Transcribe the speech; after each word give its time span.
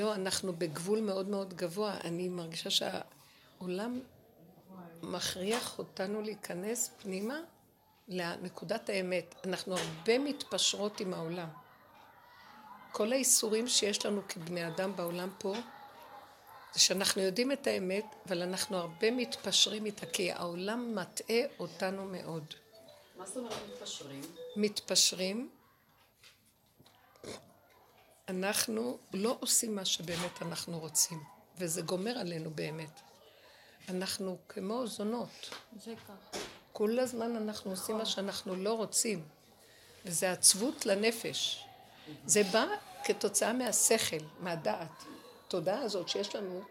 לא, 0.00 0.14
אנחנו 0.14 0.52
בגבול 0.52 1.00
מאוד 1.00 1.28
מאוד 1.28 1.54
גבוה. 1.54 1.96
אני 2.04 2.28
מרגישה 2.28 2.70
שהעולם 2.70 4.00
מכריח 5.02 5.78
אותנו 5.78 6.22
להיכנס 6.22 6.90
פנימה 7.02 7.40
לנקודת 8.08 8.88
האמת. 8.88 9.34
אנחנו 9.44 9.76
הרבה 9.76 10.18
מתפשרות 10.18 11.00
עם 11.00 11.14
העולם. 11.14 11.48
כל 12.92 13.12
האיסורים 13.12 13.68
שיש 13.68 14.06
לנו 14.06 14.20
כבני 14.28 14.66
אדם 14.66 14.96
בעולם 14.96 15.28
פה, 15.38 15.54
זה 16.72 16.80
שאנחנו 16.80 17.22
יודעים 17.22 17.52
את 17.52 17.66
האמת, 17.66 18.04
אבל 18.26 18.42
אנחנו 18.42 18.76
הרבה 18.76 19.10
מתפשרים 19.10 19.86
איתה, 19.86 20.06
כי 20.06 20.32
העולם 20.32 20.94
מטעה 20.94 21.40
אותנו 21.58 22.04
מאוד. 22.04 22.44
מה 23.16 23.26
זאת 23.26 23.36
אומרת 23.36 23.58
מתפשרים? 23.72 24.22
מתפשרים. 24.56 25.50
אנחנו 28.30 28.98
לא 29.12 29.36
עושים 29.40 29.74
מה 29.74 29.84
שבאמת 29.84 30.42
אנחנו 30.42 30.78
רוצים, 30.78 31.22
וזה 31.58 31.82
גומר 31.82 32.18
עלינו 32.18 32.50
באמת. 32.50 33.00
אנחנו 33.88 34.38
כמו 34.48 34.86
זונות. 34.86 35.50
זה 35.84 35.94
ככה. 36.04 36.38
כל 36.72 36.98
הזמן 36.98 37.36
אנחנו 37.36 37.70
עושים 37.70 37.98
מה 37.98 38.06
שאנחנו 38.06 38.56
לא 38.56 38.72
רוצים, 38.72 39.24
וזה 40.04 40.32
עצבות 40.32 40.86
לנפש. 40.86 41.64
זה 42.26 42.42
בא 42.42 42.66
כתוצאה 43.04 43.52
מהשכל, 43.52 44.24
מהדעת. 44.40 45.04
התודעה 45.46 45.80
הזאת 45.80 46.08
שיש 46.08 46.36
לנו, 46.36 46.62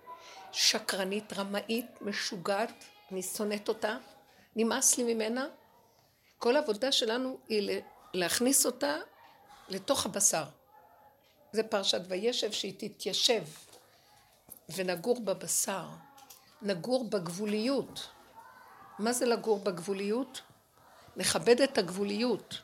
שקרנית, 0.51 1.33
רמאית, 1.33 1.85
משוגעת, 2.01 2.85
אני 3.11 3.21
שונאת 3.23 3.67
אותה, 3.69 3.97
נמאס 4.55 4.97
לי 4.97 5.13
ממנה. 5.13 5.47
כל 6.37 6.55
העבודה 6.55 6.91
שלנו 6.91 7.37
היא 7.47 7.81
להכניס 8.13 8.65
אותה 8.65 8.97
לתוך 9.69 10.05
הבשר. 10.05 10.43
זה 11.51 11.63
פרשת 11.63 12.01
וישב 12.07 12.51
שהיא 12.51 12.73
תתיישב 12.77 13.43
ונגור 14.75 15.19
בבשר, 15.19 15.85
נגור 16.61 17.09
בגבוליות. 17.09 18.07
מה 18.99 19.13
זה 19.13 19.25
לגור 19.25 19.59
בגבוליות? 19.59 20.41
נכבד 21.17 21.61
את 21.61 21.77
הגבוליות, 21.77 22.55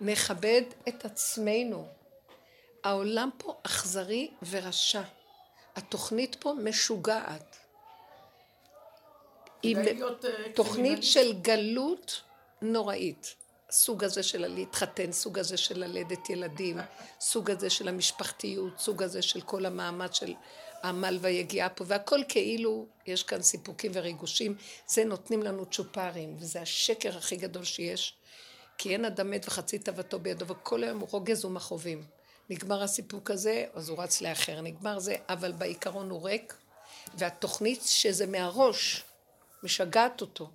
נכבד 0.00 0.62
את 0.88 1.04
עצמנו. 1.04 1.88
העולם 2.84 3.30
פה 3.38 3.60
אכזרי 3.62 4.30
ורשע. 4.50 5.02
התוכנית 5.76 6.36
פה 6.40 6.54
משוגעת. 6.64 7.56
היא 9.62 9.76
תוכנית 10.54 11.02
של 11.02 11.32
גלות 11.42 12.22
נוראית. 12.62 13.34
סוג 13.70 14.04
הזה 14.04 14.22
של 14.22 14.46
להתחתן, 14.46 15.12
סוג 15.12 15.38
הזה 15.38 15.56
של 15.56 15.78
ללדת 15.78 16.30
ילדים, 16.30 16.78
סוג 17.20 17.50
הזה 17.50 17.70
של 17.70 17.88
המשפחתיות, 17.88 18.78
סוג 18.78 19.02
הזה 19.02 19.22
של 19.22 19.40
כל 19.40 19.66
המאמץ 19.66 20.14
של 20.14 20.34
העמל 20.82 21.18
והיגיעה 21.20 21.68
פה, 21.68 21.84
והכל 21.86 22.20
כאילו 22.28 22.86
יש 23.06 23.22
כאן 23.22 23.42
סיפוקים 23.42 23.92
וריגושים, 23.94 24.56
זה 24.86 25.04
נותנים 25.04 25.42
לנו 25.42 25.66
צ'ופרים, 25.66 26.36
וזה 26.38 26.60
השקר 26.62 27.16
הכי 27.16 27.36
גדול 27.36 27.64
שיש, 27.64 28.14
כי 28.78 28.92
אין 28.92 29.04
אדם 29.04 29.30
מת 29.30 29.46
וחצי 29.48 29.78
תאוותו 29.78 30.18
בידו, 30.18 30.46
וכל 30.46 30.84
היום 30.84 30.98
הוא 31.00 31.08
רוגז 31.10 31.44
ומכאובים. 31.44 32.04
נגמר 32.50 32.82
הסיפוק 32.82 33.30
הזה, 33.30 33.64
אז 33.74 33.88
הוא 33.88 34.02
רץ 34.02 34.20
לאחר, 34.20 34.60
נגמר 34.60 34.98
זה, 34.98 35.16
אבל 35.28 35.52
בעיקרון 35.52 36.10
הוא 36.10 36.24
ריק, 36.24 36.54
והתוכנית 37.14 37.82
שזה 37.82 38.26
מהראש, 38.26 39.02
משגעת 39.62 40.20
אותו. 40.20 40.50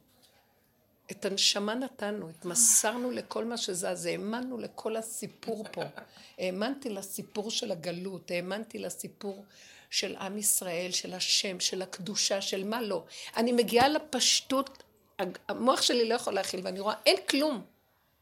את 1.11 1.25
הנשמה 1.25 1.75
נתנו, 1.75 2.29
התמסרנו 2.29 3.11
לכל 3.11 3.45
מה 3.45 3.57
שזז, 3.57 4.05
האמנו 4.05 4.57
לכל 4.57 4.95
הסיפור 4.95 5.65
פה. 5.71 5.81
האמנתי 6.37 6.89
לסיפור 6.89 7.51
של 7.51 7.71
הגלות, 7.71 8.31
האמנתי 8.31 8.79
לסיפור 8.79 9.45
של 9.89 10.15
עם 10.15 10.37
ישראל, 10.37 10.91
של 10.91 11.13
השם, 11.13 11.59
של 11.59 11.81
הקדושה, 11.81 12.41
של 12.41 12.63
מה 12.63 12.81
לא. 12.81 13.03
אני 13.37 13.51
מגיעה 13.51 13.87
לפשטות, 13.87 14.83
המוח 15.47 15.81
שלי 15.81 16.09
לא 16.09 16.15
יכול 16.15 16.33
להכיל, 16.33 16.61
ואני 16.63 16.79
רואה, 16.79 16.95
אין 17.05 17.17
כלום. 17.29 17.65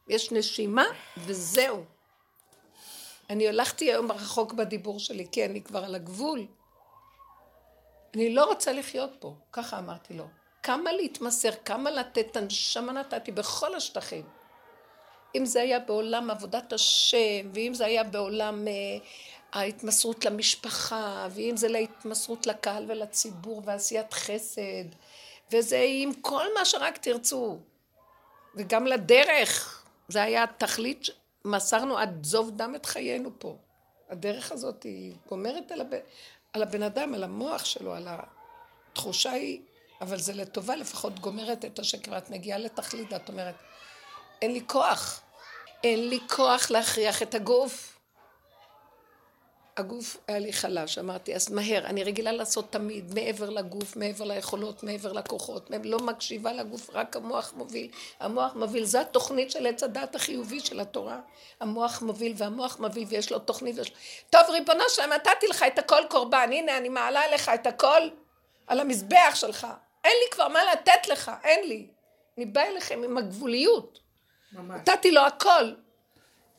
יש 0.08 0.32
נשימה 0.32 0.86
וזהו. 1.18 1.84
אני 3.30 3.48
הלכתי 3.48 3.86
היום 3.92 4.12
רחוק 4.12 4.54
בדיבור 4.54 5.00
שלי, 5.00 5.28
כי 5.32 5.46
אני 5.46 5.62
כבר 5.62 5.84
על 5.84 5.96
הגבול. 5.96 6.48
אני 8.14 8.34
לא 8.34 8.46
רוצה 8.46 8.74
לחיות 8.74 9.12
פה, 9.20 9.36
ככה 9.52 9.80
אמרתי 9.80 10.14
לו. 10.14 10.28
כמה 10.64 10.92
להתמסר, 10.92 11.50
כמה 11.66 11.92
לתת, 11.92 12.38
הנשמה 12.38 12.92
נתתי 12.92 13.32
בכל 13.32 13.76
השטחים. 13.76 14.26
אם 15.36 15.46
זה 15.46 15.62
היה 15.62 15.80
בעולם 15.80 16.32
עבודת 16.32 16.74
השם, 16.74 17.50
ואם 17.54 17.74
זה 17.74 17.86
היה 17.86 18.04
בעולם 18.04 18.68
אה, 18.68 18.74
ההתמסרות 19.54 20.26
למשפחה, 20.26 21.28
ואם 21.32 21.58
זה 21.58 21.68
להתמסרות 21.68 22.48
לקהל 22.48 22.86
ולציבור 22.88 23.62
ועשיית 23.66 24.14
חסד, 24.14 24.86
וזה 25.52 25.86
עם 25.88 26.14
כל 26.14 26.46
מה 26.58 26.66
שרק 26.66 26.98
תרצו, 26.98 27.60
וגם 28.56 28.88
לדרך, 28.88 29.84
זה 30.08 30.24
היה 30.24 30.44
התכלית, 30.44 31.08
מסרנו 31.46 31.98
עד 31.98 32.24
זוב 32.24 32.52
דם 32.52 32.76
את 32.76 32.86
חיינו 32.86 33.30
פה. 33.40 33.58
הדרך 34.10 34.52
הזאת 34.52 34.84
היא 34.84 35.14
גומרת 35.28 35.72
על, 35.72 35.82
הב... 35.82 35.94
על 36.54 36.64
הבן 36.64 36.84
אדם, 36.84 37.14
על 37.14 37.24
המוח 37.24 37.66
שלו, 37.66 37.94
על 37.94 38.08
התחושה 38.92 39.32
היא 39.32 39.62
אבל 40.04 40.20
זה 40.20 40.34
לטובה, 40.34 40.76
לפחות 40.76 41.20
גומרת 41.20 41.66
את 41.66 41.80
השקר, 41.80 42.12
ואת 42.12 42.30
מגיעה 42.30 42.58
לתכלית, 42.58 43.14
ואת 43.14 43.30
אומרת, 43.30 43.56
אין 44.42 44.52
לי 44.52 44.62
כוח, 44.68 45.22
אין 45.84 46.10
לי 46.10 46.20
כוח 46.30 46.72
להכריח 46.72 47.22
את 47.22 47.36
הגוף. 47.36 47.90
הגוף 49.78 50.18
היה 50.28 50.40
לי 50.40 50.54
חלש, 50.54 50.98
אמרתי, 50.98 51.36
אז 51.36 51.52
מהר, 51.52 51.86
אני 51.86 52.04
רגילה 52.04 52.32
לעשות 52.32 52.72
תמיד, 52.72 53.14
מעבר 53.14 53.50
לגוף, 53.50 53.96
מעבר 53.96 54.26
ליכולות, 54.26 54.84
מעבר 54.84 55.14
לכוחות, 55.14 55.72
לא 55.84 56.00
מקשיבה 56.00 56.54
לגוף, 56.54 56.90
רק 56.94 57.16
המוח 57.16 57.54
מוביל. 57.56 57.92
המוח 58.20 58.56
מוביל, 58.56 58.86
זו 58.86 59.00
התוכנית 59.00 59.52
של 59.52 59.68
עץ 59.68 59.84
הדת 59.84 60.16
החיובי 60.16 60.60
של 60.60 60.80
התורה. 60.80 61.20
המוח 61.60 62.02
מוביל, 62.02 62.34
והמוח 62.38 62.80
מוביל, 62.80 63.06
ויש 63.08 63.32
לו 63.32 63.40
תוכנית. 63.40 63.78
ויש... 63.78 63.92
טוב, 64.30 64.42
ריבונו 64.50 64.84
שלם, 64.90 65.14
נתתי 65.14 65.48
לך 65.48 65.66
את 65.68 65.80
הכל 65.80 66.02
קורבן, 66.10 66.50
הנה, 66.52 66.78
אני 66.78 66.90
מעלה 66.90 67.22
לך 67.34 67.52
את 67.54 67.68
הכל 67.68 68.02
על 68.68 68.80
המזבח 68.80 69.32
שלך. 69.36 69.68
אין 70.04 70.14
לי 70.24 70.32
כבר 70.32 70.48
מה 70.48 70.60
לתת 70.74 71.08
לך, 71.08 71.32
אין 71.44 71.68
לי. 71.68 71.88
אני 72.38 72.46
באה 72.46 72.68
אליכם 72.68 73.04
עם 73.04 73.18
הגבוליות. 73.18 74.00
ממש. 74.52 74.82
נתתי 74.82 75.12
לו 75.12 75.22
הכל. 75.22 75.74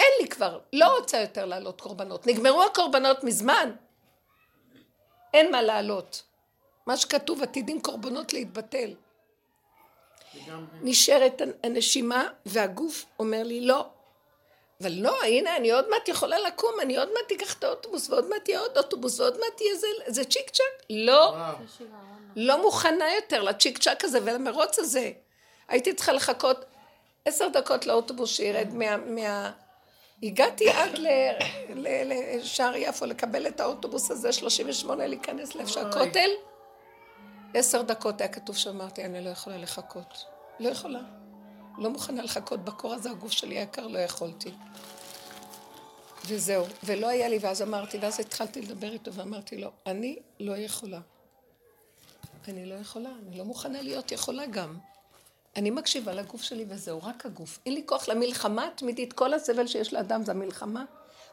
אין 0.00 0.08
לי 0.20 0.28
כבר, 0.28 0.60
לא 0.72 0.98
רוצה 0.98 1.20
יותר 1.20 1.44
לעלות 1.44 1.80
קורבנות. 1.80 2.26
נגמרו 2.26 2.62
הקורבנות 2.62 3.24
מזמן. 3.24 3.70
אין 5.34 5.52
מה 5.52 5.62
לעלות. 5.62 6.22
מה 6.86 6.96
שכתוב, 6.96 7.42
עתידים 7.42 7.80
קורבנות 7.80 8.32
להתבטל. 8.32 8.94
נשארת 10.82 11.42
הנשימה 11.62 12.28
והגוף 12.46 13.04
אומר 13.18 13.42
לי 13.42 13.60
לא. 13.60 13.86
אבל 14.80 14.92
לא, 14.92 15.22
הנה, 15.22 15.56
אני 15.56 15.70
עוד 15.70 15.90
מעט 15.90 16.08
יכולה 16.08 16.38
לקום, 16.38 16.72
אני 16.82 16.96
עוד 16.96 17.08
מעט 17.08 17.32
אקח 17.32 17.54
את 17.54 17.64
האוטובוס, 17.64 18.10
ועוד 18.10 18.28
מעט 18.28 18.48
יהיה 18.48 18.60
עוד 18.60 18.78
אוטובוס, 18.78 19.20
ועוד 19.20 19.34
מעט 19.40 19.60
יהיה 19.60 19.76
זה, 19.76 19.86
זה 20.06 20.24
צ'יק 20.24 20.50
צ'אק. 20.50 20.86
לא. 20.90 21.36
לא 22.36 22.62
מוכנה 22.62 23.14
יותר 23.14 23.42
לצ'יק 23.42 23.78
צ'אק 23.78 24.04
הזה 24.04 24.18
ולמרוץ 24.22 24.78
הזה. 24.78 25.12
הייתי 25.68 25.94
צריכה 25.94 26.12
לחכות 26.12 26.64
עשר 27.24 27.48
דקות 27.48 27.86
לאוטובוס 27.86 28.30
שירד 28.30 28.74
מה... 28.74 28.96
מה... 28.96 29.50
הגעתי 30.22 30.70
עד 30.70 30.98
לשער 31.74 32.76
יפו 32.76 33.06
לקבל 33.06 33.46
את 33.46 33.60
האוטובוס 33.60 34.10
הזה, 34.10 34.32
38 34.32 35.06
להיכנס 35.06 35.54
לאיפה 35.54 35.72
שהכותל. 35.72 36.30
עשר 37.54 37.82
דקות 37.82 38.20
היה 38.20 38.28
כתוב 38.28 38.56
שאמרתי, 38.56 39.04
אני 39.04 39.24
לא 39.24 39.30
יכולה 39.30 39.56
לחכות. 39.58 40.24
לא 40.60 40.68
יכולה. 40.68 41.00
לא 41.78 41.90
מוכנה 41.90 42.22
לחכות 42.22 42.64
בקור 42.64 42.94
הזה, 42.94 43.10
הגוף 43.10 43.32
שלי 43.32 43.58
היקר, 43.58 43.86
לא 43.86 43.98
יכולתי. 43.98 44.50
וזהו. 46.26 46.64
ולא 46.84 47.08
היה 47.08 47.28
לי, 47.28 47.38
ואז 47.40 47.62
אמרתי, 47.62 47.98
ואז 47.98 48.20
התחלתי 48.20 48.62
לדבר 48.62 48.92
איתו 48.92 49.12
ואמרתי 49.12 49.56
לו, 49.56 49.70
אני 49.86 50.18
לא 50.40 50.56
יכולה. 50.56 51.00
אני 52.48 52.66
לא 52.66 52.74
יכולה, 52.74 53.10
אני 53.26 53.38
לא 53.38 53.44
מוכנה 53.44 53.82
להיות 53.82 54.12
יכולה 54.12 54.46
גם. 54.46 54.78
אני 55.56 55.70
מקשיבה 55.70 56.12
לגוף 56.12 56.42
שלי 56.42 56.64
וזהו, 56.68 57.00
רק 57.02 57.26
הגוף. 57.26 57.58
אין 57.66 57.74
לי 57.74 57.82
כוח 57.86 58.08
למלחמה 58.08 58.66
התמידית, 58.66 59.12
כל 59.12 59.34
הסבל 59.34 59.66
שיש 59.66 59.92
לאדם 59.92 60.24
זה 60.24 60.32
המלחמה. 60.32 60.84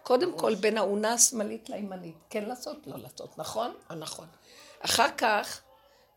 קודם 0.03 0.37
כל 0.37 0.55
בין 0.55 0.77
האונה 0.77 1.13
השמאלית 1.13 1.69
לימנית. 1.69 2.15
כן 2.29 2.45
לעשות? 2.45 2.77
לא 2.87 2.97
לעשות. 2.97 3.37
נכון? 3.37 3.73
הנכון. 3.89 4.27
אחר 4.79 5.07
כך, 5.17 5.61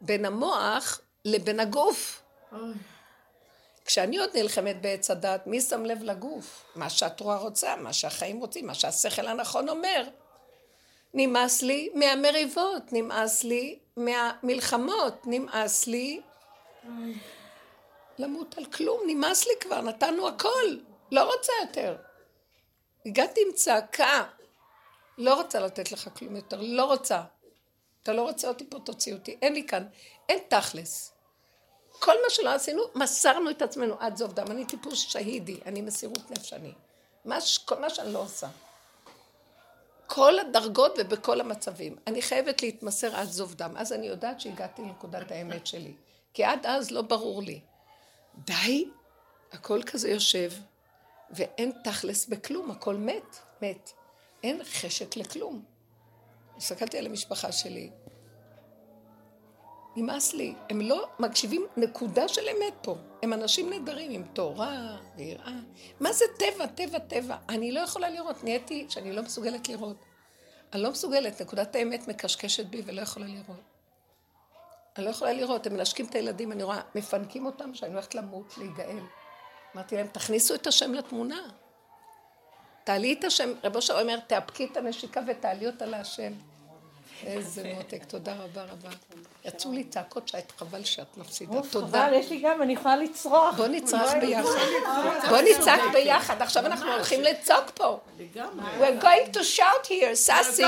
בין 0.00 0.24
המוח 0.24 1.00
לבין 1.24 1.60
הגוף. 1.60 2.22
כשאני 3.84 4.18
עוד 4.18 4.30
נלחמת 4.34 4.80
בעץ 4.80 5.10
הדת, 5.10 5.46
מי 5.46 5.60
שם 5.60 5.84
לב 5.84 6.02
לגוף? 6.02 6.64
מה 6.74 6.90
שהתרועה 6.90 7.38
רוצה, 7.38 7.76
מה 7.76 7.92
שהחיים 7.92 8.40
רוצים, 8.40 8.66
מה 8.66 8.74
שהשכל 8.74 9.26
הנכון 9.26 9.68
אומר. 9.68 10.08
נמאס 11.14 11.62
לי 11.62 11.90
מהמריבות, 11.94 12.82
נמאס 12.92 13.44
לי 13.44 13.78
מהמלחמות, 13.96 15.22
נמאס 15.26 15.86
לי 15.86 16.20
למות 18.18 18.58
על 18.58 18.64
כלום, 18.64 19.00
נמאס 19.06 19.46
לי 19.46 19.52
כבר, 19.60 19.80
נתנו 19.80 20.28
הכל, 20.28 20.76
לא 21.12 21.32
רוצה 21.34 21.52
יותר. 21.62 21.96
הגעתי 23.06 23.40
עם 23.46 23.52
צעקה, 23.52 24.24
לא 25.18 25.34
רוצה 25.34 25.60
לתת 25.60 25.92
לך 25.92 26.08
כלום 26.18 26.36
יותר, 26.36 26.60
לא 26.60 26.84
רוצה. 26.84 27.22
אתה 28.02 28.12
לא 28.12 28.22
רוצה 28.22 28.48
אותי 28.48 28.70
פה, 28.70 28.78
תוציא 28.78 29.14
אותי. 29.14 29.36
אין 29.42 29.52
לי 29.52 29.66
כאן, 29.66 29.86
אין 30.28 30.38
תכלס. 30.48 31.13
כל 31.98 32.14
מה 32.22 32.30
שלא 32.30 32.50
עשינו, 32.50 32.82
מסרנו 32.94 33.50
את 33.50 33.62
עצמנו 33.62 33.94
עד 34.00 34.16
זוב 34.16 34.32
דם. 34.32 34.46
אני 34.50 34.64
טיפוס 34.64 34.98
שהידי, 34.98 35.60
אני 35.66 35.80
מסירות 35.80 36.30
נפש 36.30 36.52
אני. 36.52 36.72
מה, 37.24 37.38
כל 37.64 37.80
מה 37.80 37.90
שאני 37.90 38.12
לא 38.12 38.18
עושה. 38.18 38.48
כל 40.06 40.38
הדרגות 40.38 40.94
ובכל 40.98 41.40
המצבים. 41.40 41.96
אני 42.06 42.22
חייבת 42.22 42.62
להתמסר 42.62 43.16
עד 43.16 43.28
זוב 43.28 43.54
דם. 43.54 43.74
אז 43.76 43.92
אני 43.92 44.06
יודעת 44.06 44.40
שהגעתי 44.40 44.82
לנקודת 44.82 45.30
האמת 45.30 45.66
שלי. 45.66 45.92
כי 46.34 46.44
עד 46.44 46.66
אז 46.66 46.90
לא 46.90 47.02
ברור 47.02 47.42
לי. 47.42 47.60
די, 48.38 48.88
הכל 49.52 49.82
כזה 49.82 50.10
יושב, 50.10 50.52
ואין 51.30 51.72
תכלס 51.84 52.26
בכלום, 52.26 52.70
הכל 52.70 52.96
מת, 52.96 53.36
מת. 53.62 53.90
אין 54.42 54.64
חשק 54.64 55.16
לכלום. 55.16 55.62
הסתכלתי 56.56 56.98
על 56.98 57.06
המשפחה 57.06 57.52
שלי, 57.52 57.90
נמאס 59.96 60.34
לי. 60.34 60.54
הם 60.70 60.80
לא 60.80 61.08
מקשיבים 61.18 61.66
נקודה 61.76 62.28
של 62.28 62.42
אמת 62.48 62.74
פה. 62.82 62.96
הם 63.22 63.32
אנשים 63.32 63.70
נהדרים 63.70 64.10
עם 64.10 64.22
תורה 64.32 64.96
ויראה. 65.16 65.52
מה 66.00 66.12
זה 66.12 66.24
טבע, 66.38 66.66
טבע, 66.66 66.98
טבע? 66.98 67.36
אני 67.48 67.72
לא 67.72 67.80
יכולה 67.80 68.10
לראות. 68.10 68.44
נהייתי 68.44 68.86
שאני 68.88 69.12
לא 69.12 69.22
מסוגלת 69.22 69.68
לראות. 69.68 69.96
אני 70.72 70.82
לא 70.82 70.90
מסוגלת, 70.90 71.42
נקודת 71.42 71.76
האמת 71.76 72.08
מקשקשת 72.08 72.66
בי 72.66 72.82
ולא 72.86 73.00
יכולה 73.00 73.26
לראות. 73.26 73.60
אני 74.96 75.04
לא 75.04 75.10
יכולה 75.10 75.32
לראות, 75.32 75.66
הם 75.66 75.72
מנשקים 75.72 76.06
את 76.06 76.14
הילדים, 76.14 76.52
אני 76.52 76.62
רואה, 76.62 76.80
מפנקים 76.94 77.46
אותם 77.46 77.74
שאני 77.74 77.92
הולכת 77.92 78.14
למות, 78.14 78.54
להיגאל. 78.58 79.02
אמרתי 79.74 79.96
להם, 79.96 80.06
תכניסו 80.06 80.54
את 80.54 80.66
השם 80.66 80.94
לתמונה. 80.94 81.40
תעלי 82.84 83.12
את 83.12 83.24
השם, 83.24 83.52
רבו 83.64 83.76
אושר 83.76 84.00
אומר, 84.00 84.18
תאפקי 84.20 84.64
את 84.64 84.76
הנשיקה 84.76 85.20
ותעלי 85.26 85.66
אותה 85.66 85.86
להשם. 85.86 86.32
איזה 87.26 87.72
מותק, 87.74 88.04
תודה 88.04 88.32
רבה 88.32 88.62
רבה. 88.62 88.88
יצאו 89.44 89.72
לי 89.72 89.84
צעקות 89.84 90.28
שאת 90.28 90.52
חבל 90.58 90.84
שאת 90.84 91.16
מפסידה. 91.16 91.52
תודה. 91.70 92.06
חבל, 92.06 92.14
יש 92.14 92.30
לי 92.30 92.40
גם, 92.40 92.62
אני 92.62 92.72
יכולה 92.72 92.96
לצרוח. 92.96 93.56
בוא 93.56 93.66
נצרח 93.66 94.12
ביחד. 94.20 94.50
בוא 95.28 95.38
נצעק 95.38 95.80
ביחד. 95.92 96.42
עכשיו 96.42 96.66
אנחנו 96.66 96.92
הולכים 96.92 97.22
לצעוק 97.22 97.70
פה. 97.70 97.98
We're 98.80 99.02
going 99.02 99.36
to 99.36 99.40
shout 99.56 99.86
here, 99.88 100.14
סאסי. 100.14 100.62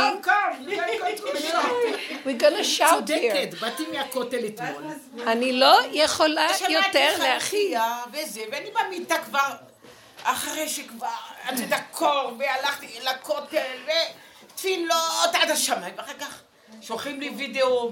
We're 2.25 2.41
going 2.41 2.57
to 2.57 2.65
shout 2.79 2.81
here. 2.81 2.91
צודקת, 2.91 3.55
באתי 3.61 3.85
מהכותל 3.93 4.47
אתמול. 4.47 4.85
אני 5.27 5.53
לא 5.53 5.79
יכולה 5.93 6.49
יותר 6.69 7.19
להכיל. 7.19 7.79
וזה, 8.13 8.41
ואני 8.53 8.71
במיטה 8.71 9.19
כבר, 9.19 9.51
אחרי 10.23 10.69
שכבר, 10.69 11.09
את 11.49 11.59
יודעת, 11.59 11.83
קור, 11.91 12.33
והלכתי 12.39 12.99
לכותל, 13.03 13.79
ותפילות 14.57 15.35
עד 15.35 15.51
השמיים, 15.51 15.95
ואחר 15.97 16.13
כך 16.21 16.41
שולחים 16.83 17.21
לי 17.21 17.31
וידאו. 17.31 17.91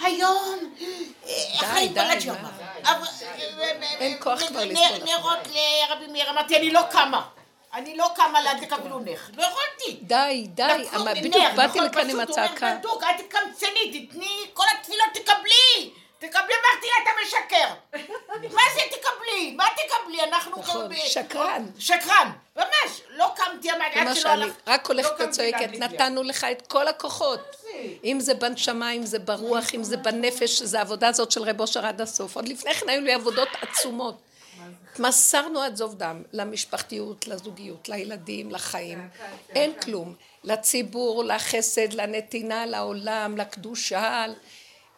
היום, 0.00 0.74
אחרי 1.56 1.84
התפלת 1.84 2.20
שם. 2.20 2.34
אין 3.82 4.16
כוח 4.20 4.46
כבר 4.46 4.64
לסבול. 4.64 5.04
נרות 5.04 5.38
לרבי 5.46 6.06
מאיר, 6.12 6.30
אמרתי, 6.30 6.56
אני 6.56 6.70
לא 6.72 6.80
קמה. 6.90 7.26
אני 7.74 7.96
לא 7.96 8.10
קמה 8.14 8.40
להדליק 8.40 8.72
נר. 8.72 9.20
לא 9.36 9.42
יכולתי. 9.42 9.98
די, 10.02 10.46
די. 10.48 10.84
בדיוק 11.14 11.44
באתי 11.56 11.80
לכאן 11.80 12.10
עם 12.10 12.20
הצעקה. 12.20 12.74
בדיוק, 12.78 13.02
אל 13.02 13.16
תקמצני, 13.18 14.06
תתני, 14.08 14.46
כל 14.54 14.64
התפילות 14.78 15.08
תקבלי. 15.14 15.90
תקבלי, 16.18 16.54
אמרתי 16.54 16.86
לה, 16.86 17.02
אתה 17.02 17.10
משקר. 17.22 17.68
מה 18.56 18.62
זה 18.74 18.80
תקבלי? 18.90 19.09
מה 19.60 19.66
תקבלי? 19.76 20.22
אנחנו... 20.24 20.60
נכון, 20.60 20.90
שקרן. 20.96 21.66
שקרן, 21.78 22.30
ממש. 22.56 23.00
לא 23.10 23.32
קמתי, 23.36 23.70
אמרתי, 23.70 23.98
עד 23.98 24.14
שלא 24.16 24.28
הלכת. 24.28 24.68
רק 24.68 24.86
הולכת 24.86 25.10
וצועקת, 25.18 25.78
נתנו 25.78 26.22
לך 26.22 26.46
את 26.52 26.66
כל 26.66 26.88
הכוחות. 26.88 27.56
אם 28.04 28.20
זה 28.20 28.34
בנשמה, 28.34 28.92
אם 28.92 29.06
זה 29.06 29.18
ברוח, 29.18 29.74
אם 29.74 29.82
זה 29.82 29.96
בנפש, 29.96 30.62
זה 30.62 30.78
העבודה 30.78 31.08
הזאת 31.08 31.30
של 31.30 31.42
רב 31.42 31.60
אושר 31.60 31.86
עד 31.86 32.00
הסוף. 32.00 32.36
עוד 32.36 32.48
לפני 32.48 32.74
כן 32.74 32.88
היו 32.88 33.00
לי 33.00 33.12
עבודות 33.12 33.48
עצומות. 33.60 34.16
מסרנו 34.98 35.62
עד 35.62 35.76
זוב 35.76 35.94
דם, 35.94 36.22
למשפחתיות, 36.32 37.28
לזוגיות, 37.28 37.88
לילדים, 37.88 38.50
לחיים. 38.50 39.08
אין 39.54 39.72
כלום. 39.74 40.14
לציבור, 40.44 41.24
לחסד, 41.24 41.92
לנתינה, 41.92 42.66
לעולם, 42.66 43.38
לקדושה. 43.38 44.24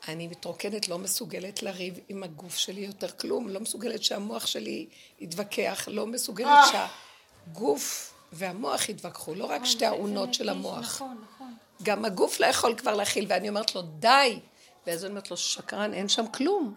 אני 0.09 0.29
מתרוקנת, 0.29 0.89
לא 0.89 0.99
מסוגלת 0.99 1.63
לריב 1.63 1.99
עם 2.09 2.23
הגוף 2.23 2.57
שלי 2.57 2.81
יותר 2.81 3.11
כלום, 3.11 3.49
לא 3.49 3.61
מסוגלת 3.61 4.03
שהמוח 4.03 4.47
שלי 4.47 4.87
יתווכח, 5.21 5.89
לא 5.91 6.07
מסוגלת 6.07 6.59
שהגוף 6.73 8.15
והמוח 8.33 8.89
יתווכחו, 8.89 9.35
לא 9.35 9.45
רק 9.45 9.65
שתי 9.65 9.87
האונות 9.87 10.35
של 10.35 10.49
המוח. 10.49 10.79
נכון, 10.79 11.25
נכון. 11.35 11.55
גם 11.83 12.05
הגוף 12.05 12.41
לא 12.41 12.47
יכול 12.47 12.75
כבר 12.77 12.95
להכיל, 12.95 13.27
ואני 13.29 13.49
אומרת 13.49 13.75
לו, 13.75 13.83
די. 13.83 14.39
ואז 14.87 15.05
אני 15.05 15.11
אומרת 15.11 15.31
לו, 15.31 15.37
שקרן, 15.37 15.95
אין 15.95 16.09
שם 16.09 16.27
כלום. 16.27 16.75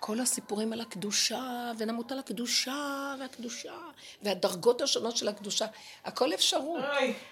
כל 0.00 0.20
הסיפורים 0.20 0.72
על 0.72 0.80
הקדושה, 0.80 1.72
ונמות 1.78 2.12
על 2.12 2.18
הקדושה, 2.18 3.14
והקדושה, 3.20 3.74
והדרגות 4.22 4.80
השונות 4.80 5.16
של 5.16 5.28
הקדושה, 5.28 5.66
הכל 6.04 6.34
אפשרות. 6.34 6.84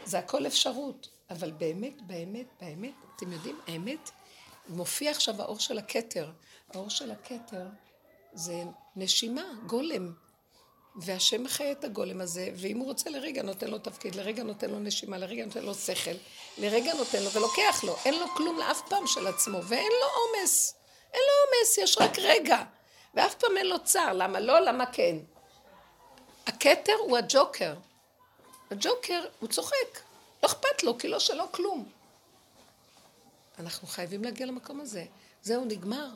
זה 0.05 0.19
הכל 0.19 0.47
אפשרות. 0.47 1.09
אבל 1.31 1.51
באמת, 1.51 2.03
באמת, 2.03 2.47
באמת, 2.61 2.95
אתם 3.17 3.33
יודעים, 3.33 3.59
האמת, 3.67 4.11
מופיע 4.69 5.11
עכשיו 5.11 5.43
האור 5.43 5.59
של 5.59 5.79
הכתר. 5.79 6.31
האור 6.75 6.91
של 6.91 7.11
הכתר 7.11 7.67
זה 8.33 8.63
נשימה, 8.97 9.45
גולם. 9.67 10.13
והשם 10.97 11.45
מחיה 11.45 11.73
את 11.73 11.85
הגולם 11.85 12.21
הזה, 12.21 12.51
ואם 12.57 12.79
הוא 12.79 12.87
רוצה 12.87 13.11
לרגע 13.11 13.43
נותן 13.43 13.69
לו 13.69 13.79
תפקיד, 13.79 14.15
לרגע 14.15 14.43
נותן 14.43 14.71
לו 14.71 14.79
נשימה, 14.79 15.19
לרגע 15.19 15.45
נותן 15.45 15.63
לו 15.63 15.75
שכל, 15.75 16.11
לרגע 16.59 16.95
נותן 16.95 17.23
לו 17.23 17.31
ולוקח 17.31 17.85
לו, 17.85 17.97
אין 18.05 18.15
לו 18.15 18.27
כלום 18.37 18.59
לאף 18.59 18.81
פעם 18.89 19.07
של 19.07 19.27
עצמו, 19.27 19.59
ואין 19.65 19.93
לו 20.01 20.07
עומס. 20.07 20.75
אין 21.13 21.23
לו 21.23 21.59
עומס, 21.59 21.79
יש 21.79 21.99
רק 21.99 22.19
רגע. 22.19 22.63
ואף 23.15 23.35
פעם 23.35 23.57
אין 23.57 23.67
לו 23.67 23.85
צער, 23.85 24.13
למה 24.13 24.41
לא, 24.41 24.61
למה 24.61 24.87
כן. 24.87 25.17
הכתר 26.47 26.97
הוא 27.01 27.19
הג'וקר. 27.19 27.75
הג'וקר, 28.71 29.25
הוא 29.41 29.49
צוחק. 29.49 30.01
לא 30.43 30.49
אכפת 30.49 30.83
לו, 30.83 30.99
כי 30.99 31.09
לא 31.09 31.19
שלו 31.19 31.53
כלום. 31.53 31.89
אנחנו 33.59 33.89
חייבים 33.89 34.25
להגיע 34.25 34.47
למקום 34.47 34.81
הזה. 34.81 35.05
זהו, 35.43 35.65
נגמר. 35.65 36.09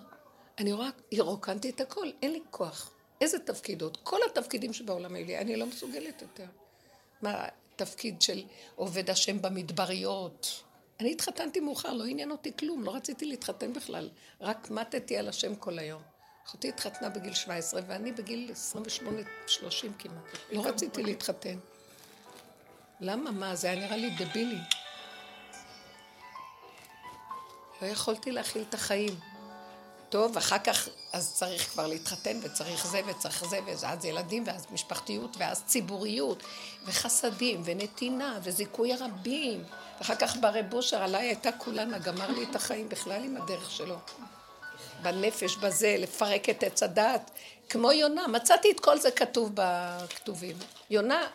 אני 0.58 0.72
רואה, 0.72 0.88
רוקנתי 1.18 1.70
את 1.70 1.80
הכל, 1.80 2.06
אין 2.22 2.32
לי 2.32 2.40
כוח. 2.50 2.92
איזה 3.20 3.38
תפקידות? 3.38 3.98
כל 4.02 4.18
התפקידים 4.30 4.72
שבעולם 4.72 5.14
היו 5.14 5.26
לי, 5.26 5.38
אני 5.38 5.56
לא 5.56 5.66
מסוגלת 5.66 6.22
יותר. 6.22 6.46
מה, 7.22 7.44
תפקיד 7.76 8.22
של 8.22 8.42
עובד 8.76 9.10
השם 9.10 9.42
במדבריות. 9.42 10.62
אני 11.00 11.12
התחתנתי 11.12 11.60
מאוחר, 11.60 11.92
לא 11.92 12.04
עניין 12.04 12.30
אותי 12.30 12.56
כלום, 12.58 12.84
לא 12.84 12.94
רציתי 12.94 13.26
להתחתן 13.26 13.72
בכלל. 13.72 14.08
רק 14.40 14.70
מתתי 14.70 15.16
על 15.16 15.28
השם 15.28 15.54
כל 15.54 15.78
היום. 15.78 16.02
אחותי 16.46 16.68
התחתנה 16.68 17.08
בגיל 17.08 17.34
17 17.34 17.80
ואני 17.86 18.12
בגיל 18.12 18.52
28-30 19.06 19.08
כמעט. 19.98 20.24
לא 20.52 20.66
רציתי 20.66 21.02
להתחתן. 21.02 21.58
למה? 23.00 23.30
מה? 23.30 23.54
זה 23.54 23.70
היה 23.70 23.80
נראה 23.80 23.96
לי 23.96 24.10
דבילי. 24.10 24.58
לא 27.82 27.86
יכולתי 27.86 28.32
להכיל 28.32 28.64
את 28.68 28.74
החיים. 28.74 29.14
טוב, 30.08 30.36
אחר 30.36 30.58
כך, 30.58 30.88
אז 31.12 31.34
צריך 31.34 31.70
כבר 31.70 31.86
להתחתן, 31.86 32.38
וצריך 32.42 32.86
זה, 32.86 33.00
וצריך 33.06 33.44
זה, 33.44 33.58
ואז 33.66 34.04
ילדים, 34.04 34.42
ואז 34.46 34.66
משפחתיות, 34.70 35.36
ואז 35.38 35.62
ציבוריות, 35.66 36.42
וחסדים, 36.84 37.62
ונתינה, 37.64 38.38
וזיכוי 38.42 38.92
הרבים. 38.92 39.64
ואחר 39.98 40.14
כך 40.14 40.36
ברב 40.36 40.74
אושר 40.74 41.02
עליי 41.02 41.26
הייתה 41.26 41.52
כולנה, 41.52 41.98
גמר 41.98 42.30
לי 42.30 42.46
את 42.50 42.56
החיים 42.56 42.88
בכלל 42.88 43.24
עם 43.24 43.36
הדרך 43.36 43.70
שלו. 43.70 43.96
בנפש, 45.02 45.56
בזה, 45.56 45.96
לפרק 45.98 46.48
את 46.48 46.62
עץ 46.62 46.82
הדעת. 46.82 47.30
כמו 47.68 47.92
יונה, 47.92 48.26
מצאתי 48.26 48.70
את 48.70 48.80
כל 48.80 48.98
זה 48.98 49.10
כתוב 49.10 49.50
בכתובים. 49.54 50.56
יונה, 50.90 51.28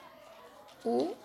הוא, 0.84 1.16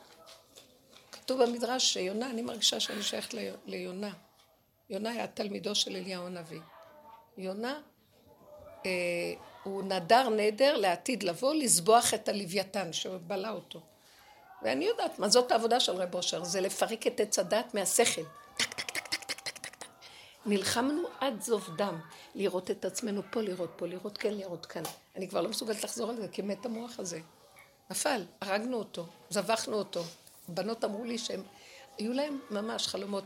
כתוב 1.13 1.43
במדרש 1.43 1.93
שיונה, 1.93 2.31
אני 2.31 2.43
מרגישה 2.43 2.81
שאני 2.81 3.03
שייכת 3.03 3.35
ליונה. 3.67 4.11
יונה 4.91 5.11
היה 5.11 5.27
תלמידו 5.27 5.75
של 5.75 5.97
אליהו 5.97 6.27
הנביא. 6.27 6.61
יונה, 7.39 7.81
אה, 8.87 8.91
הוא 9.63 9.83
נדר 9.83 10.29
נדר 10.29 10.77
לעתיד 10.77 11.23
לבוא, 11.23 11.55
לזבוח 11.55 12.15
את 12.15 12.29
הלוויתן 12.29 12.93
שבלע 12.93 13.51
אותו. 13.51 13.81
ואני 14.63 14.85
יודעת 14.85 15.19
מה 15.19 15.29
זאת 15.29 15.53
העבודה 15.53 15.81
של 15.81 15.93
רב 15.93 16.15
אושר, 16.15 16.45
זה 16.45 16.61
לפרק 16.61 17.07
את 17.07 17.21
עץ 17.21 17.39
הדת 17.39 17.75
מהשכל. 17.75 18.23
נלחמנו 20.47 21.03
עד 21.21 21.41
זוב 21.41 21.77
דם, 21.77 22.01
לראות 22.35 22.71
את 22.71 22.85
עצמנו 22.85 23.23
פה, 23.31 23.43
לראות 23.43 23.71
פה, 23.77 23.87
לראות 23.87 24.19
כן, 24.19 24.35
לראות 24.35 24.67
כאן. 24.67 24.83
אני 25.17 25.29
כבר 25.29 25.41
לא 25.41 25.49
מסוגלת 25.49 25.85
לחזור 25.85 26.11
על 26.11 26.17
זה, 26.17 26.29
כי 26.29 26.43
מת 26.43 26.67
המוח 26.67 26.99
הזה. 26.99 27.21
נפל, 27.91 28.25
הרגנו 28.41 28.77
אותו, 28.77 29.07
זבחנו 29.31 29.77
אותו. 29.77 30.03
בנות 30.49 30.85
אמרו 30.85 31.05
לי 31.05 31.19
שהם, 31.19 31.43
היו 31.99 32.13
להם 32.13 32.39
ממש 32.51 32.87
חלומות. 32.87 33.25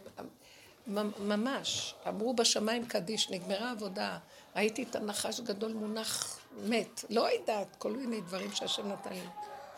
ממש, 0.86 1.94
אמרו 2.08 2.34
בשמיים 2.34 2.86
קדיש, 2.86 3.30
נגמרה 3.30 3.70
עבודה, 3.70 4.18
ראיתי 4.56 4.82
את 4.82 4.96
הנחש 4.96 5.40
גדול 5.40 5.72
מונח 5.72 6.38
מת, 6.56 7.04
לא 7.10 7.32
יודעת, 7.32 7.76
כל 7.78 7.92
מיני 7.92 8.20
דברים 8.20 8.52
שהשם 8.52 8.92
נתן 8.92 9.12
לי. 9.12 9.28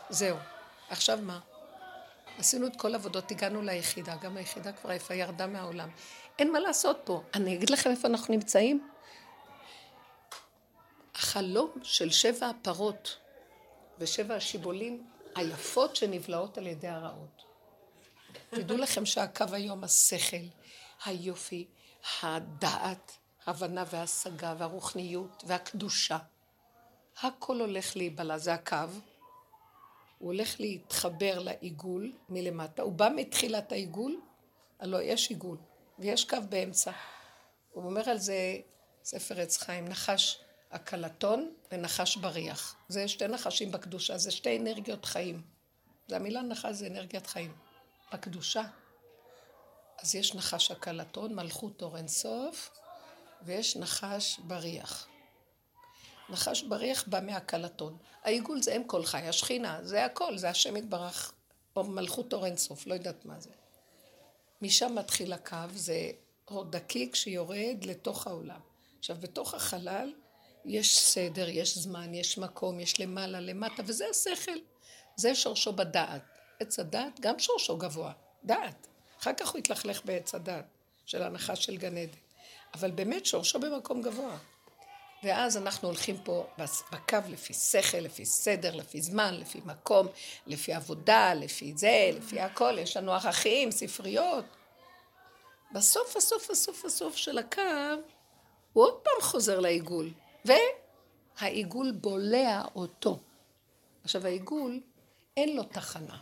זהו, 0.09 0.37
עכשיו 0.89 1.19
מה? 1.21 1.39
עשינו 2.37 2.67
את 2.67 2.75
כל 2.75 2.95
עבודות, 2.95 3.31
הגענו 3.31 3.61
ליחידה, 3.61 4.15
גם 4.15 4.37
היחידה 4.37 4.71
כבר 4.71 4.91
יפה 4.91 5.13
ירדה 5.13 5.47
מהעולם. 5.47 5.89
אין 6.39 6.51
מה 6.51 6.59
לעשות 6.59 6.99
פה. 7.03 7.21
אני 7.33 7.55
אגיד 7.55 7.69
לכם 7.69 7.89
איפה 7.91 8.07
אנחנו 8.07 8.33
נמצאים. 8.33 8.87
החלום 11.15 11.71
של 11.83 12.09
שבע 12.09 12.49
הפרות 12.49 13.17
ושבע 13.99 14.35
השיבולים 14.35 15.07
היפות 15.35 15.95
שנבלעות 15.95 16.57
על 16.57 16.67
ידי 16.67 16.87
הרעות. 16.87 17.43
תדעו 18.49 18.77
לכם 18.77 19.05
שהקו 19.05 19.45
היום, 19.51 19.83
השכל, 19.83 20.37
היופי, 21.05 21.67
הדעת, 22.23 23.17
הבנה 23.45 23.83
והשגה 23.89 24.55
והרוחניות 24.57 25.43
והקדושה. 25.47 26.17
הכל 27.21 27.61
הולך 27.61 27.97
להיבלע, 27.97 28.37
זה 28.37 28.53
הקו. 28.53 28.75
הוא 30.17 30.33
הולך 30.33 30.59
להתחבר 30.59 31.39
לעיגול 31.39 32.13
מלמטה. 32.29 32.81
הוא 32.81 32.93
בא 32.93 33.09
מתחילת 33.15 33.71
העיגול, 33.71 34.19
הלוא 34.79 35.01
יש 35.01 35.29
עיגול, 35.29 35.57
ויש 35.99 36.25
קו 36.25 36.37
באמצע. 36.49 36.91
הוא 37.71 37.85
אומר 37.85 38.09
על 38.09 38.17
זה, 38.17 38.57
ספר 39.03 39.41
עץ 39.41 39.57
חיים, 39.57 39.87
נחש 39.87 40.39
הקלטון 40.71 41.51
ונחש 41.71 42.17
בריח. 42.17 42.75
זה 42.87 43.07
שתי 43.07 43.27
נחשים 43.27 43.71
בקדושה, 43.71 44.17
זה 44.17 44.31
שתי 44.31 44.57
אנרגיות 44.57 45.05
חיים. 45.05 45.41
זה 46.07 46.15
המילה 46.15 46.41
נחש 46.41 46.71
זה 46.71 46.87
אנרגיית 46.87 47.27
חיים. 47.27 47.53
בקדושה. 48.13 48.63
אז 50.01 50.15
יש 50.15 50.35
נחש 50.35 50.71
הקלטון, 50.71 51.35
מלכות 51.35 51.81
אור 51.81 51.97
אינסוף, 51.97 52.69
ויש 53.41 53.77
נחש 53.77 54.39
בריח. 54.39 55.07
נחש 56.29 56.63
בריח 56.63 57.03
בא 57.07 57.19
מהקלטון. 57.21 57.97
העיגול 58.23 58.61
זה 58.61 58.75
אם 58.75 58.83
כל 58.83 59.05
חי, 59.05 59.21
השכינה, 59.21 59.79
זה 59.83 60.05
הכל, 60.05 60.37
זה 60.37 60.49
השם 60.49 60.77
יתברך, 60.77 61.33
או 61.75 61.83
מלכות 61.83 62.33
אור 62.33 62.45
אינסוף, 62.45 62.87
לא 62.87 62.93
יודעת 62.93 63.25
מה 63.25 63.39
זה. 63.39 63.49
משם 64.61 64.95
מתחיל 64.95 65.33
הקו, 65.33 65.57
זה 65.73 66.11
דקיק 66.69 67.15
שיורד 67.15 67.77
לתוך 67.83 68.27
העולם. 68.27 68.59
עכשיו, 68.99 69.17
בתוך 69.19 69.53
החלל 69.53 70.13
יש 70.65 70.99
סדר, 70.99 71.49
יש 71.49 71.77
זמן, 71.77 72.13
יש 72.13 72.37
מקום, 72.37 72.79
יש 72.79 72.99
למעלה, 72.99 73.39
למטה, 73.39 73.83
וזה 73.85 74.05
השכל. 74.09 74.57
זה 75.15 75.35
שורשו 75.35 75.73
בדעת. 75.73 76.21
עץ 76.59 76.79
הדעת, 76.79 77.19
גם 77.19 77.39
שורשו 77.39 77.77
גבוה, 77.77 78.11
דעת. 78.43 78.87
אחר 79.21 79.33
כך 79.33 79.49
הוא 79.49 79.59
יתלכלך 79.59 80.05
בעץ 80.05 80.35
הדעת 80.35 80.65
של 81.05 81.23
הנחש 81.23 81.65
של 81.65 81.77
גן 81.77 81.97
עדן. 81.97 82.17
אבל 82.73 82.91
באמת 82.91 83.25
שורשו 83.25 83.59
במקום 83.59 84.01
גבוה. 84.01 84.37
ואז 85.23 85.57
אנחנו 85.57 85.87
הולכים 85.87 86.17
פה 86.23 86.47
בקו 86.91 87.17
לפי 87.29 87.53
שכל, 87.53 87.97
לפי 87.97 88.25
סדר, 88.25 88.75
לפי 88.75 89.01
זמן, 89.01 89.33
לפי 89.33 89.61
מקום, 89.65 90.07
לפי 90.47 90.73
עבודה, 90.73 91.33
לפי 91.33 91.73
זה, 91.75 92.09
לפי 92.13 92.39
הכל, 92.39 92.77
יש 92.79 92.97
לנו 92.97 93.13
ערכים, 93.13 93.71
ספריות. 93.71 94.45
בסוף, 95.71 96.17
הסוף, 96.17 96.49
הסוף, 96.49 96.85
הסוף 96.85 97.15
של 97.15 97.37
הקו, 97.37 97.61
הוא 98.73 98.83
עוד 98.83 98.93
פעם 98.93 99.21
חוזר 99.21 99.59
לעיגול, 99.59 100.11
והעיגול 100.45 101.91
בולע 101.91 102.61
אותו. 102.75 103.19
עכשיו 104.03 104.25
העיגול, 104.25 104.79
אין 105.37 105.55
לו 105.55 105.63
תחנה, 105.63 106.17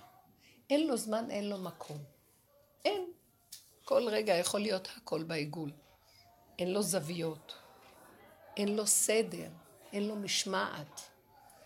אין 0.70 0.88
לו 0.88 0.98
זמן, 0.98 1.32
אין 1.32 1.50
לו 1.50 1.58
מקום. 1.58 2.15
אין. 2.86 3.12
כל 3.84 4.08
רגע 4.08 4.34
יכול 4.34 4.60
להיות 4.60 4.88
הכל 4.98 5.24
בעיגול. 5.24 5.72
אין 6.60 6.74
לו 6.74 6.82
זוויות. 6.82 7.54
אין 8.58 8.76
לו 8.76 8.88
סדר, 8.88 9.50
אין 9.94 10.08
לו 10.08 10.16
משמעת. 10.16 11.02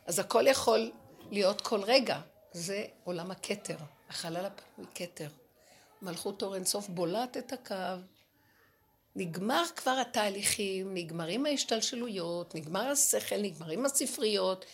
אז 0.06 0.20
הכל 0.20 0.48
יכול 0.48 0.92
להיות 1.32 1.62
כל 1.62 1.82
רגע. 1.82 2.22
זה 2.52 2.86
עולם 3.04 3.32
הכתר, 3.32 3.78
החלל 4.10 4.46
הפנוי 4.46 4.88
כתר. 4.96 5.30
מלכות 6.02 6.44
אור 6.44 6.56
אינסוף 6.56 6.90
בולעת 6.90 7.38
את 7.38 7.54
הקו, 7.54 7.76
נגמר 9.16 9.64
כבר 9.76 9.98
התהליכים, 10.02 10.94
נגמרים 10.94 11.46
ההשתלשלויות, 11.46 12.56
נגמר 12.56 12.90
השכל, 12.90 13.42
נגמרים 13.42 13.86
הספריות. 13.86 14.66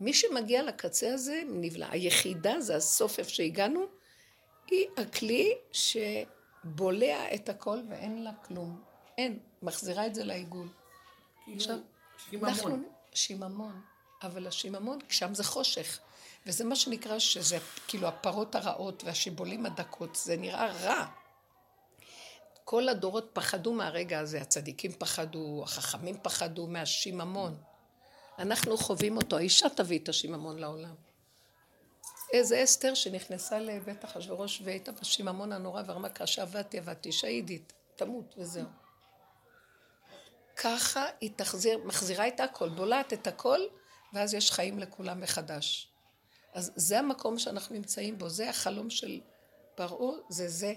מי 0.00 0.14
שמגיע 0.14 0.62
לקצה 0.62 1.14
הזה 1.14 1.42
נבלע. 1.46 1.88
היחידה, 1.90 2.60
זה 2.60 2.76
הסוף 2.76 3.18
איפה 3.18 3.30
שהגענו, 3.30 3.86
היא 4.66 4.86
הכלי 4.96 5.54
שבולע 5.72 7.34
את 7.34 7.48
הכל 7.48 7.78
ואין 7.88 8.24
לה 8.24 8.32
כלום. 8.34 8.82
אין, 9.18 9.38
מחזירה 9.62 10.06
את 10.06 10.14
זה 10.14 10.24
לעיגול. 10.24 10.68
כאילו, 11.44 11.56
עכשיו, 11.56 11.78
אנחנו... 12.42 12.76
שיממון. 13.14 13.80
אבל 14.22 14.46
השיממון, 14.46 14.98
שם 15.08 15.34
זה 15.34 15.44
חושך. 15.44 15.98
וזה 16.46 16.64
מה 16.64 16.76
שנקרא 16.76 17.18
שזה 17.18 17.58
כאילו 17.88 18.08
הפרות 18.08 18.54
הרעות 18.54 19.04
והשיבולים 19.04 19.66
הדקות, 19.66 20.16
זה 20.16 20.36
נראה 20.36 20.72
רע. 20.72 21.06
כל 22.64 22.88
הדורות 22.88 23.30
פחדו 23.32 23.72
מהרגע 23.72 24.18
הזה, 24.18 24.40
הצדיקים 24.40 24.92
פחדו, 24.92 25.62
החכמים 25.64 26.16
פחדו 26.22 26.66
מהשיממון. 26.66 27.56
אנחנו 28.38 28.76
חווים 28.76 29.16
אותו, 29.16 29.36
האישה 29.36 29.68
תביא 29.68 29.98
את 29.98 30.08
השיממון 30.08 30.58
לעולם. 30.58 30.94
איזה 32.34 32.64
אסתר 32.64 32.94
שנכנסה 32.94 33.58
לבית 33.58 34.04
אחשוורוש 34.04 34.62
והייתה 34.64 34.92
בשיממון 34.92 35.52
הנורא 35.52 35.82
ואמרה 35.86 36.10
כאשר 36.10 36.42
עבדתי 36.42 36.78
עבדתי 36.78 37.12
שהידית, 37.12 37.72
תמות 37.96 38.34
וזהו. 38.38 38.66
ככה 40.56 41.06
היא 41.20 41.30
תחזיר, 41.36 41.78
מחזירה 41.84 42.28
את 42.28 42.40
הכל, 42.40 42.68
בולעת 42.68 43.12
את 43.12 43.26
הכל, 43.26 43.60
ואז 44.12 44.34
יש 44.34 44.52
חיים 44.52 44.78
לכולם 44.78 45.20
מחדש. 45.20 45.88
אז 46.52 46.72
זה 46.76 46.98
המקום 46.98 47.38
שאנחנו 47.38 47.74
נמצאים 47.74 48.18
בו, 48.18 48.28
זה 48.28 48.50
החלום 48.50 48.90
של 48.90 49.20
פרעה, 49.74 50.16
זה 50.28 50.48
זה. 50.48 50.74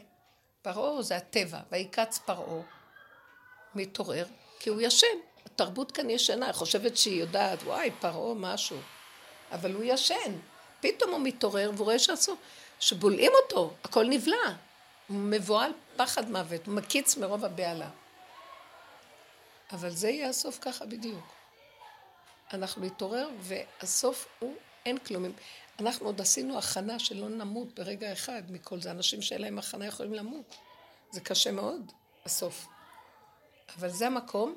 פרעה 0.61 1.01
זה 1.01 1.17
הטבע, 1.17 1.59
ויקץ 1.71 2.17
פרעה, 2.17 2.61
מתעורר, 3.75 4.25
כי 4.59 4.69
הוא 4.69 4.81
ישן. 4.81 5.17
התרבות 5.45 5.91
כאן 5.91 6.09
ישנה, 6.09 6.53
חושבת 6.53 6.97
שהיא 6.97 7.21
יודעת, 7.21 7.63
וואי, 7.63 7.91
פרעה 7.99 8.33
משהו. 8.33 8.77
אבל 9.51 9.73
הוא 9.73 9.83
ישן. 9.85 10.39
פתאום 10.81 11.11
הוא 11.11 11.19
מתעורר 11.19 11.71
והוא 11.73 11.85
רואה 11.85 11.99
שעשו, 11.99 12.35
שבולעים 12.79 13.31
אותו, 13.43 13.73
הכל 13.83 14.05
נבלע. 14.05 14.53
הוא 15.07 15.17
מבוהל 15.17 15.71
פחד 15.95 16.31
מוות, 16.31 16.67
הוא 16.67 16.75
מקיץ 16.75 17.17
מרוב 17.17 17.45
הבהלה. 17.45 17.89
אבל 19.71 19.89
זה 19.89 20.09
יהיה 20.09 20.29
הסוף 20.29 20.59
ככה 20.61 20.85
בדיוק. 20.85 21.25
אנחנו 22.53 22.85
נתעורר 22.85 23.29
והסוף 23.39 24.27
הוא 24.39 24.55
אין 24.85 24.97
כלום. 24.97 25.25
אנחנו 25.79 26.05
עוד 26.05 26.21
עשינו 26.21 26.57
הכנה 26.57 26.99
שלא 26.99 27.29
נמות 27.29 27.79
ברגע 27.79 28.13
אחד 28.13 28.41
מכל 28.49 28.81
זה. 28.81 28.91
אנשים 28.91 29.21
שאין 29.21 29.41
להם 29.41 29.59
הכנה 29.59 29.85
יכולים 29.85 30.13
למות. 30.13 30.55
זה 31.11 31.21
קשה 31.21 31.51
מאוד, 31.51 31.91
הסוף. 32.25 32.67
אבל 33.77 33.89
זה 33.89 34.07
המקום 34.07 34.55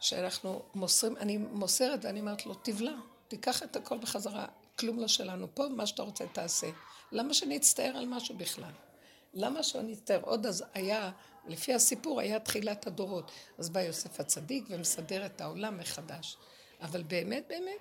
שאנחנו 0.00 0.62
מוסרים, 0.74 1.16
אני 1.16 1.36
מוסרת 1.36 2.04
ואני 2.04 2.20
אומרת 2.20 2.46
לו, 2.46 2.54
תבלע, 2.54 2.92
תיקח 3.28 3.62
את 3.62 3.76
הכל 3.76 3.98
בחזרה, 3.98 4.46
כלום 4.78 4.98
לא 4.98 5.08
שלנו. 5.08 5.54
פה 5.54 5.68
מה 5.68 5.86
שאתה 5.86 6.02
רוצה 6.02 6.26
תעשה. 6.26 6.66
למה 7.12 7.34
שנצטער 7.34 7.96
על 7.96 8.06
משהו 8.06 8.36
בכלל? 8.36 8.72
למה 9.34 9.62
שאני 9.62 9.92
אצטער? 9.92 10.20
עוד 10.22 10.46
אז 10.46 10.64
היה, 10.74 11.10
לפי 11.46 11.74
הסיפור, 11.74 12.20
היה 12.20 12.40
תחילת 12.40 12.86
הדורות. 12.86 13.30
אז 13.58 13.70
בא 13.70 13.80
יוסף 13.80 14.20
הצדיק 14.20 14.64
ומסדר 14.68 15.26
את 15.26 15.40
העולם 15.40 15.78
מחדש. 15.78 16.36
אבל 16.80 17.02
באמת, 17.02 17.44
באמת, 17.48 17.78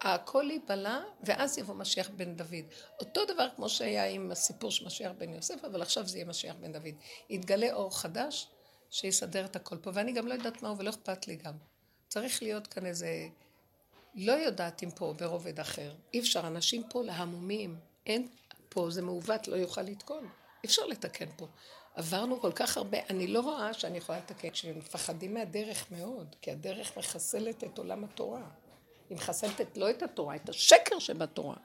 הכל 0.00 0.48
ייבלע, 0.50 1.00
ואז 1.22 1.58
יבוא 1.58 1.74
משיח 1.74 2.10
בן 2.10 2.34
דוד. 2.34 2.64
אותו 3.00 3.24
דבר 3.24 3.48
כמו 3.56 3.68
שהיה 3.68 4.06
עם 4.06 4.30
הסיפור 4.30 4.70
של 4.70 4.86
משיח 4.86 5.12
בן 5.18 5.32
יוסף, 5.32 5.64
אבל 5.64 5.82
עכשיו 5.82 6.06
זה 6.06 6.18
יהיה 6.18 6.26
משיח 6.26 6.54
בן 6.60 6.72
דוד. 6.72 6.94
יתגלה 7.30 7.72
אור 7.72 7.98
חדש 7.98 8.48
שיסדר 8.90 9.44
את 9.44 9.56
הכל 9.56 9.76
פה, 9.76 9.90
ואני 9.94 10.12
גם 10.12 10.26
לא 10.26 10.34
יודעת 10.34 10.62
מהו 10.62 10.78
ולא 10.78 10.90
אכפת 10.90 11.28
לי 11.28 11.36
גם. 11.36 11.54
צריך 12.08 12.42
להיות 12.42 12.66
כאן 12.66 12.86
איזה... 12.86 13.28
לא 14.14 14.32
יודעת 14.32 14.82
אם 14.82 14.90
פה 14.90 15.14
ברובד 15.18 15.60
אחר. 15.60 15.92
אי 16.14 16.20
אפשר, 16.20 16.46
אנשים 16.46 16.82
פה 16.90 17.02
להמומים. 17.02 17.76
אין 18.06 18.28
פה, 18.68 18.90
זה 18.90 19.02
מעוות, 19.02 19.48
לא 19.48 19.56
יוכל 19.56 19.82
לתקון. 19.82 20.28
אי 20.64 20.68
אפשר 20.68 20.86
לתקן 20.86 21.28
פה. 21.36 21.46
עברנו 21.94 22.40
כל 22.40 22.52
כך 22.52 22.76
הרבה, 22.76 22.98
אני 23.10 23.26
לא 23.26 23.40
רואה 23.40 23.74
שאני 23.74 23.98
יכולה 23.98 24.18
לתקן, 24.18 24.50
כשמפחדים 24.50 25.34
מהדרך 25.34 25.86
מאוד, 25.90 26.36
כי 26.42 26.50
הדרך 26.50 26.98
מחסלת 26.98 27.64
את 27.64 27.78
עולם 27.78 28.04
התורה. 28.04 28.42
היא 29.10 29.16
מחסלת 29.16 29.60
את, 29.60 29.76
לא 29.76 29.90
את 29.90 30.02
התורה, 30.02 30.36
את 30.36 30.48
השקר 30.48 30.98
שבתורה. 30.98 31.56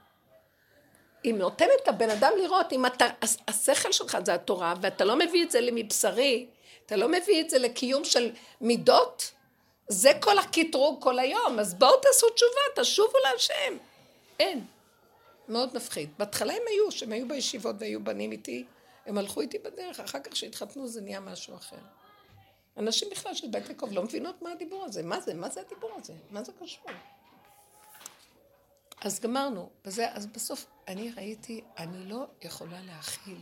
היא 1.23 1.33
נותנת 1.33 1.87
הבן 1.87 2.09
אדם 2.09 2.31
לראות 2.41 2.73
אם 2.73 2.85
אתה, 2.85 3.05
השכל 3.47 3.91
שלך 3.91 4.17
זה 4.25 4.33
התורה, 4.33 4.73
ואתה 4.81 5.05
לא 5.05 5.15
מביא 5.15 5.43
את 5.43 5.51
זה 5.51 5.61
למבשרי, 5.61 6.47
אתה 6.85 6.95
לא 6.95 7.07
מביא 7.07 7.41
את 7.41 7.49
זה 7.49 7.59
לקיום 7.59 8.03
של 8.03 8.31
מידות, 8.61 9.31
זה 9.87 10.11
כל 10.21 10.37
הקטרוג 10.39 11.03
כל 11.03 11.19
היום, 11.19 11.59
אז 11.59 11.73
בואו 11.73 11.99
תעשו 12.01 12.29
תשובה, 12.29 12.81
תשובו 12.83 13.17
להשם. 13.23 13.77
אין. 14.39 14.65
מאוד 15.49 15.75
מפחיד. 15.75 16.09
בהתחלה 16.17 16.53
הם 16.53 16.61
היו, 16.67 16.91
שהם 16.91 17.11
היו 17.11 17.27
בישיבות 17.27 17.75
והיו 17.79 18.03
בנים 18.03 18.31
איתי, 18.31 18.65
הם 19.05 19.17
הלכו 19.17 19.41
איתי 19.41 19.59
בדרך, 19.59 19.99
אחר 19.99 20.19
כך 20.19 20.35
שהתחתנו 20.35 20.87
זה 20.87 21.01
נהיה 21.01 21.19
משהו 21.19 21.55
אחר. 21.55 21.77
אנשים 22.77 23.09
בכלל 23.11 23.33
של 23.33 23.47
בית 23.47 23.69
יעקב 23.69 23.91
לא 23.91 24.03
מבינות 24.03 24.41
מה 24.41 24.51
הדיבור 24.51 24.83
הזה, 24.85 25.03
מה 25.03 25.21
זה, 25.21 25.33
מה 25.33 25.49
זה 25.49 25.61
הדיבור 25.61 25.91
הזה, 25.97 26.13
מה 26.29 26.43
זה 26.43 26.51
קשור? 26.61 26.85
אז 29.01 29.19
גמרנו. 29.19 29.69
בזה, 29.85 30.11
אז 30.11 30.25
בסוף 30.25 30.65
אני 30.87 31.11
ראיתי, 31.11 31.63
אני 31.77 32.09
לא 32.09 32.25
יכולה 32.41 32.81
להכיל. 32.85 33.37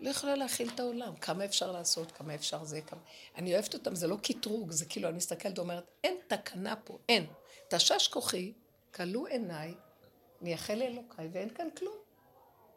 לא 0.00 0.10
יכולה 0.10 0.34
להכיל 0.34 0.68
את 0.74 0.80
העולם. 0.80 1.16
כמה 1.16 1.44
אפשר 1.44 1.72
לעשות, 1.72 2.12
כמה 2.12 2.34
אפשר 2.34 2.64
זה, 2.64 2.80
כמה... 2.80 3.00
אני 3.36 3.54
אוהבת 3.54 3.74
אותם, 3.74 3.94
זה 3.94 4.06
לא 4.06 4.16
קטרוג, 4.22 4.70
זה 4.70 4.84
כאילו, 4.84 5.08
אני 5.08 5.16
מסתכלת 5.16 5.58
ואומרת, 5.58 5.84
אין 6.04 6.16
תקנה 6.26 6.76
פה, 6.76 6.98
אין. 7.08 7.26
תשש 7.68 8.08
כוחי, 8.08 8.52
כלו 8.94 9.26
עיניי, 9.26 9.74
מייחל 10.40 10.74
לאלוקיי, 10.74 11.28
ואין 11.32 11.50
כאן 11.50 11.68
כלום. 11.76 11.96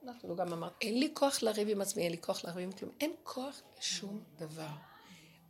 אנחנו 0.03 0.35
גם 0.35 0.53
אמרת, 0.53 0.73
אין 0.81 0.99
לי 0.99 1.09
כוח 1.13 1.43
לריב 1.43 1.69
עם 1.69 1.81
עצמי, 1.81 2.03
אין 2.03 2.11
לי 2.11 2.17
כוח 2.17 2.45
לריב 2.45 2.57
עם 2.57 2.71
כלום. 2.71 2.91
אין 3.01 3.13
כוח 3.23 3.61
לשום 3.79 4.23
דבר. 4.37 4.69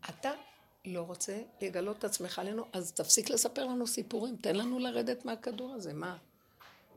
אתה 0.10 0.32
לא 0.86 1.02
רוצה 1.02 1.42
לגלות 1.62 1.98
את 1.98 2.04
עצמך 2.04 2.40
עלינו, 2.40 2.66
אז 2.74 2.92
תפסיק 2.92 3.30
לספר 3.30 3.66
לנו 3.66 3.88
סיפורים, 3.88 4.36
תן 4.36 4.56
לנו 4.56 4.80
לרדת 4.80 5.26
מהכדור 5.26 5.74
הזה, 5.74 5.94
מה? 5.94 6.18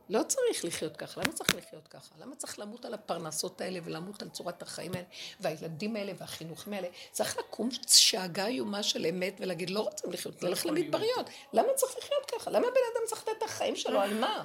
לא 0.08 0.22
צריך 0.22 0.64
לחיות 0.64 0.96
ככה, 0.96 1.20
למה 1.20 1.32
צריך 1.32 1.54
לחיות 1.54 1.88
ככה? 1.88 2.14
למה 2.20 2.36
צריך 2.36 2.58
למות 2.58 2.84
על 2.84 2.94
הפרנסות 2.94 3.60
האלה 3.60 3.80
ולמות 3.84 4.22
על 4.22 4.28
צורת 4.28 4.62
החיים 4.62 4.92
האלה 4.94 5.04
והילדים 5.40 5.96
האלה 5.96 6.12
והחינוכים 6.18 6.72
האלה? 6.72 6.88
צריך 7.12 7.38
לקום 7.38 7.68
שאגה 7.86 8.46
איומה 8.46 8.82
של 8.82 9.06
אמת 9.06 9.36
ולהגיד 9.40 9.70
לא 9.70 9.80
רוצים 9.80 10.12
לחיות, 10.12 10.42
ללכת 10.42 10.64
למדבריות. 10.64 11.30
למה 11.52 11.68
צריך 11.74 11.98
לחיות 11.98 12.30
ככה? 12.30 12.50
למה 12.50 12.66
בן 12.66 12.80
אדם 12.94 13.06
צריך 13.06 13.22
לתת 13.22 13.38
את 13.38 13.42
החיים 13.42 13.76
שלו? 13.76 14.00
על 14.00 14.14
מה? 14.14 14.44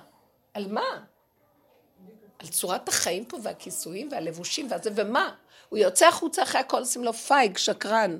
על 0.54 0.68
מה? 0.68 1.06
על 2.39 2.48
צורת 2.48 2.89
החיים 2.89 3.25
פה 3.25 3.38
והכיסויים 3.44 4.10
והלבושים 4.12 4.68
והזה, 4.72 4.89
ומה? 4.96 5.36
הוא 5.70 5.80
יוצא 5.80 6.08
החוצה 6.08 6.44
אחרי 6.44 6.62
הכל 6.62 6.80
עושים 6.80 7.04
לו 7.04 7.13
פייג, 7.13 7.58
שקרן. 7.58 8.20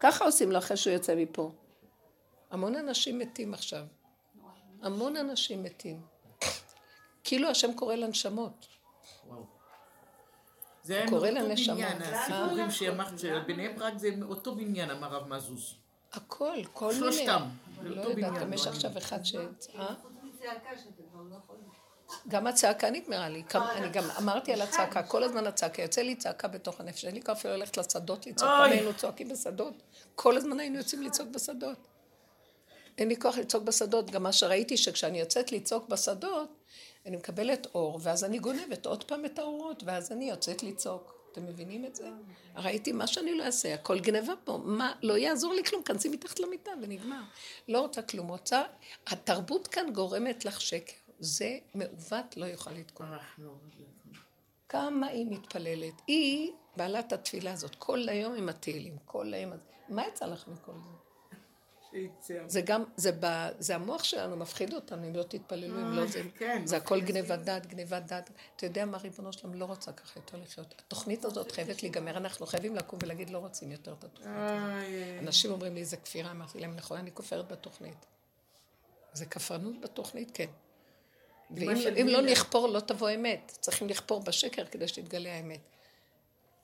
ככה 0.00 0.24
עושים 0.24 0.52
לו 0.52 0.58
אחרי 0.58 0.76
שהוא 0.76 0.92
יוצא 0.92 1.14
מפה. 1.14 1.50
המון 2.50 2.76
אנשים 2.76 3.18
מתים 3.18 3.54
עכשיו. 3.54 3.82
המון 4.82 5.16
אנשים 5.16 5.62
מתים. 5.62 6.00
כאילו 7.24 7.48
השם 7.48 7.72
קורא 7.72 7.94
לנשמות. 7.94 8.66
זה 10.82 10.94
היה 10.94 11.08
קורא. 11.08 11.30
בניין, 11.30 12.02
אה. 12.02 12.22
הסיפורים 12.22 12.70
שאמרת, 12.70 13.18
שבני 13.18 13.68
ברק 13.68 13.96
זה 13.96 14.10
מאותו 14.16 14.54
בניין, 14.54 14.90
אמר 14.90 15.08
רב 15.08 15.28
מזוז. 15.28 15.74
הכל, 16.12 16.56
כל 16.72 16.86
מיני. 16.86 16.98
שלושתם, 16.98 17.42
לא 17.82 18.02
יודעת, 18.02 18.54
יש 18.54 18.66
לא 18.66 18.70
עכשיו 18.70 18.98
אחד 18.98 19.24
ש... 19.24 19.34
אה? 19.34 19.94
שאתם 20.76 21.02
כבר 21.12 21.22
לא. 21.30 21.36
גם 22.28 22.46
הצעקה 22.46 22.90
נגמרה 22.90 23.28
לי. 23.28 23.42
אני 23.54 23.88
גם 23.88 24.04
אמרתי 24.18 24.52
על 24.52 24.60
הצעקה, 24.62 25.02
כל 25.02 25.24
הזמן 25.24 25.46
הצעקה, 25.46 25.82
יוצא 25.82 26.02
לי 26.02 26.14
צעקה 26.14 26.48
בתוך 26.48 26.80
הנפש. 26.80 27.04
אין 27.04 27.14
לי 27.14 27.22
כוח 27.22 27.36
אפילו 27.36 27.54
ללכת 27.54 27.76
לשדות 27.76 28.26
לצעוק, 28.26 28.50
פעם 28.50 28.70
אוי. 28.70 28.78
היינו 28.78 28.94
צועקים 28.94 29.28
בשדות. 29.28 29.74
כל 30.14 30.36
הזמן 30.36 30.60
היינו 30.60 30.78
יוצאים 30.78 31.02
לצעוק 31.02 31.28
בשדות. 31.28 31.78
אין 32.98 33.08
לי 33.08 33.16
כוח 33.16 33.38
לצעוק 33.38 33.64
בשדות. 33.64 34.10
גם 34.10 34.22
מה 34.22 34.32
שראיתי, 34.32 34.76
שכשאני 34.76 35.20
יוצאת 35.20 35.52
לצעוק 35.52 35.88
בשדות, 35.88 36.48
אני 37.08 37.16
מקבלת 37.16 37.66
אור, 37.74 38.00
ואז 38.02 38.24
אני 38.24 38.38
גונבת 38.38 38.86
עוד 38.86 39.04
פעם 39.04 39.24
את 39.24 39.38
האורות, 39.38 39.82
ואז 39.86 40.12
אני 40.12 40.30
יוצאת 40.30 40.62
לצעוק. 40.62 41.14
אתם 41.32 41.46
מבינים 41.46 41.84
את 41.84 41.96
זה? 41.96 42.08
ראיתי 42.56 42.92
מה 42.92 43.06
שאני 43.06 43.34
לא 43.34 43.44
אעשה, 43.44 43.74
הכל 43.74 44.00
גניבה 44.00 44.32
פה. 44.44 44.58
מה, 44.64 44.92
לא 45.02 45.18
יעזור 45.18 45.54
לי 45.54 45.64
כלום, 45.64 45.82
כנסי 45.82 46.08
מתחת 46.08 46.40
למיטה 46.40 46.70
ונגמר. 46.82 47.20
לא 47.68 47.80
רוצה 47.80 48.02
כלום. 48.02 48.28
רוצה, 48.28 48.62
התרבות 49.06 49.66
כאן 49.66 49.92
גורמת 49.92 50.44
לך 50.44 50.60
שקר. 50.60 50.92
זה 51.20 51.58
מעוות, 51.74 52.36
לא 52.36 52.44
יוכל 52.46 52.70
לתקוע. 52.70 53.06
אנחנו- 53.06 53.54
כמה 54.68 55.06
היא 55.06 55.26
מתפללת. 55.30 55.94
היא 56.06 56.52
בעלת 56.76 57.12
התפילה 57.12 57.52
הזאת, 57.52 57.74
כל 57.74 58.08
היום 58.08 58.34
עם 58.34 58.48
התהילים, 58.48 58.96
כל 59.04 59.34
היום. 59.34 59.52
מה 59.88 60.06
יצא 60.08 60.26
לך 60.26 60.48
מכל 60.48 60.72
זה? 60.72 61.07
זה 62.46 62.60
גם, 62.60 62.84
זה, 62.96 63.12
ב, 63.20 63.48
זה 63.58 63.74
המוח 63.74 64.04
שלנו 64.04 64.36
מפחיד 64.36 64.74
אותנו, 64.74 65.08
אם 65.08 65.16
לא 65.16 65.22
תתפללו, 65.22 65.80
אם 65.80 65.92
לא 65.92 66.06
זה, 66.06 66.22
כן, 66.36 66.62
זה 66.64 66.76
הכל. 66.76 67.00
גניבת 67.00 67.38
דעת, 67.38 67.66
גניבת 67.66 68.02
דעת. 68.02 68.30
אתה 68.56 68.66
יודע 68.66 68.84
מה, 68.84 68.98
ריבונו 68.98 69.32
שלם 69.32 69.54
לא 69.54 69.64
רוצה 69.64 69.92
ככה 69.92 70.18
יותר 70.18 70.38
לחיות. 70.42 70.74
התוכנית 70.78 71.24
הזאת 71.24 71.52
חייבת 71.52 71.82
להיגמר, 71.82 72.16
אנחנו 72.16 72.46
חייבים 72.46 72.76
לקום 72.76 72.98
ולהגיד, 73.02 73.30
לא 73.30 73.38
רוצים 73.38 73.72
יותר 73.72 73.92
את 73.98 74.04
התוכנית. 74.04 74.36
איי, 74.36 75.18
אנשים 75.18 75.50
אומרים 75.50 75.74
לי, 75.74 75.84
זה 75.84 75.96
כפירה, 75.96 76.30
אמרתי 76.30 76.60
להם, 76.60 76.76
נכון, 76.76 76.98
אני 76.98 77.10
כופרת 77.14 77.48
בתוכנית. 77.48 78.06
זה 79.12 79.26
כפרנות 79.26 79.80
בתוכנית, 79.80 80.30
כן. 80.34 80.48
ואם 81.50 82.06
לא. 82.06 82.20
נכפור, 82.20 82.68
לא 82.68 82.80
תבוא 82.80 83.10
אמת. 83.10 83.56
צריכים 83.60 83.88
לכפור 83.88 84.20
בשקר 84.20 84.64
כדי 84.64 84.88
שתתגלה 84.88 85.34
האמת. 85.34 85.60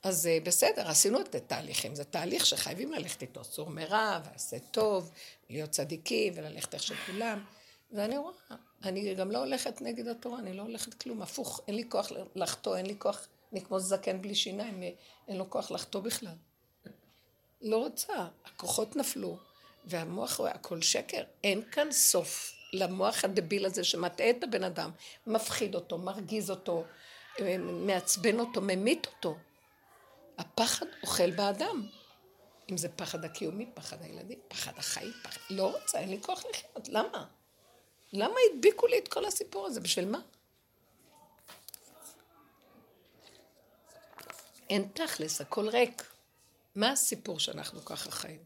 אז 0.05 0.27
אה, 0.27 0.37
בסדר, 0.43 0.89
עשינו 0.89 1.21
את 1.21 1.35
התהליכים. 1.35 1.95
זה 1.95 2.03
תהליך 2.03 2.45
שחייבים 2.45 2.91
ללכת 2.91 3.21
איתו. 3.21 3.43
סור 3.43 3.69
מרע, 3.69 4.19
ועשה 4.25 4.59
טוב, 4.59 5.11
להיות 5.49 5.69
צדיקים, 5.69 6.33
וללכת 6.35 6.73
איך 6.73 6.83
שכולם. 6.83 7.43
ואני 7.91 8.17
רואה, 8.17 8.33
אני 8.83 9.15
גם 9.15 9.31
לא 9.31 9.37
הולכת 9.37 9.81
נגד 9.81 10.07
התורה, 10.07 10.39
אני 10.39 10.53
לא 10.53 10.61
הולכת 10.61 10.93
כלום. 10.93 11.21
הפוך, 11.21 11.61
אין 11.67 11.75
לי 11.75 11.83
כוח 11.89 12.11
לחטוא, 12.35 12.77
אין 12.77 12.85
לי 12.85 12.95
כוח, 12.97 13.27
אני 13.51 13.61
כמו 13.61 13.79
זקן 13.79 14.21
בלי 14.21 14.35
שיניים, 14.35 14.83
אין 15.27 15.37
לו 15.37 15.49
כוח 15.49 15.71
לחטוא 15.71 16.01
בכלל. 16.01 16.35
לא 17.61 17.77
רוצה, 17.77 18.27
הכוחות 18.45 18.95
נפלו, 18.95 19.37
והמוח 19.85 20.35
רואה 20.35 20.51
הכל 20.51 20.81
שקר. 20.81 21.23
אין 21.43 21.61
כאן 21.71 21.91
סוף 21.91 22.53
למוח 22.73 23.25
הדביל 23.25 23.65
הזה 23.65 23.83
שמטעה 23.83 24.29
את 24.29 24.43
הבן 24.43 24.63
אדם, 24.63 24.91
מפחיד 25.27 25.75
אותו, 25.75 25.97
מרגיז 25.97 26.49
אותו, 26.49 26.83
אה, 27.39 27.57
מעצבן 27.57 28.39
אותו, 28.39 28.61
ממית 28.61 29.05
אותו. 29.05 29.35
הפחד 30.37 30.85
אוכל 31.03 31.31
באדם. 31.31 31.87
אם 32.71 32.77
זה 32.77 32.89
פחד 32.89 33.25
הקיומי, 33.25 33.69
פחד 33.73 34.01
הילדים, 34.01 34.39
פחד 34.47 34.71
החיים, 34.77 35.13
פחד... 35.23 35.39
לא 35.49 35.71
רוצה, 35.71 35.99
אין 35.99 36.09
לי 36.09 36.21
כוח 36.21 36.43
לחיות. 36.49 36.87
למה? 36.87 37.25
למה 38.13 38.35
הדביקו 38.53 38.87
לי 38.87 38.99
את 38.99 39.07
כל 39.07 39.25
הסיפור 39.25 39.67
הזה? 39.67 39.81
בשביל 39.81 40.09
מה? 40.09 40.19
אין 44.69 44.87
תכלס, 44.93 45.41
הכל 45.41 45.69
ריק. 45.69 46.03
מה 46.75 46.91
הסיפור 46.91 47.39
שאנחנו 47.39 47.85
ככה 47.85 48.11
חיים? 48.11 48.39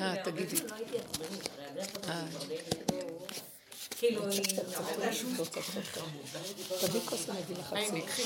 אה, 0.00 0.14
תגידי. 0.24 0.56
כאילו, 4.00 4.26
היא... 4.26 4.42
תביא 6.80 7.00
כוס 7.00 7.30
אני 7.30 7.38
אביא 7.38 7.56
לך. 7.56 7.74
קחי. 8.06 8.22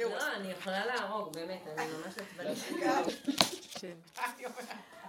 לא, 0.00 0.32
אני 0.36 0.50
יכולה 0.52 0.86
להרוג, 0.86 1.32
באמת, 1.32 1.60
אני 1.76 1.86
ממש 1.86 2.14
עצבנית. 2.18 2.58
כן. 3.80 3.92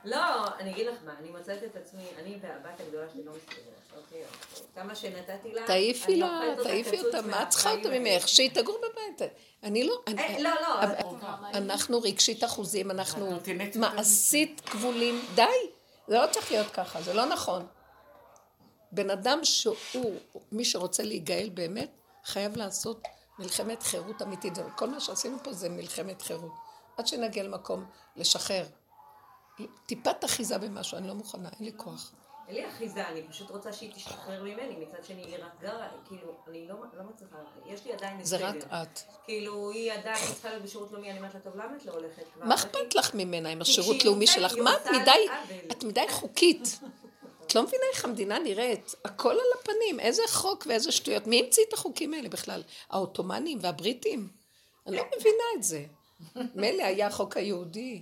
לא, 0.06 0.48
אני 0.60 0.72
אגיד 0.72 0.88
לך 0.88 0.96
מה, 1.06 1.14
אני 1.20 1.30
מוצאת 1.30 1.64
את 1.64 1.76
עצמי, 1.76 2.04
אני 2.20 2.38
והבת 2.42 2.80
הגדולה 2.80 3.06
שלי 3.14 3.24
לא 3.24 3.32
מסתדרת, 3.32 4.04
אוקיי? 4.04 4.24
כמה 4.76 4.96
שנתתי 4.96 5.52
לה, 5.54 5.68
תעיפי 5.68 6.12
אני 6.12 6.20
לה, 6.20 6.38
אוכלת 6.38 6.58
אותה 6.58 6.70
תעיפי 6.70 7.00
אותה, 7.00 7.22
מה 7.22 7.44
את 7.44 7.50
צריכה 7.50 7.72
אותה. 7.72 7.90
ממך? 7.90 8.28
שהיא 8.28 8.50
תגור 8.54 8.78
בבית. 8.78 9.32
אני 9.64 9.84
לא... 9.84 10.02
אה, 10.08 10.40
לא, 10.40 10.50
לא, 10.62 10.82
אנחנו 11.54 12.02
רגשית 12.02 12.44
אחוזים, 12.44 12.92
אנחנו 12.92 13.40
מעשית 13.76 14.62
כבולים. 14.66 15.22
די, 15.36 15.44
זה 16.08 16.16
לא 16.16 16.28
צריך 16.32 16.52
להיות 16.52 16.72
ככה, 16.72 17.02
זה 17.02 17.14
לא 17.14 17.26
נכון. 17.26 17.66
בן 18.92 19.10
אדם 19.10 19.40
שהוא, 19.44 19.76
מי 20.52 20.66
שרוצה 20.66 21.04
להיגאל 21.04 21.50
באמת, 21.54 21.90
חייב 22.26 22.58
לעשות 22.58 23.04
מלחמת 23.40 23.84
חירות 23.84 24.22
אמיתית. 24.22 24.54
כל 24.76 24.90
מה 24.90 25.00
שעשינו 25.00 25.38
פה 25.44 25.54
זה 25.54 25.70
מלחמת 25.70 26.22
חירות. 26.22 26.52
עד 26.98 27.08
שנגיע 27.08 27.44
למקום 27.44 27.86
לשחרר. 28.16 28.66
טיפת 29.86 30.26
אחיזה 30.26 30.58
במשהו, 30.58 30.98
אני 30.98 31.08
לא 31.08 31.14
מוכנה, 31.14 31.50
אין 31.50 31.66
לי 31.66 31.72
כוח. 31.76 32.14
אין 32.48 32.56
לי 32.56 32.70
אחיזה, 32.70 33.08
אני 33.08 33.28
פשוט 33.28 33.50
רוצה 33.50 33.74
שהיא 33.74 33.94
תשתחרר 33.94 34.44
ממני, 34.44 34.76
מצד 34.76 35.06
שני 35.06 35.22
היא 35.22 35.38
רק 35.38 35.62
גרה, 35.62 35.88
כאילו, 36.06 36.38
אני 36.48 36.68
לא 36.68 36.76
לא 36.94 37.04
מצליחה, 37.04 37.36
יש 37.66 37.86
לי 37.86 37.94
עדיין 37.94 38.24
זה 38.24 38.38
רק. 38.38 38.56
את. 38.56 39.00
כאילו, 39.26 39.72
היא 39.72 39.94
עדיין 39.94 40.26
צריכה 40.34 40.50
להיות 40.50 40.64
בשירות 40.64 40.92
לאומי, 40.92 41.12
אני 41.12 41.18
אומרת 41.18 41.34
לה, 41.34 41.40
טוב, 41.40 41.56
למה 41.56 41.76
את 41.78 41.86
לא 41.86 41.92
הולכת 41.92 42.24
כבר? 42.34 42.46
מה 42.46 42.56
אכפת 42.56 42.96
לך 42.96 43.16
ממנה 43.16 43.50
עם 43.50 43.62
השירות 43.62 44.06
לאומי 44.06 44.28
שלך? 44.28 44.54
מה 44.64 44.76
את 44.76 44.88
מדי. 44.88 45.28
את 45.72 45.84
מדי 45.84 46.06
חוקית. 46.10 46.80
את 47.48 47.56
לא 47.56 47.64
מבינה 47.64 47.84
איך 47.94 48.06
המדינה 48.06 48.40
נראית. 48.40 48.96
הכל 49.06 49.32
על 49.32 49.60
הפנים, 49.60 50.00
איזה 50.00 50.22
חוק 50.28 50.68
ואיזה 50.68 50.92
שטויות. 50.92 51.28
מי 51.28 51.40
המציא 51.40 51.64
את 51.68 51.74
החוקים 51.74 52.14
האלה 52.14 52.30
בכלל? 52.30 52.64
העות'מאנים 52.90 53.60
והבריטים? 53.62 54.28
אני 54.88 54.98
לא 54.98 55.04
מבינה 55.18 55.44
את 55.58 55.64
זה. 55.64 55.86
מילא 56.56 56.84
היה 56.84 57.08
החוק 57.08 57.38
היהודי. 57.38 58.02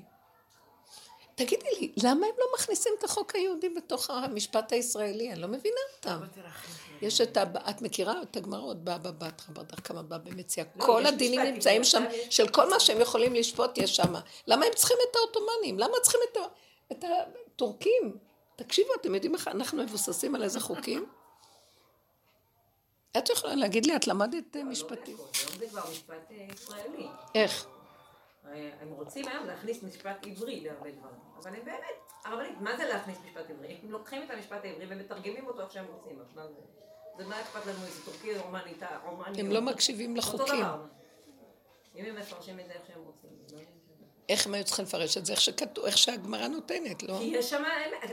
תגידי 1.35 1.69
לי, 1.79 1.91
למה 2.03 2.25
הם 2.25 2.33
לא 2.37 2.45
מכניסים 2.53 2.93
את 2.99 3.03
החוק 3.03 3.35
היהודי 3.35 3.69
בתוך 3.69 4.09
המשפט 4.09 4.71
הישראלי? 4.71 5.31
אני 5.31 5.41
לא 5.41 5.47
מבינה 5.47 5.79
אותם. 5.97 6.19
יש 7.01 7.21
את 7.21 7.37
ה... 7.37 7.43
את 7.69 7.81
מכירה 7.81 8.21
את 8.21 8.37
הגמרות, 8.37 8.83
בא 8.83 8.97
בא 8.97 9.11
בתרא 9.11 9.53
ברדך 9.53 9.87
כמה 9.87 10.01
בא 10.01 10.17
במציאה. 10.17 10.65
לא, 10.75 10.85
כל 10.85 11.05
הדינים 11.05 11.41
נמצאים 11.41 11.83
שם, 11.83 12.03
יש 12.11 12.35
של 12.35 12.47
כל 12.47 12.69
מה. 12.69 12.79
שהם 12.79 13.01
יכולים 13.01 13.33
לשפוט 13.33 13.77
יש 13.77 13.95
שם. 13.95 14.13
למה 14.47 14.65
הם 14.65 14.71
צריכים 14.75 14.97
את 15.09 15.15
העות'מאנים? 15.15 15.79
למה 15.79 15.93
צריכים. 16.01 16.21
את 16.91 17.03
הטורקים? 17.03 18.17
תקשיבו, 18.55 18.89
אתם 19.01 19.15
יודעים 19.15 19.35
איך 19.35 19.47
אנחנו 19.47 19.83
מבוססים 19.83 20.35
על 20.35 20.43
איזה 20.43 20.59
חוקים? 20.59 21.05
את 23.17 23.29
יכולה 23.29 23.55
להגיד 23.55 23.85
לי, 23.85 23.95
את 23.95 24.07
למדת 24.07 24.55
אה, 24.55 24.63
משפטים. 24.63 25.17
היום 25.17 25.59
זה 25.59 25.67
כבר 25.67 25.81
משפט 25.91 26.31
אה, 26.31 26.47
ישראלי. 26.53 27.07
איך? 27.35 27.67
אה, 28.45 28.69
הם 28.81 28.89
רוצים 28.89 29.27
היום 29.27 29.45
להכניס 29.45 29.83
משפט 29.83 30.25
עברי 30.25 30.61
להרבה 30.61 30.91
דברים, 30.91 31.19
אבל 31.37 31.55
הם 31.55 31.65
באמת, 31.65 31.95
הרבנית, 32.25 32.61
מה 32.61 32.77
זה 32.77 32.85
להכניס 32.85 33.17
משפט 33.25 33.49
עברי? 33.49 33.79
הם 33.83 33.91
לוקחים 33.91 34.23
את 34.23 34.29
המשפט 34.31 34.65
העברי 34.65 34.85
ומתרגמים 34.89 35.47
אותו 35.47 35.61
איך 35.61 35.71
שהם 35.71 35.85
רוצים, 35.85 36.19
אז 36.21 36.35
מה 36.35 36.47
זה? 36.47 36.61
זה 37.17 37.25
מה 37.25 37.41
אכפת 37.41 37.65
לנו 37.65 37.85
איזה 37.85 38.05
טורקי 38.05 38.37
רומנית, 38.37 38.83
רומני. 39.05 39.39
הם 39.39 39.51
לא 39.51 39.61
מקשיבים 39.61 40.17
אותו 40.17 40.37
לחוקים. 40.37 40.61
דבר. 40.61 40.85
אם 41.95 42.05
הם 42.05 42.15
מפרשים 42.15 42.59
את 42.59 42.65
זה 42.65 42.73
איך 42.73 42.81
שהם 42.87 43.01
רוצים. 43.01 43.29
זה. 44.27 44.33
איך 44.33 44.47
הם 44.47 44.53
היו 44.53 44.63
צריכים 44.63 44.85
לפרש 44.85 45.17
את 45.17 45.25
זה? 45.25 45.33
איך 45.33 45.41
שכתוב, 45.41 45.85
איך 45.85 45.97
שהגמרא 45.97 46.47
נותנת, 46.47 47.03
לא? 47.03 47.17
כי 47.17 47.23
יש 47.23 47.49
שם, 47.49 47.63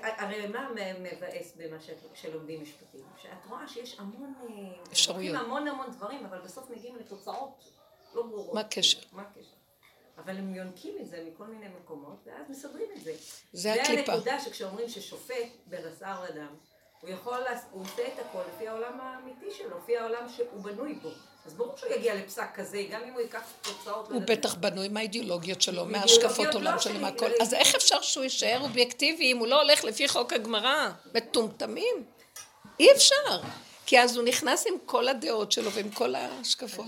הרי 0.02 0.46
מה 0.46 0.68
מבאס 1.00 1.52
במה 1.56 1.76
שלומדים 2.14 2.62
משפטים? 2.62 3.04
שאת 3.22 3.46
רואה 3.48 3.68
שיש 3.68 3.98
המון, 3.98 4.34
אה, 4.42 4.82
אפשרויות. 4.92 5.36
המון 5.36 5.68
המון 5.68 5.90
דברים, 5.90 6.26
אבל 6.26 6.38
בסוף 6.38 6.70
מגיעים 6.70 6.96
לתוצאות 6.96 7.64
לא 8.14 8.22
ברורות. 8.22 8.54
מה 8.54 8.60
הקשר? 8.60 8.98
מה 9.12 9.22
הקשר? 9.22 9.56
אבל 10.18 10.36
הם 10.36 10.54
יונקים 10.54 10.94
את 11.00 11.08
זה 11.08 11.24
מכל 11.28 11.46
מיני 11.46 11.66
מקומות, 11.80 12.16
ואז 12.26 12.50
מסדרים 12.50 12.88
את 12.96 13.02
זה. 13.02 13.14
זה 13.52 13.72
הקליפה. 13.72 14.12
הנקודה 14.12 14.40
שכשאומרים 14.40 14.88
ששופט 14.88 15.48
בבשר 15.66 16.24
ודם, 16.28 16.54
הוא 17.00 17.10
יכול, 17.10 17.40
הוא 17.70 17.82
עושה 17.82 18.06
את 18.06 18.18
הכל 18.18 18.42
לפי 18.54 18.68
העולם 18.68 19.00
האמיתי 19.00 19.50
שלו, 19.50 19.78
לפי 19.78 19.96
העולם 19.96 20.28
שהוא 20.28 20.62
בנוי 20.62 20.94
בו. 20.94 21.10
אז 21.46 21.54
ברור 21.54 21.76
שהוא 21.76 21.92
יגיע 21.92 22.14
לפסק 22.14 22.54
כזה, 22.54 22.84
גם 22.90 23.00
אם 23.08 23.12
הוא 23.12 23.20
ייקח 23.20 23.42
תוצאות... 23.62 24.10
הוא 24.10 24.22
בטח 24.26 24.54
בנוי 24.54 24.88
מהאידיאולוגיות 24.88 25.62
שלו, 25.62 25.84
מהשקפות 25.84 26.46
לא 26.46 26.58
עולם 26.58 26.78
שלו, 26.78 27.00
מהכל. 27.00 27.26
אה, 27.26 27.32
אז 27.40 27.54
איך 27.54 27.74
אפשר 27.74 28.00
שהוא 28.00 28.24
יישאר 28.24 28.60
אובייקטיבי 28.60 29.32
אם 29.32 29.38
הוא 29.38 29.46
לא 29.46 29.62
הולך 29.62 29.84
לפי 29.84 30.08
חוק 30.08 30.32
הגמרא? 30.32 30.90
מטומטמים? 31.14 32.04
אי 32.80 32.92
אפשר. 32.92 33.40
כי 33.86 34.00
אז 34.00 34.16
הוא 34.16 34.24
נכנס 34.24 34.66
עם 34.66 34.74
כל 34.86 35.08
הדעות 35.08 35.52
שלו 35.52 35.72
ועם 35.72 35.90
כל 35.90 36.14
ההשקפות. 36.14 36.86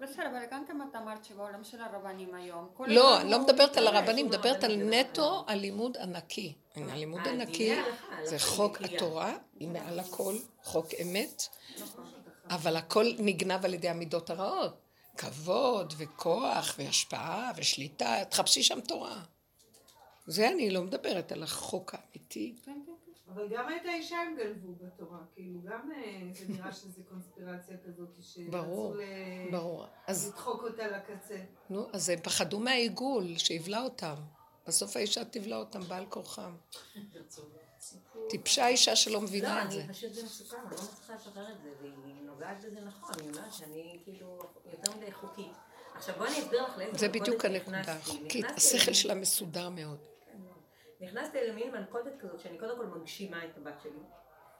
בסדר, 0.00 0.26
אבל 0.26 0.40
גם 0.50 0.64
כן 0.66 0.78
את 0.90 0.96
אמרת 0.96 1.24
שבעולם 1.24 1.64
של 1.64 1.78
הרבנים 1.80 2.34
היום, 2.34 2.68
לא, 2.86 3.20
אני 3.20 3.30
לא 3.30 3.38
מדברת 3.38 3.76
על 3.76 3.84
לא, 3.84 3.88
הרבנים, 3.90 4.26
מדברת 4.26 4.64
על 4.64 4.76
נטו 4.76 5.44
הלימוד 5.46 5.96
הנקי. 6.00 6.52
הלימוד 6.76 7.20
אה, 7.26 7.30
הנקי 7.30 7.72
הלכה, 7.72 8.16
זה 8.24 8.38
חוק. 8.38 8.82
התורה, 8.82 9.34
היא 9.60 9.68
מעל 9.68 9.98
הכל, 9.98 10.34
חוק 10.62 10.86
אמת, 11.02 11.42
נכון. 11.82 12.11
אבל 12.50 12.76
הכל 12.76 13.06
נגנב 13.18 13.64
על 13.64 13.74
ידי 13.74 13.88
המידות 13.88 14.30
הרעות. 14.30 14.78
כבוד 15.16 15.94
וכוח 15.98 16.74
והשפעה 16.78 17.50
ושליטה, 17.56 18.24
תחפשי 18.30 18.62
שם 18.62 18.80
תורה. 18.80 19.22
זה 20.26 20.48
אני 20.48 20.70
לא 20.70 20.82
מדברת 20.82 21.32
על 21.32 21.42
החוק 21.42 21.94
האמיתי. 21.94 22.54
כן, 22.64 22.72
כן, 22.86 22.92
כן. 23.06 23.32
אבל 23.34 23.48
גם 23.48 23.68
את 23.68 23.86
האישה 23.86 24.16
הם 24.16 24.36
גנבו 24.36 24.74
בתורה, 24.80 25.18
כאילו 25.34 25.60
גם 25.62 25.90
אה, 25.92 26.20
זה 26.34 26.44
נראה 26.48 26.72
שזה 26.72 27.02
קונספירציה 27.08 27.76
כזאת 27.86 28.08
ברור, 28.50 28.92
שרצו 28.92 29.00
ל- 29.00 29.50
ברור. 29.50 29.86
אז 30.06 30.28
לדחוק 30.28 30.62
אותה 30.62 30.86
לקצה. 30.86 31.38
נו, 31.70 31.86
אז 31.92 32.08
הם 32.08 32.20
פחדו 32.22 32.60
מהעיגול 32.60 33.38
שיבלע 33.38 33.82
אותם. 33.82 34.14
בסוף 34.66 34.96
האישה 34.96 35.24
תבלע 35.24 35.56
אותם 35.56 35.80
בעל 35.80 36.06
כורחם. 36.06 36.54
טיפשה 38.30 38.68
אישה 38.68 38.96
שלא 38.96 39.14
לא, 39.14 39.20
מבינה 39.20 39.64
את 39.64 39.70
זה. 39.70 39.84
אני 39.84 39.92
פשוט 39.92 40.10
מסוכן, 40.24 40.56
אני 40.56 40.76
לא 40.76 40.82
מצליחה 40.82 41.14
לשחרר 41.14 41.52
את 41.52 41.62
זה, 41.62 41.70
נוגעת 42.42 42.64
בזה 42.64 42.80
נכון, 42.80 43.10
אני 43.18 43.28
אומרת 43.28 43.52
שאני 43.52 44.00
כאילו 44.04 44.38
יותר 44.72 44.96
מדי 44.96 45.12
חוקית. 45.12 45.52
עכשיו 45.94 46.14
בואי 46.18 46.28
אני 46.28 46.38
אסביר 46.38 46.62
לך 46.62 46.78
לאיזה 46.78 46.98
זה 46.98 47.08
בדיוק 47.08 47.44
הנקודה. 47.44 47.80
החוקית. 47.80 48.46
השכל 48.56 48.92
שלה 48.92 49.14
מסודר 49.14 49.68
מאוד. 49.68 49.98
כן. 50.26 50.38
נכנסתי 51.00 51.48
למין 51.48 51.70
מלכודת 51.70 52.12
כזאת, 52.20 52.40
שאני 52.40 52.58
קודם 52.58 52.76
כל 52.76 52.86
מגשימה 52.86 53.44
את 53.44 53.56
הבת 53.56 53.80
שלי. 53.82 54.02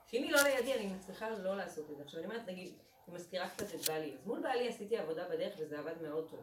שאם 0.07 0.23
היא 0.23 0.33
לא 0.33 0.43
לידי, 0.43 0.75
אני 0.75 0.87
מצליחה 0.87 1.31
לא 1.31 1.57
לעשות 1.57 1.91
את 1.91 1.97
זה. 1.97 2.03
עכשיו 2.03 2.21
אני 2.21 2.27
אומרת, 2.27 2.49
נגיד, 2.49 2.75
אני 3.09 3.17
מזכירה 3.17 3.49
קצת 3.49 3.75
את 3.75 3.89
בעלי. 3.89 4.17
אז 4.21 4.27
מול 4.27 4.43
בעלי 4.43 4.69
עשיתי 4.69 4.99
עבודה 4.99 5.29
בדרך 5.29 5.55
וזה 5.59 5.79
עבד 5.79 6.03
מאוד 6.03 6.29
טוב. 6.31 6.41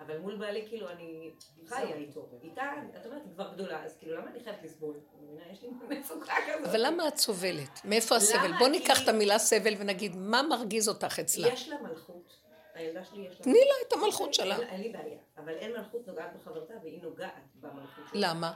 אבל 0.00 0.18
מול 0.18 0.36
בעלי, 0.36 0.66
כאילו, 0.68 0.88
אני 0.90 1.30
חיה 1.66 1.96
איתו. 1.96 2.28
איתה, 2.42 2.62
את 3.00 3.06
אומרת, 3.06 3.22
היא 3.24 3.32
כבר 3.34 3.52
גדולה, 3.54 3.84
אז 3.84 3.96
כאילו, 3.96 4.16
למה 4.16 4.30
אני 4.30 4.44
חייבת 4.44 4.62
לסבול? 4.62 4.96
אני 5.18 5.26
מבינה, 5.26 5.52
יש 5.52 5.62
לי 5.62 5.68
מצוקה 6.00 6.34
כזאת. 6.48 6.66
אבל 6.70 6.86
למה 6.86 7.08
את 7.08 7.16
סובלת? 7.16 7.80
מאיפה 7.84 8.16
הסבל? 8.16 8.52
בוא 8.58 8.66
כי- 8.66 8.70
ניקח 8.70 9.02
את 9.04 9.08
המילה 9.08 9.38
סבל 9.38 9.74
ונגיד, 9.78 10.16
מה 10.16 10.42
מרגיז 10.42 10.88
אותך 10.88 11.18
אצלה? 11.18 11.48
יש 11.48 11.68
לה 11.68 11.82
מלכות. 11.82 12.40
הילדה 12.74 13.04
שלי 13.04 13.22
יש 13.26 13.38
לה... 13.38 13.44
תני 13.44 13.52
לה 13.58 13.74
את 13.88 13.92
המלכות 13.92 14.34
שלה. 14.34 14.58
אין, 14.58 14.80
לי 14.80 14.88
בעיה, 14.92 15.18
אבל 15.36 15.54
אין 15.54 15.72
מלכות 15.72 16.06
נוגעת 16.08 16.36
בחברתה 16.36 16.74
והיא 16.82 17.02
נוגעת 17.02 17.32
במלכות 17.54 18.04
שלה. 18.12 18.30
למה? 18.34 18.52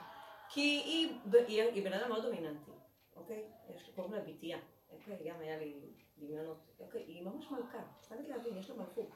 כי 0.49 0.61
היא, 0.61 1.19
היא, 1.47 1.63
היא 1.63 1.85
בן 1.85 1.93
אדם 1.93 2.09
מאוד 2.09 2.23
דומיננטי, 2.23 2.71
אוקיי? 3.17 3.43
יש, 3.75 3.91
קוראים 3.95 4.13
לה 4.13 4.21
בתיה, 4.21 4.59
אוקיי? 4.91 5.17
גם 5.29 5.41
היה 5.41 5.59
לי 5.59 5.75
דמיונות, 6.19 6.57
אוקיי? 6.81 7.01
היא 7.03 7.23
ממש 7.23 7.45
מלכה, 7.51 7.79
חייבת 8.09 8.29
להבין, 8.29 8.59
יש 8.59 8.71
לה 8.71 8.77
מלכות. 8.77 9.09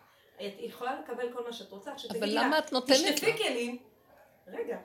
את 0.46 0.52
יכולה 0.58 1.00
לקבל 1.00 1.32
כל 1.32 1.44
מה 1.44 1.52
שאת 1.52 1.70
רוצה, 1.70 1.92
עכשיו 1.92 2.10
אבל 2.10 2.20
תגידי 2.20 2.34
למה 2.34 2.48
לה, 2.48 2.58
את 2.58 2.72
נותנת 2.72 2.96
תשטפי 2.96 3.32
לה? 3.32 3.38
כלים, 3.38 3.78
רגע, 4.46 4.78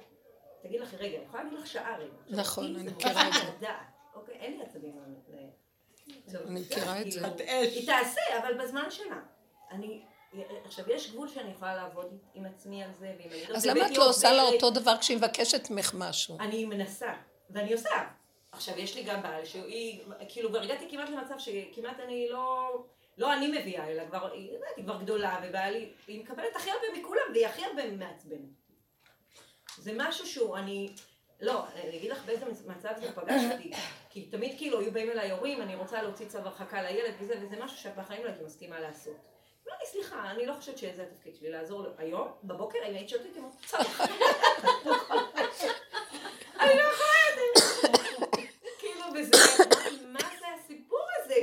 תגיד 0.63 0.81
לך, 0.81 0.93
רגע, 0.93 1.17
אני 1.17 1.25
יכולה 1.25 1.43
להגיד 1.43 1.59
לך 1.59 1.67
שעה 1.67 1.97
רגע. 1.97 2.13
נכון, 2.41 2.65
אני 2.65 2.89
זה 2.89 2.95
מכירה 2.95 3.27
את 3.27 3.33
זה. 3.59 3.67
אוקיי? 4.15 4.35
אין 4.35 4.57
לי 4.57 4.63
עצבים 4.63 4.99
אני 4.99 6.61
מכירה 6.61 7.01
את 7.01 7.11
זה. 7.11 7.19
כאילו, 7.19 7.35
את 7.35 7.41
אש. 7.41 7.75
היא 7.75 7.85
תעשה, 7.85 8.21
אבל 8.37 8.63
בזמן 8.63 8.91
שלה. 8.91 9.19
אני, 9.71 10.01
עכשיו, 10.65 10.91
יש 10.91 11.11
גבול 11.11 11.27
שאני 11.27 11.51
יכולה 11.51 11.75
לעבוד 11.75 12.17
עם 12.33 12.45
עצמי 12.45 12.83
על 12.83 12.89
זה, 12.99 13.15
ועם 13.19 13.31
המידות. 13.31 13.55
אז 13.55 13.65
למה 13.65 13.87
את 13.87 13.97
לא 13.97 14.09
עושה 14.09 14.31
לה 14.31 14.43
אותו 14.43 14.69
דבר 14.69 14.97
כשהיא 14.97 15.17
מבקשת 15.17 15.69
ממך 15.69 15.93
משהו? 15.97 16.37
אני 16.39 16.65
מנסה, 16.65 17.13
ואני 17.49 17.73
עושה. 17.73 17.89
עכשיו, 18.51 18.79
יש 18.79 18.95
לי 18.95 19.03
גם 19.03 19.21
בעל 19.21 19.45
שהיא, 19.45 20.03
כאילו, 20.29 20.49
כבר 20.49 20.61
הגעתי 20.61 20.87
כמעט 20.89 21.09
למצב 21.09 21.35
שכמעט 21.37 21.99
אני 21.99 22.29
לא, 22.29 22.69
לא 23.17 23.33
אני 23.33 23.47
מביאה, 23.47 23.87
אלא 23.87 24.03
כבר, 24.07 24.31
היא, 24.31 24.49
כבר 24.83 25.01
גדולה, 25.01 25.39
ובעלי, 25.43 25.89
היא 26.07 26.21
מקבלת 26.23 26.55
הכי 26.55 26.71
הרבה 26.71 26.99
מכולם, 26.99 27.21
והיא 27.33 27.47
הכי 27.47 27.65
הרבה 27.65 27.91
מעצבנת. 27.91 28.49
זה 29.77 29.91
משהו 29.95 30.25
שהוא, 30.27 30.57
אני, 30.57 30.89
לא, 31.41 31.63
אני 31.75 31.97
אגיד 31.97 32.11
לך 32.11 32.25
באיזה 32.25 32.45
מצב 32.67 32.89
זה 32.97 33.11
פגש 33.15 33.41
אותי, 33.51 33.71
כי 34.09 34.25
תמיד 34.25 34.57
כאילו 34.57 34.79
היו 34.79 34.91
באים 34.91 35.11
אליי 35.11 35.31
הורים, 35.31 35.61
אני 35.61 35.75
רוצה 35.75 36.01
להוציא 36.01 36.27
צו 36.27 36.37
הרחקה 36.37 36.81
לילד 36.81 37.13
וזה, 37.19 37.35
וזה 37.41 37.55
משהו 37.59 37.77
שאת 37.77 37.95
בחיים 37.95 38.23
לא 38.23 38.29
הייתי 38.29 38.43
מסכימה 38.43 38.79
לעשות. 38.79 39.15
לא, 39.67 39.73
אני 39.73 39.85
סליחה, 39.85 40.31
אני 40.31 40.45
לא 40.45 40.53
חושבת 40.53 40.77
שזה 40.77 41.03
התפקיד 41.03 41.35
שלי 41.35 41.49
לעזור 41.51 41.83
לו. 41.83 41.89
היום, 41.97 42.31
בבוקר, 42.43 42.79
אם 42.87 42.93
היית 42.95 43.09
הרחקה. 43.09 43.33
אני 46.59 46.73
לא 46.77 46.81
יכולה 46.81 47.19
את 47.29 47.35
זה. 47.57 47.87
כאילו, 48.79 49.05
וזה, 49.15 49.37
מה- 49.69 50.19
מה 50.19 50.29
זה 50.39 50.45
הסיפור 50.55 50.99
הזה? 51.23 51.35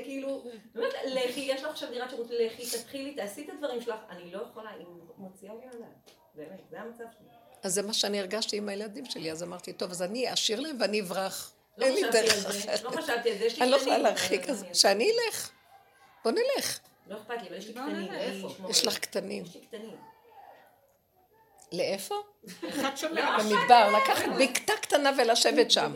כאילו, 0.42 0.54
באמת, 0.74 0.92
לכי, 1.04 1.40
יש 1.40 1.62
לך 1.62 1.70
עכשיו 1.70 1.90
דירת 1.90 2.10
שירות, 2.10 2.26
לכי, 2.30 2.78
תתחילי, 2.78 3.14
תעשי 3.14 3.44
את 3.44 3.54
הדברים 3.54 3.82
שלך. 3.82 3.98
אני 4.10 4.30
לא 4.32 4.42
יכולה, 4.50 4.70
היא 4.70 4.86
מוציאה 5.18 5.52
אותי 5.52 5.66
לדעת. 5.66 6.10
באמת, 6.34 6.60
זה 6.70 6.80
המצב 6.80 7.04
שלי. 7.18 7.28
אז 7.62 7.74
זה 7.74 7.82
מה 7.82 7.92
שאני 7.92 8.20
הרגשתי 8.20 8.56
עם 8.56 8.68
הילדים 8.68 9.04
שלי, 9.06 9.32
אז 9.32 9.42
אמרתי, 9.42 9.72
טוב, 9.72 9.90
אז 9.90 10.02
אני 10.02 10.32
אשאיר 10.32 10.60
להם 10.60 10.76
ואני 10.80 11.00
אברח. 11.00 11.52
לא 11.78 11.84
אין 11.86 11.94
לי 11.94 12.00
חשבתי 12.02 12.22
דרך 12.22 12.46
על 12.46 12.52
זה, 12.52 12.58
אחרת. 12.58 12.82
לא 12.82 12.90
חשבתי 12.90 13.30
על 13.32 13.38
זה, 13.38 13.44
יש 13.44 13.56
לי 13.58 13.62
אני 13.62 13.70
לא 13.70 13.76
קטנים, 13.76 13.92
יכולה 13.92 14.10
להרחיק 14.10 14.42
אבל 14.42 14.52
את 14.52 14.58
זה. 14.58 14.66
אני- 14.66 14.74
שאני 14.74 15.08
אלך. 15.26 15.50
בוא 16.24 16.32
נלך. 16.32 16.78
לא 17.08 17.16
אכפת 17.16 17.42
לי, 17.42 17.48
אבל 17.48 17.56
יש 17.56 17.66
לי 17.66 17.72
קטנים. 17.72 18.12
איפה? 18.12 18.48
יש. 18.70 18.86
לך 18.86 18.98
קטנים. 18.98 19.44
יש 19.44 19.54
לי 19.54 19.60
קטנים. 19.60 19.96
לאיפה? 21.76 22.14
אחד 22.68 22.96
שומר. 22.96 23.22
במדבר, 23.38 23.90
לקחת 23.96 24.28
בקתה 24.40 24.72
קטנה 24.80 25.10
ולשבת 25.18 25.70
שם. 25.70 25.94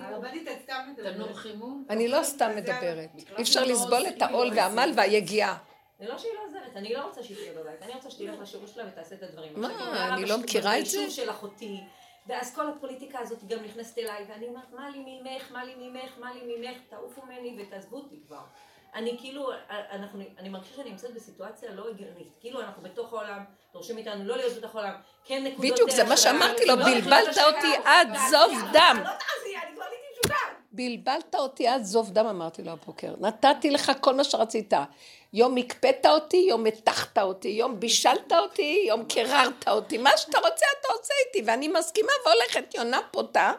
חימום? 1.34 1.84
אני 1.90 2.08
לא 2.08 2.22
סתם 2.22 2.50
מדברת. 2.56 3.08
אי 3.38 3.42
אפשר 3.42 3.64
לסבול 3.64 4.06
את 4.08 4.22
העול 4.22 4.50
והעמל 4.54 4.92
והיגיעה. 4.96 5.56
זה 5.98 6.08
לא 6.08 6.18
שהיא 6.18 6.32
לא 6.34 6.40
עוזרת, 6.46 6.76
אני 6.76 6.94
לא 6.94 7.04
רוצה 7.06 7.22
שהיא 7.22 7.36
תהיה 7.36 7.52
בבית, 7.52 7.82
אני 7.82 7.92
רוצה 7.94 8.10
שתלך 8.10 8.40
לשירות 8.40 8.68
שלה 8.68 8.84
ותעשה 8.92 9.14
את 9.14 9.22
הדברים. 9.22 9.52
מה, 9.56 10.14
אני 10.14 10.24
לא 10.24 10.38
מכירה 10.38 10.78
את 10.78 10.86
זה? 10.86 10.98
ביישוב 10.98 11.24
של 11.24 11.30
אחותי, 11.30 11.80
ואז 12.26 12.54
כל 12.54 12.68
הפוליטיקה 12.68 13.18
הזאת 13.18 13.44
גם 13.48 13.58
נכנסת 13.64 13.98
אליי, 13.98 14.24
ואני 14.28 14.46
אומרת, 14.46 14.72
מה 14.72 14.90
לי 14.90 14.98
ממך, 14.98 15.52
מה 15.52 15.64
לי 15.64 15.74
ממך, 15.74 16.10
מה 16.18 16.34
לי 16.34 16.40
ממך, 16.56 16.76
תעופו 16.90 17.22
ממני 17.26 17.56
ותעזבו 17.62 17.96
אותי 17.96 18.16
כבר. 18.26 18.42
אני 18.94 19.16
כאילו, 19.18 19.50
אנחנו, 19.70 20.22
אני 20.38 20.48
מרגישה 20.48 20.74
שאני 20.76 20.90
נמצאת 20.90 21.14
בסיטואציה 21.14 21.70
לא 21.72 21.88
הגיונית. 21.88 22.28
כאילו 22.40 22.60
אנחנו 22.60 22.82
בתוך 22.82 23.12
העולם, 23.12 23.44
דורשים 23.72 23.94
מאיתנו 23.94 24.24
לא 24.24 24.36
להיות 24.36 24.56
בתוך 24.56 24.74
העולם, 24.74 24.94
כן 25.24 25.44
נקודות 25.44 25.72
בדיוק, 25.72 25.90
זה 25.90 26.04
מה 26.04 26.16
שאמרתי 26.16 26.64
לו, 26.64 26.76
לא 26.76 26.84
בלבלת. 26.84 27.38
אותי 27.38 27.74
עד 27.84 28.08
זוב 28.30 28.52
אבל 28.62 28.72
דם. 28.72 29.02
לא 29.04 29.10
הייתי 29.84 29.96
משוגעת. 30.12 30.38
בלבלת 30.72 31.34
אותי 31.34 31.68
עד 31.68 31.82
זוב 31.82 32.10
דם, 32.10 32.26
אמרתי 32.26 32.62
לו 32.62 32.72
הבוקר. 32.72 33.14
נתתי 33.20 33.70
לך 33.70 33.92
כל 34.00 34.14
מה 34.14 34.24
שרצית. 34.24 34.72
יום 35.32 35.56
הקפאת 35.56 36.06
אותי, 36.06 36.46
יום 36.48 36.64
מתחת 36.64 37.18
אותי, 37.18 37.48
יום 37.48 37.80
בישלת 37.80 38.32
אותי, 38.32 38.84
יום 38.88 39.04
קיררת 39.04 39.68
אותי. 39.68 39.98
מה 39.98 40.10
שאתה 40.16 40.38
רוצה, 40.38 40.66
אתה 40.80 40.88
עושה 40.98 41.14
איתי. 41.26 41.50
ואני 41.50 41.68
מסכימה 41.68 42.12
והולכת, 42.26 42.74
יונה 42.74 43.00
פותה. 43.10 43.52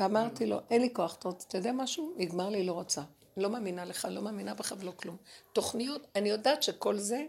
ואמרתי 0.00 0.46
לו, 0.46 0.56
אין 0.70 0.82
לי 0.82 0.88
כוח, 0.92 1.16
אתה 1.48 1.56
יודע 1.58 1.72
משהו? 1.72 2.12
נגמר 2.16 2.48
לי, 2.48 2.66
לא 2.66 2.72
רוצה. 2.72 3.00
לא 3.36 3.50
מאמינה 3.50 3.84
לך, 3.84 4.08
לא 4.10 4.22
מאמינה 4.22 4.54
בך 4.54 4.74
ולא 4.78 4.92
כלום. 4.96 5.16
תוכניות, 5.52 6.06
אני 6.16 6.28
יודעת 6.28 6.62
שכל 6.62 6.98
זה, 6.98 7.24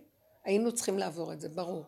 היינו 0.46 0.72
צריכים 0.72 1.00
לעבור 1.00 1.34
את 1.34 1.41
זה, 1.41 1.50
ברור. 1.50 1.84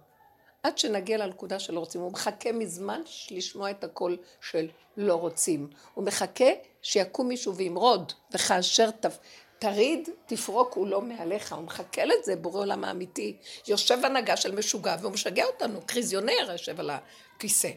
עד 0.64 0.78
שנגיע 0.78 1.18
לנקודה 1.18 1.60
שלא 1.60 1.80
רוצים. 1.80 2.02
הוא 2.02 2.12
מחכה 2.12 2.52
מזמן 2.52 3.02
לשמוע 3.32 3.72
את 3.72 3.84
הקול 3.84 4.18
של 4.42 4.70
לא 4.98 5.16
רוצים. 5.16 5.70
הוא 5.94 6.04
מחכה 6.06 6.46
שיקום 6.82 7.28
מישהו 7.28 7.56
וימרוד, 7.56 8.14
וכאשר 8.32 8.92
תפ... 8.92 9.18
תריד, 9.60 10.10
תפרוק, 10.26 10.74
הוא 10.74 10.88
לא 10.88 11.02
מעליך, 11.02 11.54
הוא 11.54 11.64
מחכה 11.64 12.06
לזה, 12.06 12.36
בורא 12.36 12.60
עולם 12.60 12.84
האמיתי. 12.84 13.38
יושב 13.68 14.06
הנהגה 14.06 14.38
של 14.38 14.56
משוגע, 14.56 14.96
והוא 15.02 15.12
משגע 15.12 15.46
אותנו, 15.46 15.82
קריזיונר 15.86 16.52
יושב 16.52 16.80
על 16.80 16.90
הכיסא. 16.90 17.72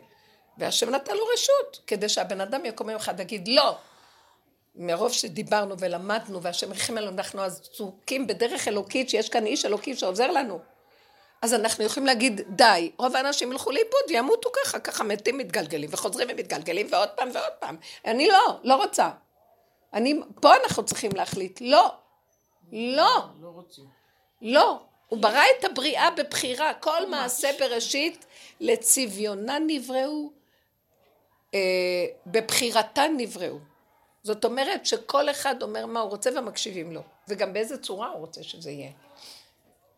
והשם 0.58 0.90
נתן 0.90 1.16
לו 1.16 1.24
רשות, 1.34 1.80
כדי 1.86 2.08
שהבן 2.08 2.40
אדם 2.40 2.64
יקום 2.64 2.90
יום 2.90 2.96
אחד 2.96 3.14
ויגיד, 3.16 3.48
לא. 3.48 3.76
מרוב 4.74 5.12
שדיברנו 5.12 5.78
ולמדנו, 5.78 6.42
והשם 6.42 6.72
ריחם 6.72 6.98
עלינו, 6.98 7.12
אנחנו 7.12 7.42
עסוקים 7.42 8.26
בדרך 8.26 8.68
אלוקית, 8.68 9.10
שיש 9.10 9.28
כאן 9.28 9.46
איש 9.46 9.64
אלוקי 9.64 9.96
שעוזר 9.96 10.30
לנו. 10.30 10.58
אז 11.42 11.54
אנחנו 11.54 11.84
יכולים 11.84 12.06
להגיד, 12.06 12.40
די, 12.48 12.90
רוב 12.98 13.16
האנשים 13.16 13.52
ילכו 13.52 13.70
לאיבוד, 13.70 14.10
ימותו 14.10 14.50
ככה, 14.62 14.80
ככה 14.80 15.04
מתים 15.04 15.38
מתגלגלים, 15.38 15.90
וחוזרים 15.92 16.28
ומתגלגלים, 16.30 16.86
ועוד 16.90 17.08
פעם 17.08 17.28
ועוד 17.32 17.52
פעם. 17.58 17.76
אני 18.04 18.28
לא, 18.28 18.58
לא 18.64 18.74
רוצה. 18.74 19.10
אני, 19.94 20.20
פה 20.40 20.56
אנחנו 20.56 20.84
צריכים 20.84 21.10
להחליט, 21.14 21.60
לא, 21.60 21.94
לא, 22.72 23.22
לא 23.40 23.48
רוצים. 23.48 23.84
לא. 24.42 24.80
הוא 25.08 25.18
ברא 25.18 25.42
את 25.58 25.64
הבריאה 25.64 26.10
בבחירה, 26.10 26.74
כל 26.74 27.10
מעשה 27.10 27.50
בראשית 27.58 28.26
לצביונן 28.60 29.62
נבראו, 29.66 30.30
אה, 31.54 31.60
בבחירתן 32.26 33.14
נבראו. 33.16 33.69
זאת 34.22 34.44
אומרת 34.44 34.86
שכל 34.86 35.30
אחד 35.30 35.62
אומר 35.62 35.86
מה 35.86 36.00
הוא 36.00 36.10
רוצה 36.10 36.30
ומקשיבים 36.38 36.92
לו, 36.92 37.02
וגם 37.28 37.52
באיזה 37.52 37.78
צורה 37.78 38.08
הוא 38.08 38.20
רוצה 38.20 38.42
שזה 38.42 38.70
יהיה. 38.70 38.90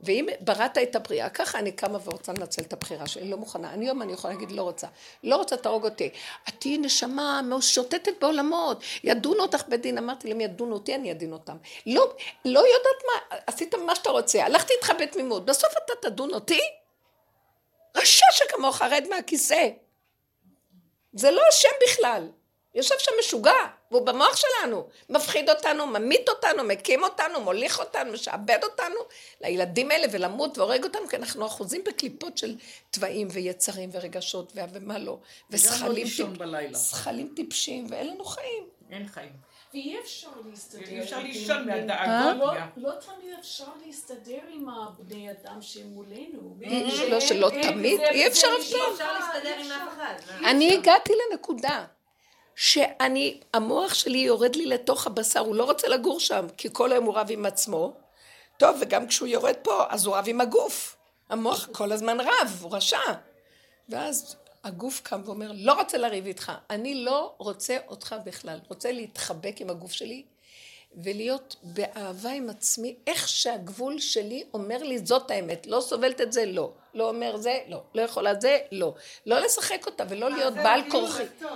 ואם 0.02 0.26
בראת 0.40 0.78
את 0.78 0.96
הבריאה, 0.96 1.30
ככה 1.30 1.58
אני 1.58 1.72
קמה 1.72 1.98
ורוצה 2.04 2.32
לנצל 2.32 2.62
את 2.62 2.72
הבחירה 2.72 3.06
שלי, 3.06 3.30
לא 3.30 3.36
מוכנה. 3.36 3.72
אני 3.72 3.86
היום 3.86 4.02
אני 4.02 4.12
יכולה 4.12 4.34
להגיד 4.34 4.52
לא 4.52 4.62
רוצה. 4.62 4.86
לא 5.24 5.36
רוצה 5.36 5.56
תהרוג 5.56 5.84
אותי. 5.84 6.10
את 6.48 6.54
תהיי 6.58 6.78
נשמה 6.78 7.40
שוטטת 7.60 8.12
בעולמות, 8.20 8.82
ידונו 9.04 9.42
אותך 9.42 9.62
בדין. 9.68 9.98
אמרתי 9.98 10.28
להם 10.28 10.40
ידונו 10.40 10.74
אותי, 10.74 10.94
אני 10.94 11.12
אדין 11.12 11.32
אותם. 11.32 11.56
לא, 11.86 12.14
לא 12.44 12.60
יודעת 12.60 13.02
מה, 13.06 13.36
עשית 13.46 13.74
מה 13.74 13.94
שאתה 13.94 14.10
רוצה, 14.10 14.44
הלכתי 14.44 14.72
איתך 14.74 14.92
בתמימות, 15.00 15.44
בסוף 15.44 15.72
אתה 15.84 16.08
תדון 16.08 16.34
אותי? 16.34 16.60
רשע 17.96 18.26
שכמוך, 18.32 18.82
רד 18.82 19.04
מהכיסא. 19.10 19.68
זה 21.12 21.30
לא 21.30 21.42
השם 21.48 21.68
בכלל. 21.82 22.28
יושב 22.74 22.94
שם 22.98 23.12
משוגע, 23.20 23.66
והוא 23.92 24.06
במוח 24.06 24.36
שלנו, 24.36 24.86
מפחיד 25.08 25.50
אותנו, 25.50 25.86
ממית 25.86 26.28
אותנו, 26.28 26.64
מקים 26.64 27.02
אותנו, 27.02 27.40
מוליך 27.40 27.80
אותנו, 27.80 28.12
משעבד 28.12 28.58
אותנו 28.62 28.94
לילדים 29.40 29.90
האלה 29.90 30.06
ולמות 30.12 30.58
והורג 30.58 30.84
אותנו, 30.84 31.08
כי 31.08 31.16
אנחנו 31.16 31.46
אחוזים 31.46 31.84
בקליפות 31.86 32.38
של 32.38 32.56
תוואים 32.90 33.28
ויצרים 33.30 33.90
ורגשות 33.92 34.52
ומה 34.74 34.98
לא, 34.98 35.18
וזכלים 35.50 36.06
בלילה. 36.38 36.78
זכלים 36.78 37.32
טיפשים, 37.36 37.86
ואין 37.90 38.06
לנו 38.06 38.24
חיים. 38.24 38.64
אין 38.90 39.08
חיים. 39.08 39.32
ואי 39.74 39.98
אפשר 40.00 40.28
להסתדר. 40.50 40.80
אי 40.88 41.00
אפשר 41.02 41.16
עם- 41.16 41.26
לישון 41.26 41.66
מהדאגות. 41.66 42.54
לא- 42.76 42.90
לא 42.90 42.92
תמיד 43.00 43.34
אפשר 43.40 43.64
להסתדר 43.86 44.38
עם 44.48 44.68
הבני 44.68 45.30
אדם 45.30 45.62
שמולנו. 45.62 46.56
לא, 47.10 47.20
שלא 47.20 47.50
תמיד, 47.62 48.00
אי 48.00 48.26
אפשר 48.28 48.46
אף 48.60 48.70
פעם. 48.70 48.80
אי 48.80 48.92
אפשר 48.92 49.12
להסתדר 49.12 49.54
עם 49.60 49.70
אף 49.72 49.88
אחד. 49.94 50.14
אני 50.44 50.74
הגעתי 50.74 51.12
לנקודה 51.30 51.84
שאני, 52.56 53.40
המוח 53.54 53.94
שלי 53.94 54.18
יורד 54.18 54.56
לי 54.56 54.66
לתוך 54.66 55.06
הבשר, 55.06 55.40
הוא 55.40 55.54
לא 55.54 55.64
רוצה 55.64 55.88
לגור 55.88 56.20
שם, 56.20 56.46
כי 56.56 56.68
כל 56.72 56.92
היום 56.92 57.04
הוא 57.04 57.14
רב 57.14 57.26
עם 57.30 57.46
עצמו. 57.46 57.92
טוב, 58.56 58.76
וגם 58.80 59.06
כשהוא 59.06 59.28
יורד 59.28 59.54
פה, 59.62 59.84
אז 59.88 60.06
הוא 60.06 60.16
רב 60.16 60.24
עם 60.26 60.40
הגוף. 60.40 60.96
המוח 61.28 61.68
כל 61.72 61.92
הזמן 61.92 62.20
רב, 62.20 62.58
הוא 62.62 62.76
רשע. 62.76 62.98
ואז 63.88 64.36
הגוף 64.64 65.00
קם 65.00 65.20
ואומר, 65.24 65.52
לא 65.54 65.72
רוצה 65.72 65.98
לריב 65.98 66.26
איתך, 66.26 66.52
אני 66.70 66.94
לא 66.94 67.34
רוצה 67.38 67.76
אותך 67.88 68.14
בכלל, 68.24 68.58
רוצה 68.68 68.92
להתחבק 68.92 69.54
עם 69.60 69.70
הגוף 69.70 69.92
שלי 69.92 70.24
ולהיות 70.96 71.56
באהבה 71.62 72.30
עם 72.30 72.50
עצמי, 72.50 72.96
איך 73.06 73.28
שהגבול 73.28 73.98
שלי 73.98 74.44
אומר 74.54 74.82
לי 74.82 74.98
זאת 74.98 75.30
האמת, 75.30 75.66
לא 75.66 75.80
סובלת 75.80 76.20
את 76.20 76.32
זה, 76.32 76.46
לא, 76.46 76.72
לא 76.94 77.08
אומר 77.08 77.36
זה, 77.36 77.58
לא, 77.68 77.82
לא 77.94 78.02
יכולה 78.02 78.34
זה, 78.40 78.58
לא, 78.72 78.94
לא 79.26 79.40
לשחק 79.40 79.86
אותה 79.86 80.04
ולא 80.08 80.30
להיות 80.30 80.54
זהו, 80.54 80.62
בעל 80.62 80.90
כורחי, 80.90 81.24
לא. 81.40 81.50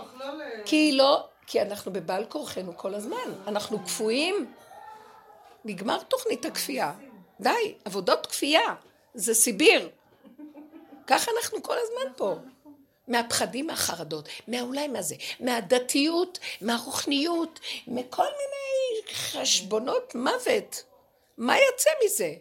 כי 0.65 0.93
לא, 0.93 1.29
כי 1.47 1.63
אנחנו 1.63 1.93
בבעל 1.93 2.25
כורחנו 2.25 2.77
כל 2.77 2.95
הזמן, 2.95 3.33
אנחנו 3.47 3.85
כפויים, 3.85 4.53
נגמר 5.65 6.03
תוכנית 6.03 6.45
הכפייה, 6.45 6.93
די, 7.41 7.75
עבודות 7.85 8.27
כפייה, 8.27 8.75
זה 9.15 9.35
סיביר, 9.35 9.89
ככה 11.07 11.31
אנחנו 11.37 11.63
כל 11.63 11.77
הזמן 11.79 12.13
פה. 12.17 12.37
מהפחדים, 13.09 13.67
מהחרדות, 13.67 14.29
מהאולי 14.49 14.89
מה 14.89 15.03
זה, 15.03 15.15
מהדתיות, 15.41 16.39
מהרוחניות, 16.61 17.61
מכל 17.87 18.23
מיני 18.23 19.13
חשבונות 19.15 20.15
מוות. 20.15 20.83
מה 21.39 21.57
יוצא 21.59 21.91
מזה? 22.05 22.33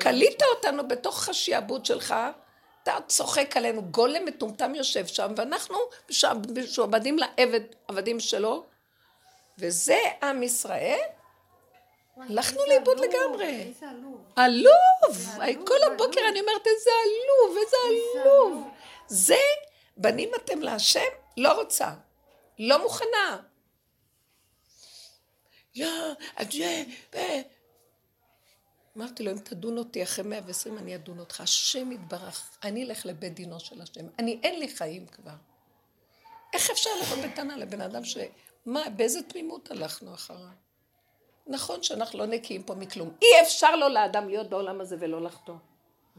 קלית 0.00 0.42
אותנו 0.42 0.88
בתוך 0.88 1.28
השעבוד 1.28 1.86
שלך, 1.86 2.14
אתה 2.82 2.96
צוחק 3.06 3.56
עלינו, 3.56 3.82
גולם 3.82 4.24
מטומטם 4.24 4.74
יושב 4.74 5.06
שם, 5.06 5.32
ואנחנו 5.36 5.76
משועבדים 6.56 7.18
לעבד, 7.18 7.60
עבדים 7.88 8.20
שלו, 8.20 8.66
וזה 9.58 9.98
עם 10.22 10.42
ישראל, 10.42 10.98
הלכנו 12.16 12.60
לאיבוד 12.68 13.00
לגמרי. 13.00 13.46
איזה 13.46 13.86
עלוב. 13.88 14.20
עלוב! 14.36 15.66
כל 15.66 15.82
הבוקר. 15.86 16.20
אני 16.28 16.40
אומרת 16.40 16.66
איזה 16.66 16.90
עלוב, 17.04 17.56
איזה. 17.56 17.76
עלוב. 18.20 18.68
זה, 19.08 19.34
בנים 19.98 20.28
אתם 20.44 20.60
להשם, 20.60 21.00
לא 21.36 21.60
רוצה. 21.60 21.94
לא 22.58 22.82
מוכנה. 22.82 23.42
יא, 25.74 25.88
את 26.42 26.52
זה, 26.52 26.84
ו... 27.14 27.18
אמרתי 28.96 29.22
לו, 29.22 29.30
אם 29.32 29.38
תדון 29.38 29.78
אותי 29.78 30.02
אחרי 30.02 30.24
120, 30.24 30.78
אני 30.78 30.94
אדון 30.94 31.18
אותך. 31.18 31.40
השם 31.40 31.92
יתברך, 31.92 32.58
אני 32.62 32.84
אלך 32.84 33.06
לבית 33.06 33.34
דינו 33.34 33.60
של 33.60 33.80
השם. 33.82 34.06
אני, 34.18 34.40
אין 34.42 34.60
לי 34.60 34.68
חיים 34.68 35.06
כבר. 35.06 35.34
איך 36.52 36.70
אפשר 36.70 36.90
לבוא 37.02 37.24
בטענה 37.24 37.56
לבן 37.56 37.80
אדם 37.80 38.04
ש... 38.04 38.16
מה, 38.66 38.90
באיזה 38.96 39.22
תמימות 39.22 39.70
הלכנו 39.70 40.14
אחריו? 40.14 40.48
נכון 41.46 41.82
שאנחנו 41.82 42.18
לא 42.18 42.26
נקיים 42.26 42.62
פה 42.62 42.74
מכלום. 42.74 43.10
אי 43.22 43.42
אפשר 43.42 43.76
לו 43.76 43.88
לאדם 43.88 44.28
להיות 44.28 44.50
בעולם 44.50 44.80
הזה 44.80 44.96
ולא 45.00 45.22
לחטוא. 45.22 45.54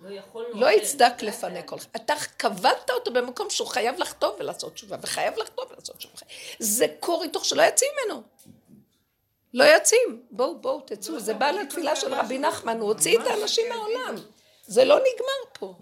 לא. 0.01 0.45
לא. 0.53 0.71
יצדק 0.71 1.21
לפני 1.21 1.59
כל... 1.65 1.75
אתה 1.95 2.13
כבדת 2.39 2.89
אותו 2.89 3.13
במקום 3.13 3.49
שהוא 3.49 3.67
חייב 3.67 3.99
לחטוא 3.99 4.31
ולעשות 4.39 4.73
תשובה, 4.73 4.97
וחייב 5.01 5.33
לחטוא 5.37 5.65
ולעשות 5.69 5.95
תשובה. 5.97 6.15
זה 6.59 6.85
כור 6.99 7.23
היתוך 7.23 7.45
שלא 7.45 7.61
יוצאים 7.61 7.91
ממנו. 8.05 8.23
לא 9.53 9.63
יוצאים. 9.63 10.23
בואו, 10.31 10.59
בואו, 10.59 10.81
תצאו. 10.81 11.19
זה 11.19 11.33
בא 11.33 11.51
לתפילה 11.51 11.95
של 11.95 12.13
רבי 12.13 12.39
נחמן, 12.39 12.79
הוא 12.79 12.87
הוציא 12.87 13.19
את 13.19 13.27
האנשים 13.27 13.65
מהעולם. 13.69 14.15
זה 14.65 14.85
לא 14.85 14.95
נגמר 14.95 15.53
פה. 15.59 15.73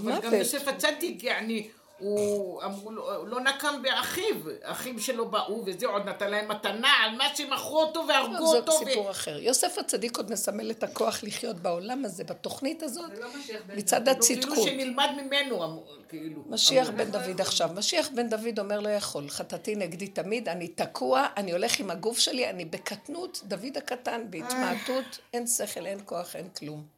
אבל 0.00 0.10
גם 0.10 0.22
מוות. 0.22 0.32
יוסף 0.32 0.68
הצדיק, 0.68 1.22
יעני, 1.22 1.70
הוא 1.98 2.62
אמרו 2.62 2.90
לו, 2.90 3.16
הוא 3.16 3.28
לא 3.28 3.40
נקם 3.40 3.82
באחיו, 3.82 4.36
אחיו 4.62 5.00
שלו 5.00 5.30
באו, 5.30 5.62
וזה 5.66 5.86
עוד 5.86 6.08
נתן 6.08 6.30
להם 6.30 6.48
מתנה 6.48 6.88
על 7.04 7.16
מה 7.16 7.24
שמכרו 7.36 7.82
אותו 7.82 8.04
והרגו 8.08 8.46
זה 8.46 8.56
אותו. 8.56 8.72
ו- 8.72 8.84
סיפור 8.84 9.10
אחר. 9.10 9.38
יוסף 9.38 9.78
הצדיק 9.78 10.16
עוד 10.16 10.32
מסמל 10.32 10.70
את 10.70 10.82
הכוח 10.82 11.22
לחיות 11.22 11.56
בעולם 11.56 12.04
הזה, 12.04 12.24
בתוכנית 12.24 12.82
הזאת, 12.82 13.16
זה 13.16 13.22
לא 13.22 13.28
משיח 13.38 13.60
בן 13.66 13.78
מצד 13.78 14.04
דוד. 14.04 14.24
כאילו 14.24 14.42
הצדקות. 14.42 14.64
שנלמד 14.64 15.08
ממנו, 15.16 15.64
אמרו, 15.64 15.86
כאילו. 16.08 16.42
משיח. 16.46 16.90
בן 16.90 17.10
דוד 17.10 17.40
עכשיו. 17.40 17.70
משיח 17.74 18.08
בן 18.14 18.28
דוד 18.28 18.58
אומר 18.58 18.80
לא 18.80 18.88
יכול, 18.88 19.28
חטאתי 19.28 19.74
נגדי 19.74 20.08
תמיד, 20.08 20.48
אני 20.48 20.68
תקוע, 20.68 21.26
אני 21.36 21.52
הולך 21.52 21.80
עם 21.80 21.90
הגוף 21.90 22.18
שלי, 22.18 22.50
אני 22.50 22.64
בקטנות, 22.64 23.40
דוד 23.44 23.76
הקטן, 23.76 24.22
בהתמעטות, 24.30 25.18
אין 25.34 25.46
שכל, 25.46 25.86
אין 25.86 25.98
כוח, 26.04 26.36
אין 26.36 26.48
כלום. 26.48 26.96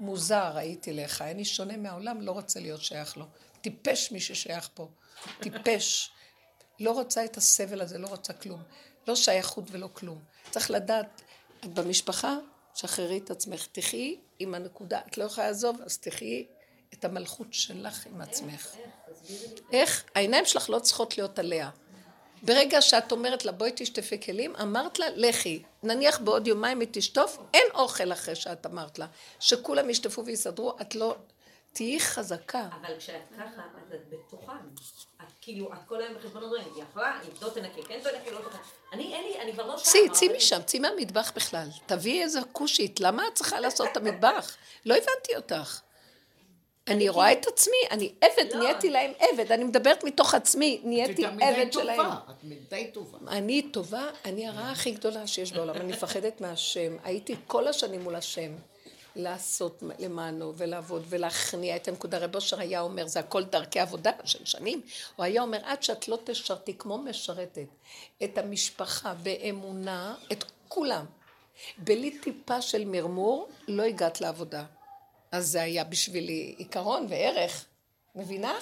מוזר 0.00 0.56
הייתי 0.56 0.92
לך, 0.92 1.22
אני 1.22 1.44
שונה 1.44 1.76
מהעולם, 1.76 2.20
לא 2.20 2.32
רוצה 2.32 2.60
להיות 2.60 2.82
שייך 2.82 3.16
לו. 3.16 3.24
טיפש 3.70 4.12
מי 4.12 4.20
ששייך 4.20 4.68
פה. 4.74 4.88
טיפש. 5.40 6.10
לא 6.80 6.90
רוצה 6.90 7.24
את 7.24 7.36
הסבל 7.36 7.80
הזה, 7.80 7.98
לא 7.98 8.06
רוצה 8.06 8.32
כלום. 8.32 8.62
לא 9.08 9.14
שייכות 9.14 9.64
ולא 9.70 9.88
כלום. 9.92 10.18
צריך 10.50 10.70
לדעת, 10.70 11.22
את 11.60 11.74
במשפחה, 11.74 12.36
שחררי 12.74 13.18
את 13.18 13.30
עצמך. 13.30 13.66
תחי 13.72 14.16
עם 14.38 14.54
הנקודה, 14.54 15.00
את 15.08 15.18
לא 15.18 15.24
יכולה 15.24 15.46
לעזוב, 15.46 15.76
אז 15.84 15.98
תחי 15.98 16.46
את 16.94 17.04
המלכות 17.04 17.46
שלך 17.50 18.06
עם 18.06 18.20
עצמך. 18.20 18.76
איך? 19.72 20.04
העיניים 20.14 20.44
שלך 20.44 20.70
לא 20.70 20.78
צריכות 20.78 21.18
להיות 21.18 21.38
עליה. 21.38 21.70
ברגע 22.42 22.82
שאת 22.82 23.12
אומרת 23.12 23.44
לה 23.44 23.52
בואי 23.52 23.72
תשטפי 23.74 24.20
כלים, 24.20 24.56
אמרת 24.56 24.98
לה 24.98 25.06
לכי, 25.14 25.62
נניח 25.82 26.18
בעוד 26.18 26.46
יומיים 26.46 26.80
היא 26.80 26.88
תשטוף, 26.90 27.38
אין 27.54 27.66
אוכל 27.74 28.12
אחרי 28.12 28.34
שאת 28.34 28.66
אמרת 28.66 28.98
לה, 28.98 29.06
שכולם 29.40 29.90
ישטפו 29.90 30.24
ויסדרו, 30.24 30.76
את 30.80 30.94
לא, 30.94 31.16
תהיי 31.78 32.00
חזקה. 32.00 32.68
אבל 32.80 32.98
כשאת 32.98 33.22
ככה, 33.36 33.62
אז 33.86 33.94
את 33.94 34.00
בתוכן. 34.10 34.52
את 35.20 35.26
כאילו, 35.40 35.72
את 35.72 35.78
כל 35.86 36.02
היום 36.02 36.14
בחשבון 36.14 36.42
הדברים, 36.42 36.62
היא 36.74 36.82
יכולה, 36.82 37.20
אם 37.24 37.28
לא 37.42 37.48
תנקה, 37.48 37.82
כן 37.88 38.00
תנקה, 38.02 38.30
לא 38.30 38.38
תנקה. 38.38 38.58
אני, 38.92 39.14
אין 39.14 39.24
לי, 39.24 39.40
אני 39.40 39.52
כבר 39.52 39.66
לא 39.66 39.78
שם. 39.78 39.84
צאי, 39.84 40.10
צאי 40.12 40.28
משם, 40.36 40.62
צאי 40.62 40.78
מהמטבח 40.78 41.32
בכלל. 41.36 41.68
תביאי 41.86 42.22
איזה 42.22 42.40
כושית, 42.52 43.00
למה 43.00 43.28
את 43.28 43.34
צריכה 43.34 43.60
לעשות 43.60 43.88
את 43.92 43.96
המטבח? 43.96 44.56
לא 44.86 44.94
הבנתי 44.94 45.36
אותך. 45.36 45.80
אני 46.88 47.08
רואה 47.08 47.32
את 47.32 47.46
עצמי, 47.46 47.76
אני 47.90 48.12
עבד, 48.20 48.52
לא. 48.52 48.62
נהייתי 48.62 48.90
להם 48.90 49.12
עבד, 49.18 49.52
אני 49.52 49.64
מדברת 49.64 50.04
מתוך 50.04 50.34
עצמי, 50.34 50.80
נהייתי 50.84 51.26
את 51.26 51.32
מדי 51.32 51.44
עבד 51.44 51.72
שלהם. 51.72 51.96
טובה, 51.96 52.16
את 52.30 52.44
מדי 52.44 52.90
טובה. 52.94 53.18
אני 53.28 53.62
טובה, 53.62 54.10
אני 54.24 54.48
הרעה 54.48 54.72
הכי 54.72 54.90
גדולה 54.90 55.26
שיש 55.26 55.52
בעולם, 55.52 55.74
אני 55.74 55.92
מפחדת 55.92 56.40
מהשם. 56.40 56.96
הייתי 57.04 57.36
כל 57.46 57.68
השנים 57.68 58.02
מול 58.02 58.14
השם, 58.14 58.52
לעשות 59.16 59.82
למענו 59.98 60.52
ולעבוד 60.56 61.04
ולהכניע 61.08 61.76
את 61.76 61.88
הנקודה. 61.88 62.18
רב 62.18 62.34
אושר 62.34 62.60
היה 62.60 62.80
אומר, 62.80 63.06
זה 63.06 63.20
הכל 63.20 63.44
דרכי 63.44 63.80
עבודה 63.80 64.10
של 64.24 64.44
שנים. 64.44 64.82
הוא 65.16 65.24
היה 65.24 65.42
אומר, 65.42 65.58
עד 65.64 65.82
שאת 65.82 66.08
לא 66.08 66.18
תשרתי 66.24 66.74
כמו 66.78 66.98
משרתת 66.98 67.68
את 68.24 68.38
המשפחה 68.38 69.14
באמונה, 69.14 70.14
את 70.32 70.44
כולם, 70.68 71.04
בלי 71.78 72.18
טיפה 72.18 72.62
של 72.62 72.84
מרמור, 72.84 73.48
לא 73.68 73.82
הגעת 73.82 74.20
לעבודה. 74.20 74.64
אז 75.32 75.48
זה 75.48 75.62
היה 75.62 75.84
בשבילי 75.84 76.54
עיקרון 76.58 77.06
וערך, 77.08 77.64
מבינה? 78.14 78.54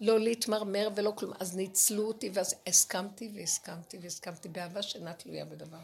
לא 0.00 0.20
להתמרמר 0.20 0.88
ולא 0.94 1.12
כלום. 1.16 1.32
אז 1.40 1.56
ניצלו 1.56 2.08
אותי, 2.08 2.30
ואז 2.34 2.54
הסכמתי 2.66 3.30
והסכמתי 3.34 3.98
והסכמתי 4.02 4.48
באהבה 4.48 4.82
שאינה 4.82 5.12
תלויה 5.12 5.44
בדבר. 5.44 5.78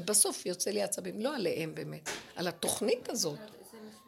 ובסוף 0.00 0.46
יוצא 0.46 0.70
לי 0.70 0.82
עצבים, 0.82 1.20
לא 1.20 1.36
עליהם 1.36 1.74
באמת, 1.74 2.08
על 2.36 2.48
התוכנית 2.48 3.08
הזאת. 3.08 3.38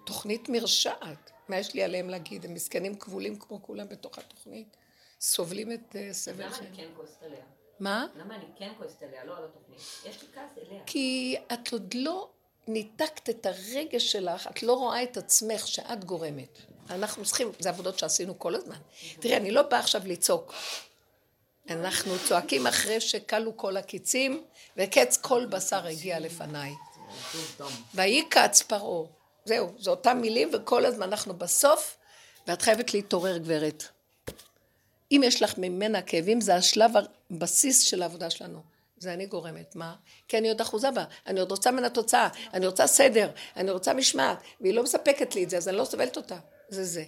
תוכנית 0.04 0.48
מרשעת. 0.48 1.30
מה 1.48 1.56
יש 1.56 1.74
לי 1.74 1.82
עליהם 1.82 2.08
להגיד? 2.08 2.44
הם 2.44 2.54
מסכנים 2.54 2.94
כבולים 2.94 3.38
כמו 3.38 3.62
כולם 3.62 3.88
בתוך 3.88 4.18
התוכנית. 4.18 4.76
סובלים 5.20 5.72
את 5.72 5.96
אה, 5.96 6.08
סבל 6.12 6.44
למה 6.44 6.54
שלהם. 6.54 6.66
אני 6.68 6.76
כן 6.76 6.88
כועסת 6.96 7.22
עליה? 7.22 7.44
מה? 7.80 8.06
למה 8.16 8.34
אני 8.36 8.44
כן 8.56 8.72
כועסת 8.78 9.02
עליה, 9.02 9.24
לא 9.24 9.36
על 9.36 9.44
התוכנית? 9.44 9.78
יש 10.06 10.22
לי 10.22 10.28
כעס 10.34 10.58
אליה. 10.58 10.82
כי 10.86 11.36
את 11.52 11.72
עוד 11.72 11.94
לא 11.94 12.30
ניתקת 12.66 13.30
את 13.30 13.46
הרגש 13.46 14.12
שלך, 14.12 14.46
את 14.46 14.62
לא 14.62 14.72
רואה 14.72 15.02
את 15.02 15.16
עצמך 15.16 15.66
שאת 15.66 16.04
גורמת. 16.04 16.58
אנחנו 16.90 17.24
צריכים, 17.24 17.52
זה 17.58 17.68
עבודות 17.68 17.98
שעשינו 17.98 18.38
כל 18.38 18.54
הזמן. 18.54 18.78
תראי, 19.20 19.36
אני 19.36 19.50
לא 19.50 19.62
באה 19.62 19.80
עכשיו 19.80 20.02
לצעוק. 20.04 20.54
אנחנו 21.70 22.12
צועקים 22.28 22.66
אחרי 22.66 23.00
שכלו 23.00 23.56
כל 23.56 23.76
הקיצים, 23.76 24.44
וקץ 24.76 25.16
כל 25.16 25.46
בשר 25.46 25.86
הגיע 25.86 26.20
לפניי. 26.20 26.72
ויהי 27.94 28.22
כץ 28.30 28.62
פרעה. 28.62 29.06
זהו, 29.44 29.72
זה 29.78 29.90
אותם 29.90 30.18
מילים, 30.20 30.50
וכל 30.52 30.86
הזמן 30.86 31.02
אנחנו 31.02 31.34
בסוף, 31.34 31.96
ואת 32.46 32.62
חייבת 32.62 32.94
להתעורר, 32.94 33.38
גברת. 33.38 33.84
אם 35.12 35.20
יש 35.24 35.42
לך 35.42 35.58
ממנה 35.58 36.02
כאבים, 36.02 36.40
זה 36.40 36.54
השלב 36.54 36.90
הבסיס 37.30 37.80
של 37.80 38.02
העבודה 38.02 38.30
שלנו. 38.30 38.62
זה 38.98 39.12
אני 39.12 39.26
גורמת, 39.26 39.76
מה? 39.76 39.94
כי 40.28 40.38
אני 40.38 40.48
עוד 40.48 40.60
אחוזה 40.60 40.90
בה, 40.90 41.04
אני 41.26 41.40
עוד 41.40 41.50
רוצה 41.50 41.70
ממנה 41.70 41.90
תוצאה, 41.90 42.28
אני 42.54 42.66
רוצה 42.66 42.86
סדר, 42.86 43.30
אני 43.56 43.70
רוצה 43.70 43.94
משמעת, 43.94 44.38
והיא 44.60 44.74
לא 44.74 44.82
מספקת 44.82 45.34
לי 45.34 45.44
את 45.44 45.50
זה, 45.50 45.56
אז 45.56 45.68
אני 45.68 45.76
לא 45.76 45.84
סובלת 45.84 46.16
אותה. 46.16 46.38
זה 46.68 46.84
זה. 46.84 47.04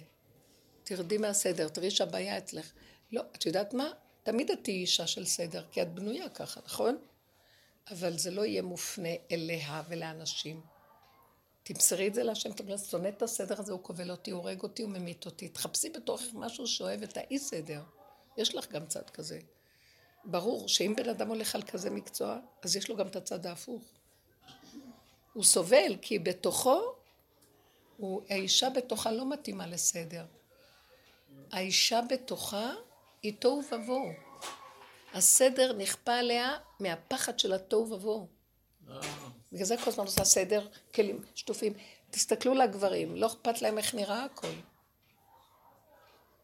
תרדי 0.83 1.17
מהסדר, 1.17 1.67
תראי 1.67 1.91
שהבעיה 1.91 2.37
אצלך. 2.37 2.71
לא, 3.11 3.21
את 3.35 3.45
יודעת 3.45 3.73
מה? 3.73 3.89
תמיד 4.25 4.51
את 4.51 4.59
תהיי 4.63 4.75
אישה 4.75 5.07
של 5.07 5.25
סדר, 5.25 5.65
כי 5.71 5.81
את 5.81 5.93
בנויה 5.93 6.29
ככה, 6.29 6.61
נכון? 6.65 6.97
אבל 7.91 8.17
זה 8.17 8.31
לא 8.31 8.45
יהיה 8.45 8.61
מופנה 8.61 9.09
אליה 9.31 9.83
ולאנשים. 9.89 10.61
תמסרי 11.63 12.07
את 12.07 12.13
זה 12.13 12.23
להשם, 12.23 12.51
תגידי, 12.53 12.77
שונא 12.77 13.07
את 13.07 13.21
הסדר 13.21 13.59
הזה, 13.59 13.71
הוא 13.71 13.83
כובל 13.83 14.11
אותי, 14.11 14.31
הוא 14.31 14.41
הורג 14.41 14.63
אותי, 14.63 14.83
הוא 14.83 14.91
ממית 14.91 15.25
אותי. 15.25 15.49
תחפשי 15.49 15.89
בתוכך 15.89 16.25
משהו 16.33 16.67
שאוהב 16.67 17.03
את 17.03 17.17
האי 17.17 17.39
סדר. 17.39 17.83
יש 18.37 18.55
לך 18.55 18.71
גם 18.71 18.87
צד 18.87 19.09
כזה. 19.09 19.39
ברור 20.23 20.67
שאם 20.67 20.93
בן 20.97 21.09
אדם 21.09 21.27
הולך 21.27 21.55
על 21.55 21.61
כזה 21.61 21.89
מקצוע, 21.89 22.39
אז 22.63 22.75
יש 22.75 22.89
לו 22.89 22.95
גם 22.95 23.07
את 23.07 23.15
הצד 23.15 23.45
ההפוך. 23.45 23.83
הוא 25.33 25.43
סובל, 25.43 25.97
כי 26.01 26.19
בתוכו, 26.19 26.81
הוא, 27.97 28.21
האישה 28.29 28.69
בתוכה 28.69 29.11
לא 29.11 29.29
מתאימה 29.29 29.67
לסדר. 29.67 30.25
האישה 31.51 32.01
בתוכה 32.09 32.73
היא 33.25 33.33
תוהו 33.39 33.61
ובוהו. 33.71 34.13
הסדר 35.13 35.73
נכפה 35.73 36.13
עליה 36.13 36.57
מהפחד 36.79 37.39
של 37.39 37.53
התוהו 37.53 37.91
ובוהו. 37.91 38.27
בגלל 39.51 39.65
זה 39.65 39.75
כל 39.83 39.89
הזמן 39.89 40.05
עושה 40.05 40.23
סדר, 40.23 40.67
כלים 40.95 41.23
שטופים. 41.35 41.73
תסתכלו 42.09 42.53
לגברים, 42.53 43.15
לא 43.15 43.27
אכפת 43.27 43.61
להם 43.61 43.77
איך 43.77 43.95
נראה 43.95 44.23
הכל. 44.23 44.53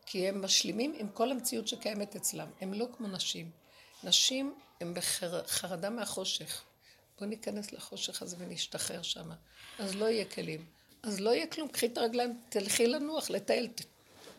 כי 0.06 0.28
הם 0.28 0.42
משלימים 0.42 0.94
עם 0.98 1.10
כל 1.10 1.32
המציאות 1.32 1.68
שקיימת 1.68 2.16
אצלם. 2.16 2.48
הם 2.62 2.74
לא 2.74 2.88
כמו 2.98 3.08
נשים. 3.08 3.52
נשים 4.04 4.56
הן 4.82 4.94
בחרדה 4.94 5.90
מהחושך. 5.90 6.64
בואו 7.20 7.30
ניכנס 7.30 7.72
לחושך 7.72 8.22
הזה 8.22 8.36
ונשתחרר 8.40 9.02
שם. 9.02 9.30
אז 9.80 9.96
לא 9.96 10.06
יהיה 10.06 10.26
כלים. 10.26 10.66
אז 11.04 11.20
לא 11.20 11.30
יהיה 11.30 11.48
כלום. 11.48 11.68
קחי 11.68 11.86
את 11.86 11.98
הרגליים, 11.98 12.42
תלכי 12.50 12.88
לנוח, 12.88 13.30
לטייל. 13.30 13.68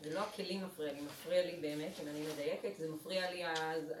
זה 0.03 0.13
לא 0.13 0.19
הכלים 0.19 0.65
מפריע 0.65 0.93
לי, 0.93 1.01
מפריע 1.01 1.45
לי 1.45 1.55
באמת, 1.61 1.99
אם 2.03 2.07
אני 2.07 2.21
מדייקת, 2.33 2.69
זה 2.79 2.87
מפריע 2.89 3.31
לי 3.31 3.43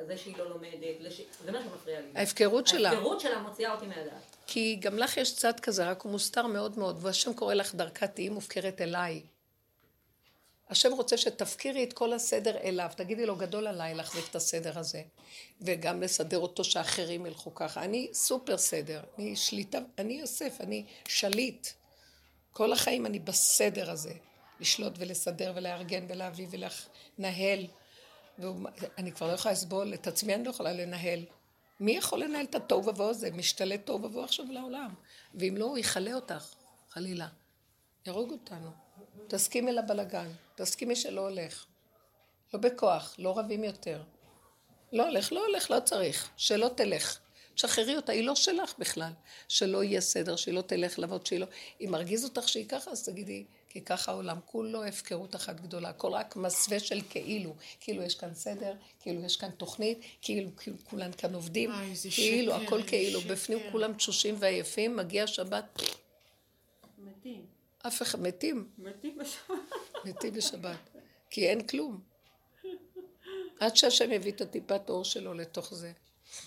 זה 0.07 0.17
שהיא 0.17 0.37
לא 0.37 0.49
לומדת, 0.49 1.13
זה 1.45 1.51
מה 1.51 1.59
שמפריע 1.63 2.01
לי. 2.01 2.07
ההפקרות 2.15 2.67
שלה. 2.67 2.89
ההפקרות 2.89 3.19
שלה 3.19 3.39
מוציאה 3.39 3.73
אותי 3.73 3.85
מהדעת. 3.85 4.35
כי 4.47 4.75
גם 4.75 4.97
לך 4.97 5.17
יש 5.17 5.35
צד 5.35 5.59
כזה, 5.59 5.89
רק 5.89 6.01
הוא 6.01 6.11
מוסתר 6.11 6.47
מאוד 6.47 6.79
מאוד, 6.79 6.97
והשם 7.01 7.33
קורא 7.33 7.53
לך 7.53 7.75
דרכה 7.75 8.07
תהיי 8.07 8.29
מופקרת 8.29 8.81
אליי. 8.81 9.21
השם 10.69 10.91
רוצה 10.93 11.17
שתפקירי 11.17 11.83
את 11.83 11.93
כל 11.93 12.13
הסדר 12.13 12.57
אליו, 12.57 12.89
תגידי 12.95 13.25
לו 13.25 13.35
גדול 13.35 13.67
עליי 13.67 13.95
להחזיק 13.95 14.25
את 14.29 14.35
הסדר 14.35 14.79
הזה, 14.79 15.01
וגם 15.61 16.01
לסדר 16.01 16.37
אותו 16.37 16.63
שאחרים 16.63 17.25
ילכו 17.25 17.55
ככה. 17.55 17.83
אני 17.83 18.09
סופר 18.13 18.57
סדר, 18.57 19.01
אני 19.17 19.35
שליטה, 19.35 19.79
אני 19.97 20.13
יוסף, 20.13 20.57
אני 20.59 20.85
שליט. 21.07 21.67
כל 22.51 22.73
החיים 22.73 23.05
אני 23.05 23.19
בסדר 23.19 23.91
הזה, 23.91 24.13
לשלוט 24.63 24.93
ולסדר 24.97 25.53
ולארגן 25.55 26.05
ולהביא 26.09 26.47
ולנהל. 26.51 27.67
ואני 28.39 29.11
כבר 29.11 29.27
לא 29.27 29.33
יכולה 29.33 29.53
לסבול, 29.53 29.93
את 29.93 30.07
עצמי 30.07 30.35
אני 30.35 30.43
לא 30.43 30.49
יכולה 30.49 30.73
לנהל. 30.73 31.25
מי 31.79 31.91
יכול 31.91 32.23
לנהל 32.23 32.45
את 32.45 32.55
התוהו 32.55 32.85
ובוהו 32.85 33.09
הזה? 33.09 33.31
משתלט 33.31 33.85
תוהו 33.85 34.03
ובוהו 34.03 34.23
עכשיו 34.23 34.45
לעולם. 34.49 34.93
ואם 35.35 35.55
לא, 35.57 35.65
הוא 35.65 35.77
יכלה 35.77 36.13
אותך, 36.13 36.53
חלילה. 36.89 37.27
יהרוג 38.05 38.31
אותנו. 38.31 38.71
תסכימי 39.27 39.71
לבלגן, 39.71 40.27
תסכימי 40.55 40.95
שלא 40.95 41.21
הולך. 41.21 41.65
לא 42.53 42.59
בכוח, 42.59 43.15
לא 43.17 43.39
רבים 43.39 43.63
יותר. 43.63 44.03
לא 44.93 45.07
הולך, 45.07 45.31
לא 45.33 45.45
הולך, 45.45 45.71
לא 45.71 45.79
צריך. 45.79 46.29
שלא 46.37 46.69
תלך. 46.75 47.19
שחררי 47.55 47.95
אותה, 47.95 48.11
היא 48.11 48.23
לא 48.23 48.35
שלך 48.35 48.73
בכלל. 48.79 49.11
שלא 49.47 49.83
יהיה 49.83 50.01
סדר, 50.01 50.35
שהיא 50.35 50.53
לא 50.53 50.61
תלך 50.61 50.99
לעבוד, 50.99 51.25
שהיא 51.25 51.39
לא... 51.39 51.45
אם 51.81 51.89
מרגיז 51.91 52.23
אותך 52.23 52.49
שהיא 52.49 52.67
ככה, 52.67 52.91
אז 52.91 53.05
תגידי, 53.05 53.45
כי 53.73 53.81
ככה 53.81 54.11
העולם 54.11 54.37
כולו 54.45 54.83
הפקרות 54.83 55.35
אחת 55.35 55.59
גדולה. 55.59 55.89
הכל 55.89 56.13
רק 56.13 56.35
מסווה 56.35 56.79
של 56.79 57.01
כאילו. 57.09 57.55
כאילו 57.79 58.03
יש 58.03 58.15
כאן 58.15 58.33
סדר, 58.33 58.73
כאילו 58.99 59.23
יש 59.23 59.37
כאן 59.37 59.49
תוכנית, 59.51 59.99
כאילו, 60.21 60.49
כאילו 60.57 60.77
כולן 60.83 61.11
כאן 61.11 61.33
עובדים. 61.33 61.71
איזה 61.71 62.09
כאילו, 62.09 62.53
שקר, 62.53 62.63
הכל 62.63 62.83
כאילו. 62.87 63.21
שקר. 63.21 63.33
בפנים 63.33 63.59
כולם 63.71 63.93
תשושים 63.93 64.35
ועייפים, 64.39 64.95
מגיע 64.95 65.27
שבת, 65.27 65.81
מתים. 66.97 67.45
אף 67.87 68.01
אחד, 68.01 68.21
מתים. 68.21 68.67
מתים 68.77 69.17
בשבת. 69.17 69.57
מתים 70.05 70.33
בשבת. 70.33 70.89
כי 71.29 71.49
אין 71.49 71.67
כלום. 71.67 71.99
עד 73.59 73.75
שהשם 73.75 74.11
יביא 74.11 74.31
את 74.31 74.41
הטיפת 74.41 74.89
אור 74.89 75.05
שלו 75.05 75.33
לתוך 75.33 75.73
זה. 75.73 75.91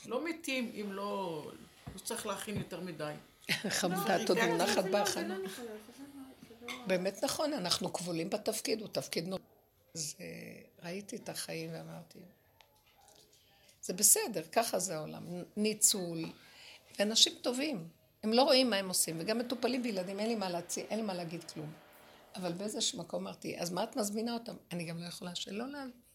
לא 0.07 0.25
מתים 0.25 0.73
אם 0.81 0.93
לא... 0.93 1.43
לא 1.95 2.01
צריך 2.01 2.27
להכין 2.27 2.57
יותר 2.57 2.81
מדי. 2.81 3.13
חמודה, 3.79 4.17
מונחת 4.47 4.83
זה 4.83 4.91
בהכנה. 4.91 5.39
לא 5.39 5.45
נכון, 5.45 5.65
זה 5.65 5.71
לא- 5.71 5.77
באמת 6.87 7.25
נכון, 7.25 7.53
אנחנו 7.53 7.93
כבולים 7.93 8.31
בתפקיד, 8.31 8.81
הוא 8.81 8.89
תפקיד 8.89 9.29
נורא. 9.29 9.41
אז 9.95 10.15
אה, 10.21 10.27
ראיתי 10.83 11.17
את 11.17 11.29
החיים 11.29 11.71
ואמרתי, 11.73 12.19
זה 13.83 13.93
בסדר, 13.93 14.43
ככה 14.53 14.79
זה 14.79 14.97
העולם. 14.97 15.25
ניצול. 15.57 16.25
אנשים 17.01 17.33
טובים, 17.43 17.89
הם 18.23 18.33
לא 18.33 18.43
רואים 18.43 18.71
מה 18.71 18.77
הם 18.77 18.89
עושים, 18.89 19.17
וגם 19.21 19.39
מטופלים 19.39 19.83
בילדים, 19.83 20.21
אין 20.21 20.29
לי 20.29 20.35
מה 20.35 20.51
להציע, 20.51 20.85
אין 20.85 20.99
לי 20.99 21.05
מה 21.05 21.15
להגיד 21.15 21.45
כלום. 21.45 21.73
אבל 22.37 22.53
באיזשהו 22.53 22.99
מקום 22.99 23.27
אמרתי, 23.27 23.59
אז 23.59 23.73
מה 23.73 23.85
את 23.85 23.97
מזמינה 23.97 24.35
אותם? 24.35 24.57
אני 24.73 24.85
גם 24.85 24.99
לא 24.99 25.07
יכולה 25.07 25.35
שלא 25.35 25.69
להזמין. 25.69 26.07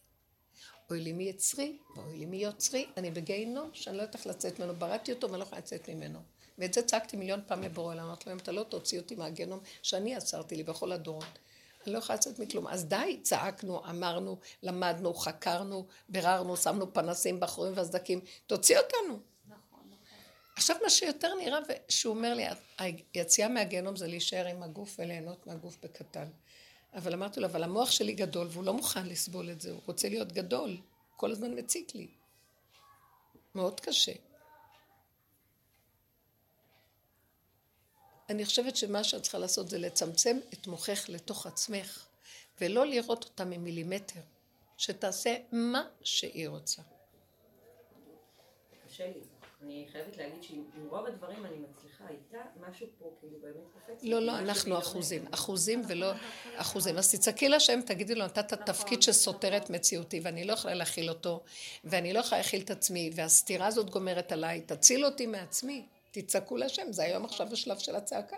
אוי 0.90 1.00
לי 1.00 1.12
מי 1.12 1.24
יצרי, 1.24 1.78
ואוי 1.96 2.18
לי 2.18 2.26
מי 2.26 2.36
יוצרי, 2.36 2.86
אני 2.96 3.10
בגיהינום 3.10 3.70
שאני 3.72 3.96
לא 3.96 4.02
יודעת 4.02 4.14
איך 4.14 4.26
לצאת 4.26 4.58
ממנו. 4.58 4.74
בראתי 4.74 5.12
אותו 5.12 5.26
ואני 5.26 5.38
לא 5.38 5.44
יכולה 5.44 5.60
לצאת 5.60 5.88
ממנו. 5.88 6.22
ואת 6.58 6.74
זה 6.74 6.82
צעקתי 6.82 7.16
מיליון 7.16 7.40
פעם 7.46 7.62
לבורא 7.62 7.94
עולם. 7.94 8.04
אמרתי 8.04 8.24
לו, 8.26 8.32
אם 8.32 8.38
אתה 8.38 8.52
לא 8.52 8.62
תוציא 8.62 9.00
אותי 9.00 9.14
מהגיהינום 9.14 9.60
שאני 9.82 10.16
עצרתי 10.16 10.56
לי 10.56 10.62
בכל 10.62 10.92
הדורות, 10.92 11.38
אני 11.86 11.92
לא 11.92 11.98
יכולה 11.98 12.16
לצאת 12.16 12.38
מכלום. 12.38 12.66
אז 12.66 12.84
די, 12.84 13.20
צעקנו, 13.22 13.84
אמרנו, 13.90 14.38
למדנו, 14.62 15.14
חקרנו, 15.14 15.86
ביררנו, 16.08 16.56
שמנו 16.56 16.94
פנסים 16.94 17.40
בחורים 17.40 17.72
והסדקים, 17.76 18.20
תוציא 18.46 18.78
אותנו. 18.78 19.18
עכשיו 20.56 20.76
מה 20.82 20.90
שיותר 20.90 21.34
נראה, 21.34 21.58
שהוא 21.88 22.14
אומר 22.14 22.34
לי, 22.34 22.44
היציאה 23.14 23.48
מהגיהנום 23.48 23.96
זה 23.96 24.06
להישאר 24.06 24.46
עם 24.46 24.62
הגוף 24.62 24.96
וליהנות 24.98 25.46
מהגוף 25.46 25.76
בקטן. 25.82 26.28
אבל 26.94 27.12
אמרתי 27.12 27.40
לו, 27.40 27.46
אבל 27.46 27.62
המוח 27.62 27.90
שלי 27.90 28.12
גדול 28.12 28.46
והוא 28.50 28.64
לא 28.64 28.74
מוכן 28.74 29.06
לסבול 29.06 29.50
את 29.50 29.60
זה, 29.60 29.70
הוא 29.70 29.80
רוצה 29.86 30.08
להיות 30.08 30.32
גדול, 30.32 30.76
כל 31.16 31.30
הזמן 31.30 31.58
מציק 31.58 31.94
לי. 31.94 32.08
מאוד 33.54 33.80
קשה. 33.80 34.12
אני 38.30 38.44
חושבת 38.44 38.76
שמה 38.76 39.04
שאת 39.04 39.22
צריכה 39.22 39.38
לעשות 39.38 39.68
זה 39.68 39.78
לצמצם 39.78 40.38
את 40.52 40.66
מוחך 40.66 41.04
לתוך 41.08 41.46
עצמך, 41.46 42.06
ולא 42.60 42.86
לראות 42.86 43.24
אותה 43.24 43.44
ממילימטר. 43.44 44.20
שתעשה 44.82 45.36
מה 45.52 45.84
שהיא 46.02 46.48
רוצה. 46.48 46.82
קשה 48.86 49.06
לי. 49.06 49.20
אני 49.62 49.86
חייבת 49.92 50.16
להגיד 50.16 50.42
שעם 50.42 50.64
עם 50.76 50.88
רוב 50.88 51.06
הדברים 51.06 51.46
אני 51.46 51.56
מצליחה, 51.56 52.04
איתה 52.08 52.38
משהו 52.60 52.86
פה 52.98 53.10
כאילו 53.20 53.38
באמת 53.42 53.64
קופץ. 53.72 54.02
לא, 54.02 54.20
לא, 54.20 54.38
אנחנו 54.38 54.70
לא 54.70 54.78
אחוזים. 54.78 55.24
אחוזים 55.30 55.82
ולא 55.88 56.12
אחוזים. 56.56 56.98
אז 56.98 57.14
תצעקי 57.14 57.48
לשם, 57.48 57.80
תגידי 57.86 58.14
לו, 58.14 58.24
נתת 58.24 58.52
תפקיד 58.52 59.02
שסותר 59.02 59.56
את 59.56 59.70
מציאותי, 59.70 60.20
ואני 60.22 60.44
לא 60.44 60.52
יכולה 60.52 60.74
להכיל 60.74 61.08
אותו, 61.08 61.42
ואני 61.84 62.12
לא 62.12 62.18
יכולה 62.18 62.40
להכיל 62.40 62.62
את 62.62 62.70
עצמי, 62.70 63.10
והסתירה 63.14 63.66
הזאת 63.66 63.90
גומרת 63.90 64.32
עליי, 64.32 64.60
תציל 64.60 65.04
אותי 65.04 65.26
מעצמי. 65.26 65.86
תצעקו 66.12 66.56
לשם, 66.56 66.92
זה 66.92 67.02
היום 67.02 67.24
עכשיו 67.24 67.52
השלב 67.52 67.78
של 67.78 67.96
הצעקה. 67.96 68.36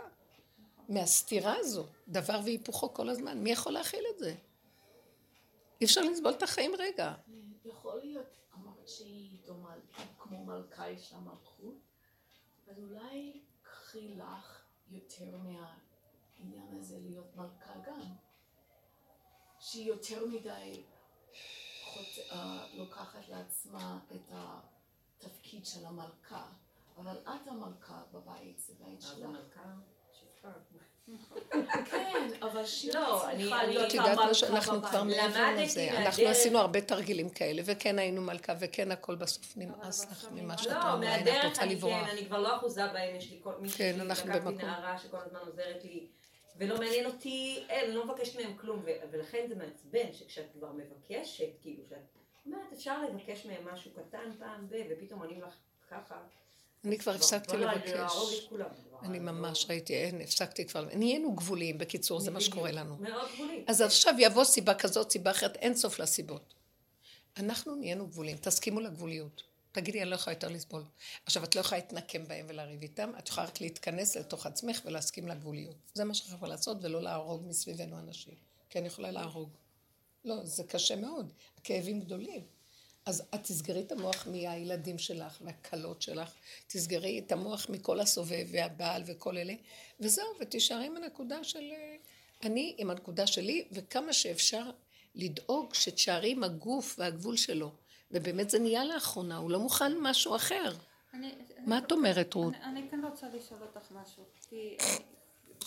מהסתירה 0.89 1.55
הזו, 1.59 1.87
דבר 2.09 2.41
והיפוכו 2.45 2.95
כל 2.95 3.09
הזמן. 3.09 3.39
מי 3.39 3.51
יכול 3.51 3.73
להכיל 3.73 4.05
את 4.15 4.19
זה? 4.19 4.35
אי 5.81 5.87
אפשר 5.87 6.01
לסבול 6.01 6.33
את 6.33 6.43
החיים 6.43 6.73
רגע. 6.79 7.15
יכול 7.65 8.01
להיות, 8.05 8.27
אמרת 8.55 8.89
שהיא 8.89 9.39
דומה, 9.47 9.75
כמו 10.19 10.45
מלכה 10.45 10.91
יש 10.91 11.13
לה 11.13 11.19
מלכות, 11.19 11.75
אז 12.71 12.79
אולי 12.79 13.41
קחי 13.63 14.09
לך 14.09 14.63
יותר 14.91 15.37
מהעניין 15.37 16.69
הזה 16.79 16.99
להיות 16.99 17.37
מלכה 17.37 17.73
גם. 17.87 18.01
שהיא 19.61 19.87
יותר 19.89 20.27
מדי 20.27 20.83
חוט- 21.85 22.31
אה, 22.33 22.67
לוקחת 22.75 23.29
לעצמה 23.29 23.99
את 24.15 24.33
התפקיד 24.33 25.67
של 25.67 25.87
המלכה, 25.87 26.47
אבל 26.97 27.17
את 27.25 27.49
המלכה 27.49 28.03
בבית, 28.13 28.59
זה 28.59 28.73
בית 28.85 29.03
שלך. 29.03 29.13
המלכה 29.23 29.75
שפחה. 30.13 30.49
כן, 31.91 32.29
אבל 32.43 32.67
שהיא 32.67 32.95
לא, 32.95 33.25
צריכה 33.39 33.65
להיות 33.67 33.95
את 33.95 34.01
המלכה 34.49 34.73
בבית. 34.73 34.91
כבר 34.91 35.03
מעבר 35.03 35.51
לזה. 35.57 35.91
אנחנו 35.91 36.25
עשינו 36.27 36.59
הרבה 36.59 36.81
תרגילים 36.81 37.29
כאלה, 37.29 37.63
וכן 37.65 37.99
היינו 37.99 38.23
מלכה, 38.23 38.53
וכן 38.61 38.93
הכל 38.93 39.15
בסוף 39.15 39.57
נמאס 39.57 40.11
לך 40.11 40.29
ממה 40.33 40.59
שאת 40.59 40.73
לא, 40.73 40.93
אומרת, 40.93 41.21
את 41.21 41.27
מהדרך 41.27 41.45
רוצה 41.45 41.63
אני 41.63 41.75
לברוח. 41.75 42.07
כן, 42.07 42.11
אני 42.11 42.27
כבר 42.27 42.41
לא 42.41 42.57
אחוזה 42.57 42.87
בהם, 42.87 43.17
יש 43.17 43.31
לי 43.31 43.41
כל 43.43 43.53
מישהי 43.61 43.79
כן, 43.79 44.01
אנחנו 44.01 44.31
לקחתי. 44.31 44.55
נערה 44.55 44.99
שכל 44.99 45.17
הזמן 45.17 45.41
עוזרת 45.47 45.85
לי, 45.85 46.07
ולא 46.57 46.79
מעניין 46.79 47.07
אותי, 47.07 47.65
אין, 47.69 47.85
אני 47.85 47.95
לא 47.95 48.05
מבקשת 48.07 48.41
מהם 48.41 48.57
כלום, 48.57 48.85
ולכן 49.11 49.45
זה 49.49 49.55
מעצבן, 49.55 50.13
שכשאת 50.13 50.47
כבר 50.53 50.73
מבקשת, 50.73 51.49
כאילו, 51.61 51.83
שאת 51.89 51.99
אומרת, 52.47 52.73
אפשר 52.73 53.03
לבקש 53.03 53.47
מהם 53.47 53.69
משהו 53.73 53.91
קטן 53.91 54.31
פעם 54.39 54.69
ב, 54.69 54.75
ופתאום 54.91 55.21
עונים 55.21 55.43
לך 55.43 55.55
ככה. 55.91 56.17
אני 56.85 56.99
כבר 56.99 57.13
הפסקתי 57.15 57.57
לבקש. 57.57 58.13
אני 59.03 59.19
ממש 59.19 59.67
ראיתי, 59.69 59.95
אין, 59.95 60.21
הפסקתי 60.21 60.67
כבר. 60.67 60.85
נהיינו 60.95 61.33
גבוליים, 61.35 61.79
בקיצור, 61.79 62.21
זה 62.21 62.31
מה 62.31 62.41
שקורה 62.41 62.73
לנו. 62.73 62.97
מאוד 62.97 63.29
גבולי. 63.35 63.65
אז 63.67 63.81
עכשיו 63.81 64.15
יבוא 64.19 64.45
סיבה 64.45 64.75
כזאת, 64.75 65.11
סיבה 65.11 65.31
אחרת, 65.31 65.57
אין 65.57 65.75
סוף 65.75 65.99
לסיבות. 65.99 66.55
אנחנו 67.37 67.75
נהיינו 67.75 68.07
גבוליים, 68.07 68.37
תסכימו 68.37 68.81
לגבוליות. 68.81 69.43
תגידי, 69.73 70.03
אני 70.03 70.11
לא 70.11 70.15
יכולה 70.15 70.35
יותר 70.35 70.49
לסבול. 70.49 70.83
עכשיו, 71.27 71.45
את 71.45 71.55
לא 71.55 71.61
יכולה 71.61 71.81
להתנקם 71.81 72.29
בהם 72.29 72.47
ולריב 72.49 72.83
איתם, 72.83 73.13
את 73.19 73.29
יכולה 73.29 73.47
רק 73.47 73.61
להתכנס 73.61 74.17
לתוך 74.17 74.47
עצמך 74.47 74.81
ולהסכים 74.85 75.29
לגבוליות. 75.29 75.77
זה 75.95 76.05
מה 76.05 76.15
שאת 76.15 76.29
יכולה 76.29 76.51
לעשות, 76.51 76.77
ולא 76.81 77.03
להרוג 77.03 77.47
מסביבנו 77.47 77.99
אנשים. 77.99 78.35
כי 78.71 78.79
אני 78.79 78.87
יכולה 78.87 79.11
להרוג. 79.11 79.49
לא, 80.25 80.45
זה 80.45 80.65
קשה 80.65 80.97
מאוד. 80.97 81.33
הכאבים 81.59 82.01
גדולים. 82.01 82.41
אז 83.07 83.23
את 83.35 83.43
תסגרי 83.43 83.81
את 83.81 83.93
המוח 83.93 84.27
מהילדים 84.27 84.99
שלך 84.99 85.39
והכלות 85.45 86.03
שלך, 86.03 86.31
תסגרי 86.67 87.19
את 87.19 87.33
המוח 87.33 87.67
מכל 87.69 88.01
הסובב 88.01 88.47
והבעל 88.53 89.03
וכל 89.07 89.37
אלה, 89.39 89.55
וזהו, 90.01 90.27
ותישארי 90.41 90.87
עם 90.87 90.97
הנקודה 90.97 91.45
של... 91.45 91.73
אה, 91.73 91.97
אני 92.43 92.75
עם 92.79 92.91
הנקודה 92.91 93.27
שלי, 93.27 93.69
וכמה 93.73 94.13
שאפשר 94.13 94.71
לדאוג 95.15 95.75
שתשארי 95.75 96.31
עם 96.33 96.45
הגוף 96.45 96.95
והגבול 96.99 97.37
שלו. 97.37 97.73
ובאמת 98.11 98.51
זה 98.51 98.59
נהיה 98.59 98.85
לאחרונה, 98.85 99.37
הוא 99.37 99.51
לא 99.51 99.59
מוכן 99.61 99.93
משהו 100.01 100.37
אחר. 100.37 100.73
אני- 101.15 101.35
מה 101.67 101.79
את 101.79 101.93
אומרת, 101.93 102.35
רות? 102.35 102.55
אני, 102.55 102.65
אני 102.65 102.89
כן 102.91 103.01
רוצה 103.11 103.29
לשאול 103.29 103.61
אותך 103.63 103.93
משהו, 103.93 104.25
כי 104.49 104.77
אני, 104.81 104.99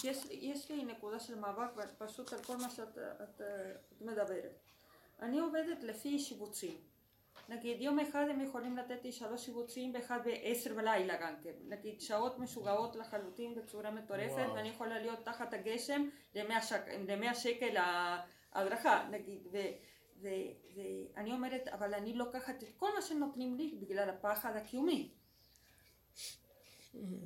יש, 0.04 0.18
יש 0.32 0.72
לי 0.72 0.84
נקודה 0.86 1.20
של 1.20 1.36
מאבק 1.36 1.70
פשוט 1.98 2.34
על 2.34 2.44
כל 2.44 2.58
מה 2.58 2.70
שאת 2.70 2.98
את, 2.98 3.42
את 3.42 3.42
מדברת. 4.02 4.60
אני 5.22 5.40
עובדת 5.40 5.84
לפי 5.84 6.20
שיבוצים. 6.20 6.78
נגיד 7.50 7.82
יום 7.82 8.00
אחד 8.00 8.26
הם 8.30 8.42
יכולים 8.42 8.78
לתת 8.78 9.04
לי 9.04 9.12
שלוש 9.12 9.46
שיבוצים 9.46 9.94
ואחד 9.94 10.20
בעשר 10.26 10.74
בלילה 10.74 11.18
גם 11.22 11.34
כן. 11.44 11.54
נגיד 11.68 12.02
שעות 12.02 12.40
משוגעות 12.40 12.96
לחלוטין 12.96 13.56
בצורה 13.56 13.92
מטורפת 13.92 14.32
וואו. 14.32 14.54
ואני 14.54 14.70
יכולה 14.70 15.00
להיות 15.00 15.20
תחת 15.26 15.54
הגשם 15.54 16.10
למאה 16.36 16.62
שק, 16.62 16.82
למאה 17.08 17.36
שקל 17.36 17.78
ההדרכה 17.78 19.08
נגיד. 19.12 19.48
ו, 19.52 19.58
ו, 20.22 20.28
ואני 20.76 21.32
אומרת 21.32 21.68
אבל 21.68 21.94
אני 21.94 22.14
לוקחת 22.14 22.64
את 22.64 22.70
כל 22.78 22.90
מה 22.96 23.02
שנותנים 23.02 23.56
לי 23.56 23.78
בגלל 23.80 24.10
הפחד 24.10 24.56
הקיומי. 24.56 25.12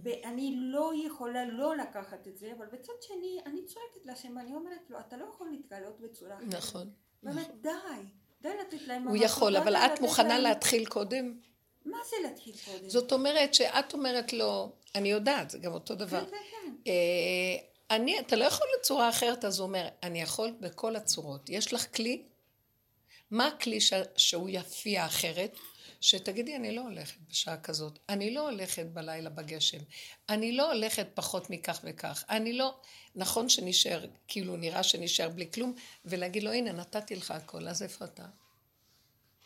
ואני 0.03 0.55
לא 0.57 0.91
יכולה 1.05 1.45
לא 1.45 1.75
לקחת 1.75 2.27
את 2.27 2.37
זה, 2.37 2.53
אבל 2.57 2.65
בצד 2.65 2.93
שני, 3.01 3.39
אני 3.45 3.65
צועקת 3.65 4.05
לשם, 4.05 4.37
ואני 4.37 4.53
אומרת 4.53 4.89
לו, 4.89 4.99
אתה 4.99 5.17
לא 5.17 5.25
יכול 5.25 5.49
להתגלות 5.49 5.99
בצורה 5.99 6.37
אחרת. 6.37 6.53
נכון. 6.53 6.89
באמת, 7.23 7.61
די, 7.61 7.69
די 8.41 8.49
לתת 8.61 8.87
להם... 8.87 9.07
הוא 9.07 9.17
יכול, 9.17 9.57
אבל 9.57 9.75
את 9.75 10.01
מוכנה 10.01 10.39
להתחיל 10.39 10.85
קודם? 10.85 11.33
מה 11.85 11.97
זה 12.09 12.15
להתחיל 12.23 12.55
קודם? 12.65 12.89
זאת 12.89 13.11
אומרת 13.11 13.53
שאת 13.53 13.93
אומרת 13.93 14.33
לו, 14.33 14.71
אני 14.95 15.11
יודעת, 15.11 15.49
זה 15.49 15.57
גם 15.57 15.73
אותו 15.73 15.95
דבר. 15.95 16.25
כן, 16.25 16.31
כן, 16.31 16.37
כן. 16.51 16.73
אה, 16.87 17.95
אני, 17.95 18.19
אתה 18.19 18.35
לא 18.35 18.45
יכול 18.45 18.67
בצורה 18.79 19.09
אחרת, 19.09 19.45
אז 19.45 19.59
הוא 19.59 19.67
אומר, 19.67 19.87
אני 20.03 20.21
יכול 20.21 20.53
בכל 20.59 20.95
הצורות. 20.95 21.49
יש 21.49 21.73
לך 21.73 21.95
כלי? 21.95 22.23
מה 23.31 23.47
הכלי 23.47 23.79
שהוא 24.17 24.49
יפיע 24.49 25.05
אחרת? 25.05 25.57
שתגידי, 26.01 26.55
אני 26.55 26.75
לא 26.75 26.81
הולכת 26.81 27.17
בשעה 27.29 27.57
כזאת, 27.61 27.99
אני 28.09 28.33
לא 28.33 28.49
הולכת 28.49 28.85
בלילה 28.85 29.29
בגשם, 29.29 29.77
אני 30.29 30.51
לא 30.51 30.71
הולכת 30.71 31.07
פחות 31.13 31.49
מכך 31.49 31.79
וכך, 31.83 32.23
אני 32.29 32.53
לא... 32.53 32.79
נכון 33.15 33.49
שנשאר, 33.49 34.05
כאילו 34.27 34.57
נראה 34.57 34.83
שנשאר 34.83 35.29
בלי 35.29 35.51
כלום, 35.53 35.73
ולהגיד 36.05 36.43
לו, 36.43 36.51
הנה, 36.51 36.71
נתתי 36.71 37.15
לך 37.15 37.31
הכל, 37.31 37.67
אז 37.67 37.83
איפה 37.83 38.05
אתה? 38.05 38.25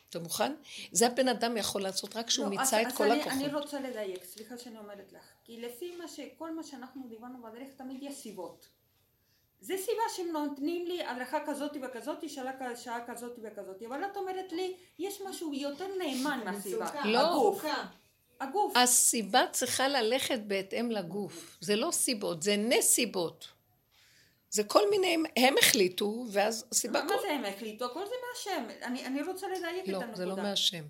אתה 0.10 0.20
מוכן? 0.20 0.54
זה 0.92 1.08
הבן 1.08 1.28
אדם 1.28 1.58
יכול 1.58 1.82
לעשות 1.84 2.16
רק 2.16 2.28
כשהוא 2.28 2.44
לא, 2.46 2.50
מיצה 2.50 2.64
אז- 2.64 2.88
את 2.88 2.92
אז 2.92 2.98
כל 2.98 3.12
אני- 3.12 3.22
הכוחות. 3.22 3.42
אני 3.44 3.54
רוצה 3.54 3.80
לדייק, 3.80 4.24
סליחה 4.24 4.58
שאני 4.58 4.78
אומרת 4.78 5.12
לך. 5.12 5.24
כי 5.44 5.62
לפי 5.62 5.96
מה 5.96 6.08
ש... 6.08 6.20
כל 6.38 6.56
מה 6.56 6.64
שאנחנו 6.64 7.02
דיברנו 7.10 7.44
בדרך, 7.44 7.68
תמיד 7.78 8.04
יש 8.04 8.16
סיבות. 8.16 8.68
זה 9.62 9.78
סיבה 9.78 10.02
שהם 10.16 10.28
נותנים 10.32 10.86
לי 10.86 11.04
הדרכה 11.04 11.40
כזאת 11.46 11.72
וכזאת, 11.82 12.30
שעה, 12.30 12.76
שעה 12.76 13.00
כזאת 13.08 13.40
וכזאת. 13.44 13.84
אבל 13.88 14.06
את 14.06 14.18
אומרת 14.18 14.52
לי, 14.52 14.76
יש 15.00 15.22
משהו 15.30 15.54
יותר 15.54 15.88
נאמן 15.98 16.42
מהסיבה. 16.46 16.90
לא. 17.06 17.20
הגוף. 17.20 17.64
הגוף. 18.40 18.78
הסיבה 18.78 19.44
צריכה 19.52 19.88
ללכת 19.88 20.40
בהתאם 20.48 20.92
לגוף. 20.92 21.58
זה 21.62 21.76
לא 21.76 21.92
סיבות, 21.92 22.44
זה 22.44 22.56
נסיבות. 22.58 23.48
זה 24.50 24.64
כל 24.64 24.90
מיני, 24.90 25.18
הם 25.38 25.56
החליטו, 25.60 26.26
ואז 26.32 26.66
הסיבה... 26.72 27.04
מה 27.04 27.10
כל... 27.10 27.16
זה 27.22 27.32
הם 27.32 27.46
החליטו? 27.46 27.86
הכל 27.86 28.06
זה 28.06 28.16
מהשם. 28.30 28.66
אני, 28.84 29.06
אני 29.06 29.24
רוצה 29.24 29.48
לדייק 29.48 29.88
לא, 29.88 29.98
את 29.98 30.04
הנקודה. 30.04 30.18
זה 30.18 30.26
לא 30.26 30.36
מהשם. 30.36 30.84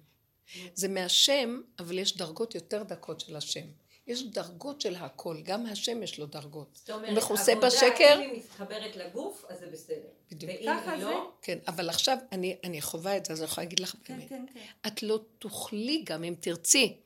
זה 0.73 0.87
מהשם, 0.87 1.61
אבל 1.79 1.99
יש 1.99 2.17
דרגות 2.17 2.55
יותר 2.55 2.83
דקות 2.83 3.19
של 3.19 3.35
השם. 3.35 3.65
יש 4.07 4.23
דרגות 4.23 4.81
של 4.81 4.95
הכל, 4.95 5.41
גם 5.43 5.65
השם 5.65 6.03
יש 6.03 6.19
לו 6.19 6.25
דרגות. 6.25 6.67
זאת 6.73 6.89
אומרת, 6.89 7.09
הוא 7.09 7.17
מכוסה 7.17 7.51
עבודה, 7.51 7.67
בשקר. 7.67 8.15
אם 8.15 8.19
היא 8.19 8.39
מתחברת 8.39 8.95
לגוף, 8.95 9.45
אז 9.49 9.59
זה 9.59 9.67
בסדר. 9.67 10.07
בדיוק. 10.31 10.51
ואם 10.51 10.65
ככה 10.65 10.91
היא 10.91 11.03
זה. 11.05 11.09
לא, 11.09 11.31
כן, 11.41 11.57
אבל 11.67 11.89
עכשיו 11.89 12.17
אני, 12.31 12.57
אני 12.63 12.81
חווה 12.81 13.17
את 13.17 13.25
זה, 13.25 13.33
אז 13.33 13.41
אני 13.41 13.45
יכולה 13.49 13.65
להגיד 13.65 13.79
לך 13.79 13.95
כן, 14.03 14.17
באמת. 14.17 14.29
כן, 14.29 14.45
כן. 14.53 14.87
את 14.87 15.03
לא 15.03 15.19
תוכלי 15.39 16.03
גם 16.05 16.23
אם 16.23 16.35
תרצי. 16.39 16.97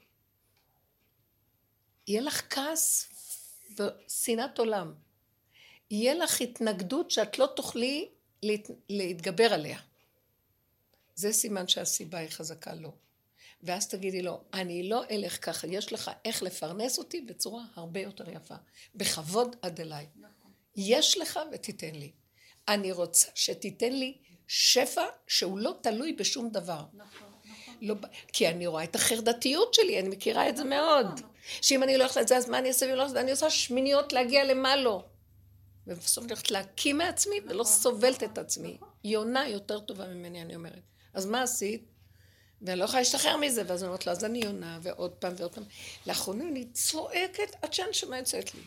יהיה 2.07 2.21
לך 2.21 2.41
כעס 2.49 3.09
ושנאת 3.79 4.59
עולם. 4.59 4.93
יהיה 5.91 6.13
לך 6.13 6.41
התנגדות 6.41 7.11
שאת 7.11 7.39
לא 7.39 7.47
תוכלי 7.55 8.09
להת... 8.43 8.69
להתגבר 8.89 9.53
עליה. 9.53 9.79
זה 11.15 11.31
סימן 11.31 11.67
שהסיבה 11.67 12.17
היא 12.17 12.29
חזקה 12.29 12.73
לא. 12.73 12.91
ואז 13.63 13.87
תגידי 13.87 14.21
לו, 14.21 14.41
אני 14.53 14.89
לא 14.89 15.03
אלך 15.11 15.45
ככה, 15.45 15.67
יש 15.67 15.93
לך 15.93 16.11
איך 16.25 16.43
לפרנס 16.43 16.97
אותי 16.97 17.21
בצורה 17.21 17.63
הרבה 17.75 17.99
יותר 17.99 18.29
יפה. 18.29 18.55
בכבוד 18.95 19.55
עד 19.61 19.81
אליי. 19.81 20.07
נכון. 20.15 20.51
יש 20.75 21.17
לך 21.17 21.39
ותיתן 21.53 21.95
לי. 21.95 22.11
אני 22.67 22.91
רוצה 22.91 23.27
שתיתן 23.35 23.93
לי 23.93 24.17
שפע 24.47 25.05
שהוא 25.27 25.59
לא 25.59 25.73
תלוי 25.81 26.13
בשום 26.13 26.49
דבר. 26.49 26.83
נכון, 26.93 27.27
נכון. 27.45 27.75
לא, 27.81 27.95
כי 28.33 28.47
אני 28.47 28.67
רואה 28.67 28.83
את 28.83 28.95
החרדתיות 28.95 29.73
שלי, 29.73 29.99
אני 29.99 30.09
מכירה 30.09 30.49
את 30.49 30.57
זה 30.57 30.63
מאוד. 30.63 31.07
שאם 31.61 31.83
אני 31.83 31.97
לא 31.97 32.03
הולכת 32.03 32.17
לזה, 32.21 32.37
אז 32.37 32.49
מה 32.49 32.59
אני 32.59 32.67
אעשה 32.67 32.85
ואם 32.85 32.95
לא 32.95 33.03
אעשה? 33.03 33.21
אני 33.21 33.31
עושה 33.31 33.49
שמיניות 33.49 34.13
להגיע 34.13 34.43
למה 34.43 34.75
לא. 34.75 35.03
ובסוף 35.87 36.23
אני 36.23 36.31
הולכת 36.31 36.51
להקים 36.51 36.97
מעצמי 36.97 37.35
ולא 37.47 37.63
סובלת 37.63 38.23
את 38.23 38.37
עצמי. 38.37 38.77
יונה 39.03 39.47
יותר 39.47 39.79
טובה 39.79 40.07
ממני, 40.07 40.41
אני 40.41 40.55
אומרת. 40.55 40.83
אז 41.13 41.25
מה 41.25 41.41
עשית? 41.41 41.98
ואני 42.61 42.79
לא 42.79 42.83
יכולה 42.83 42.99
להשתחרר 42.99 43.37
מזה, 43.37 43.63
ואז 43.67 43.83
אני 43.83 43.87
אומרת 43.87 44.05
לו, 44.05 44.11
אז 44.11 44.25
אני 44.25 44.39
יונה, 44.39 44.79
ועוד 44.81 45.11
פעם 45.11 45.33
ועוד 45.37 45.53
פעם. 45.53 45.63
לאחרונה 46.07 46.43
אני 46.43 46.65
צועקת 46.65 47.55
עד 47.61 47.73
שהנשמה 47.73 48.17
יוצאת 48.17 48.55
לי. 48.55 48.61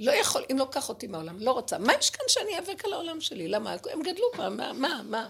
לא 0.00 0.12
יכול, 0.12 0.44
אם 0.52 0.58
לא 0.58 0.68
קח 0.70 0.88
אותי 0.88 1.06
מהעולם, 1.06 1.40
לא 1.40 1.52
רוצה. 1.52 1.78
מה 1.78 1.92
יש 1.98 2.10
כאן 2.10 2.24
שאני 2.28 2.50
איאבק 2.50 2.84
על 2.84 2.92
העולם 2.92 3.20
שלי? 3.20 3.48
למה? 3.48 3.76
הם 3.92 4.02
גדלו 4.02 4.26
פעם, 4.36 4.56
מה, 4.56 4.72
מה, 4.72 5.02
מה? 5.04 5.28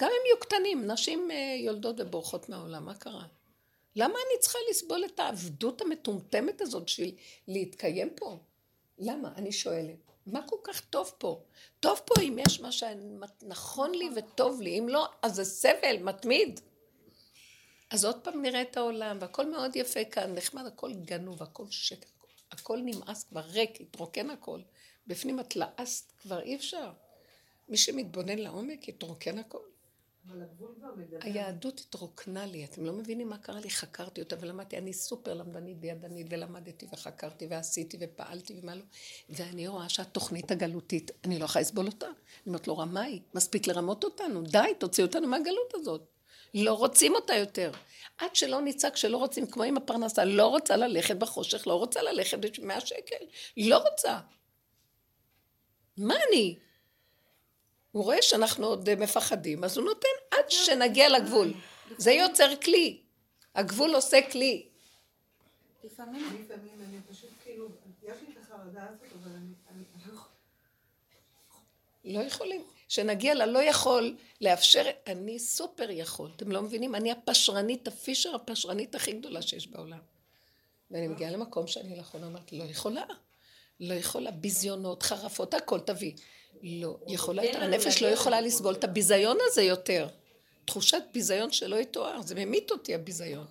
גם 0.00 0.08
הם 0.08 0.26
יהיו 0.26 0.40
קטנים, 0.40 0.86
נשים 0.86 1.30
אה, 1.30 1.56
יולדות 1.58 1.96
ובורחות 1.98 2.48
מהעולם, 2.48 2.84
מה 2.84 2.94
קרה? 2.94 3.24
למה 3.96 4.14
אני 4.14 4.40
צריכה 4.40 4.58
לסבול 4.70 5.04
את 5.04 5.20
העבדות 5.20 5.82
המטומטמת 5.82 6.60
הזאת 6.60 6.84
בשביל 6.84 7.14
להתקיים 7.48 8.10
פה? 8.14 8.38
למה? 8.98 9.32
אני 9.36 9.52
שואלת. 9.52 9.96
מה 10.26 10.40
כל 10.46 10.56
כך 10.62 10.80
טוב 10.80 11.12
פה? 11.18 11.42
טוב 11.80 12.00
פה 12.04 12.22
אם 12.22 12.38
יש 12.46 12.60
מה 12.60 12.72
שנכון 12.72 13.94
לי 13.94 14.10
וטוב 14.16 14.60
לי, 14.60 14.78
אם 14.78 14.88
לא, 14.88 15.08
אז 15.22 15.34
זה 15.34 15.44
סבל, 15.44 15.96
מתמיד. 16.00 16.60
אז 17.90 18.04
עוד 18.04 18.20
פעם 18.20 18.42
נראה 18.42 18.62
את 18.62 18.76
העולם, 18.76 19.18
והכל 19.20 19.50
מאוד 19.50 19.76
יפה 19.76 20.04
כאן, 20.04 20.34
נחמד, 20.34 20.66
הכל 20.66 20.92
גנוב, 20.92 21.42
הכל 21.42 21.66
שקר, 21.70 22.08
הכל 22.52 22.78
נמאס 22.84 23.24
כבר 23.24 23.40
ריק, 23.40 23.80
התרוקן 23.80 24.30
הכל. 24.30 24.60
בפנים 25.06 25.40
את 25.40 25.56
לעסת, 25.56 26.12
כבר 26.22 26.40
אי 26.40 26.56
אפשר. 26.56 26.92
מי 27.68 27.76
שמתבונן 27.76 28.38
לעומק, 28.38 28.88
יתרוקן 28.88 29.38
הכל. 29.38 29.58
היהדות 31.20 31.80
התרוקנה 31.80 32.46
לי, 32.46 32.64
אתם 32.64 32.84
לא 32.84 32.92
מבינים 32.92 33.28
מה 33.28 33.38
קרה 33.38 33.60
לי, 33.60 33.70
חקרתי 33.70 34.22
אותה 34.22 34.36
ולמדתי, 34.40 34.78
אני 34.78 34.92
סופר 34.92 35.34
למדנית 35.34 35.76
וידנית 35.80 36.26
ולמדתי 36.30 36.86
וחקרתי 36.92 37.46
ועשיתי 37.50 37.96
ופעלתי 38.00 38.60
ומה 38.62 38.74
לא, 38.74 38.82
ואני 39.30 39.68
רואה 39.68 39.88
שהתוכנית 39.88 40.50
הגלותית, 40.50 41.10
אני 41.24 41.38
לא 41.38 41.44
יכולה 41.44 41.62
לסבול 41.62 41.86
אותה. 41.86 42.06
אני 42.06 42.14
אומרת 42.46 42.68
לו, 42.68 42.78
רמאי, 42.78 43.20
מספיק 43.34 43.66
לרמות 43.66 44.04
אותנו, 44.04 44.42
די, 44.42 44.72
תוציאו 44.78 45.06
אותנו 45.06 45.28
מהגלות 45.28 45.74
הזאת. 45.74 46.19
לא 46.54 46.72
רוצים 46.72 47.14
אותה 47.14 47.34
יותר. 47.34 47.72
עד 48.18 48.36
שלא 48.36 48.60
נצעק 48.60 48.96
שלא 48.96 49.16
רוצים, 49.16 49.46
כמו 49.46 49.62
עם 49.62 49.76
הפרנסה, 49.76 50.24
לא 50.24 50.46
רוצה 50.46 50.76
ללכת 50.76 51.16
בחושך, 51.16 51.66
לא 51.66 51.74
רוצה 51.74 52.02
ללכת 52.02 52.38
ב-100 52.38 52.80
שקל, 52.80 53.24
לא 53.56 53.76
רוצה. 53.76 54.18
מה 55.96 56.14
אני? 56.28 56.58
הוא 57.92 58.04
רואה 58.04 58.22
שאנחנו 58.22 58.66
עוד 58.66 58.88
אה, 58.88 58.96
מפחדים, 58.96 59.64
אז 59.64 59.76
הוא 59.76 59.84
נותן 59.84 60.08
עד 60.30 60.50
שנגיע 60.50 61.08
לגבול. 61.08 61.52
זה 61.98 62.12
יוצר 62.12 62.56
כלי. 62.56 63.00
הגבול 63.54 63.94
עושה 63.94 64.30
כלי. 64.32 64.66
לפעמים, 65.84 66.44
לפעמים 66.44 66.80
אני 66.88 66.98
פשוט 67.10 67.30
כאילו, 67.44 67.68
יש 68.02 68.16
לי 68.28 68.32
את 68.32 68.44
החרדה 68.44 68.86
הזאת, 68.88 69.12
אבל 69.22 69.30
אני 69.36 69.54
אני 69.70 69.84
לא. 70.12 70.20
לא 72.04 72.26
יכולים. 72.26 72.64
שנגיע 72.90 73.34
ללא 73.34 73.58
יכול 73.58 74.16
לאפשר, 74.40 74.84
אני 75.06 75.38
סופר 75.38 75.90
יכול. 75.90 76.30
אתם 76.36 76.52
לא 76.52 76.62
מבינים? 76.62 76.94
אני 76.94 77.12
הפשרנית, 77.12 77.88
הפישר 77.88 78.34
הפשרנית 78.34 78.94
הכי 78.94 79.12
גדולה 79.12 79.42
שיש 79.42 79.66
בעולם. 79.66 79.98
ואני 80.90 81.08
מגיעה 81.08 81.30
למקום 81.30 81.66
שאני 81.66 81.96
לא 81.96 82.00
יכולה, 82.00 82.26
אומרת, 82.26 82.52
לא 82.52 82.64
יכולה. 82.64 83.04
לא 83.80 83.94
יכולה, 83.94 84.30
ביזיונות, 84.30 85.02
חרפות, 85.02 85.54
הכל 85.54 85.80
תביא. 85.80 86.12
לא 86.62 86.98
יכולה, 87.06 87.42
לנו 87.42 87.64
הנפש 87.64 88.02
לא 88.02 88.08
להגיע 88.08 88.20
יכולה 88.20 88.40
לסבול 88.40 88.74
את. 88.74 88.84
הביזיון 88.84 89.38
הזה 89.40 89.62
יותר. 89.62 90.08
תחושת 90.64 91.02
ביזיון 91.12 91.52
שלא 91.52 91.76
יתואר, 91.76 92.22
זה 92.22 92.34
ממית 92.34 92.70
אותי 92.70 92.94
הביזיון. 92.94 93.46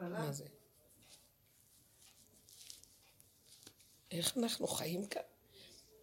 מה 0.00 0.32
זה? 0.32 0.44
איך 4.10 4.36
אנחנו 4.36 4.66
חיים 4.66 5.06
כאן? 5.06 5.22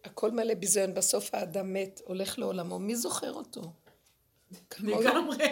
הכל 0.04 0.30
מלא 0.30 0.54
ביזיון, 0.54 0.94
בסוף 0.94 1.34
האדם 1.34 1.72
מת, 1.72 2.00
הולך 2.04 2.38
לעולמו, 2.38 2.78
מי 2.78 2.96
זוכר 2.96 3.32
אותו? 3.32 3.72
לגמרי. 4.80 5.44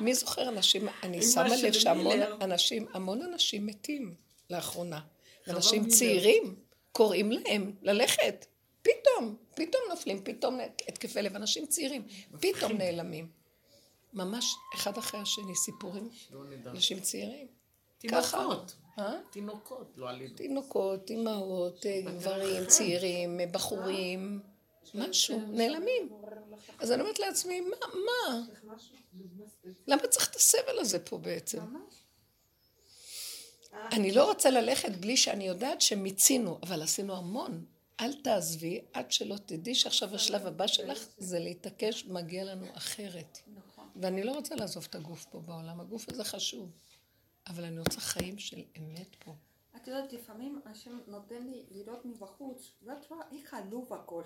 מי 0.00 0.14
זוכר 0.14 0.48
אנשים, 0.48 0.88
אני 1.02 1.22
שמה 1.22 1.56
לב 1.56 1.72
שהמון. 1.72 2.22
אנשים, 2.40 2.86
המון 2.92 3.22
אנשים 3.22 3.66
מתים 3.66 4.14
לאחרונה. 4.50 5.00
אנשים. 5.48 5.88
צעירים, 5.88 6.56
קוראים 6.92 7.32
להם 7.32 7.72
ללכת. 7.82 8.46
פתאום, 8.82 9.36
פתאום 9.54 9.82
נופלים, 9.88 10.24
פתאום 10.24 10.58
התקפי 10.88 11.22
לב, 11.22 11.36
אנשים 11.36 11.66
צעירים, 11.66 12.06
פתאום 12.40 12.72
נעלמים. 12.72 13.28
ממש 14.12 14.54
אחד 14.74 14.98
אחרי 14.98 15.20
השני, 15.20 15.56
סיפורים, 15.56 16.08
לא. 16.30 16.40
אנשים 16.70 17.00
צעירים. 17.00 17.46
ככה. 18.08 18.38
תינוקות. 18.38 18.74
אה? 18.98 19.18
תינוקות, 19.30 19.92
לא 19.96 20.10
עלינו. 20.10 20.34
תינוקות, 20.36 21.10
אימהות, 21.10 21.86
אה, 21.86 22.00
גברים, 22.04 22.66
צעירים, 22.66 23.40
אה, 23.40 23.46
בחורים, 23.46 24.40
משהו, 24.94 25.40
נעלמים. 25.48 26.08
אז 26.78 26.92
אני 26.92 27.02
אומרת 27.02 27.18
לעצמי, 27.18 27.60
מה, 27.60 27.76
מה? 27.92 28.40
למה 29.86 30.06
צריך 30.06 30.30
את 30.30 30.36
הסבל 30.36 30.78
הזה 30.78 30.98
פה 30.98 31.18
בעצם? 31.18 31.58
אני 33.92 34.12
לא 34.12 34.24
רוצה 34.24 34.50
ללכת 34.50 34.90
בלי 34.96 35.16
שאני 35.16 35.46
יודעת 35.46 35.80
שמיצינו, 35.80 36.58
אבל 36.62 36.82
עשינו 36.82 37.16
המון. 37.16 37.64
אל 38.00 38.12
תעזבי 38.12 38.80
עד 38.92 39.12
שלא 39.12 39.36
תדעי 39.46 39.74
שעכשיו 39.74 40.14
השלב 40.14 40.46
הבא 40.46 40.66
שלך 40.66 41.06
זה 41.18 41.38
להתעקש, 41.38 42.04
מגיע 42.04 42.44
לנו 42.44 42.66
אחרת. 42.74 43.38
נכון. 43.46 43.88
ואני 43.96 44.22
לא 44.22 44.32
רוצה 44.32 44.54
לעזוב 44.54 44.86
את 44.90 44.94
הגוף 44.94 45.24
פה 45.24 45.40
בעולם, 45.40 45.80
הגוף 45.80 46.08
הזה 46.08 46.24
חשוב. 46.24 46.70
אבל 47.46 47.64
אני 47.64 47.78
רוצה 47.78 48.00
חיים 48.00 48.38
של 48.38 48.62
אמת 48.78 49.16
פה. 49.18 49.34
את 49.76 49.88
יודעת, 49.88 50.12
לפעמים 50.12 50.60
השם 50.64 50.98
נותן 51.06 51.42
לי 51.42 51.64
לראות 51.70 52.04
מבחוץ, 52.04 52.72
ואת 52.82 53.10
רואה 53.10 53.22
איך 53.32 53.54
עלוב 53.54 53.92
הכל. 53.92 54.22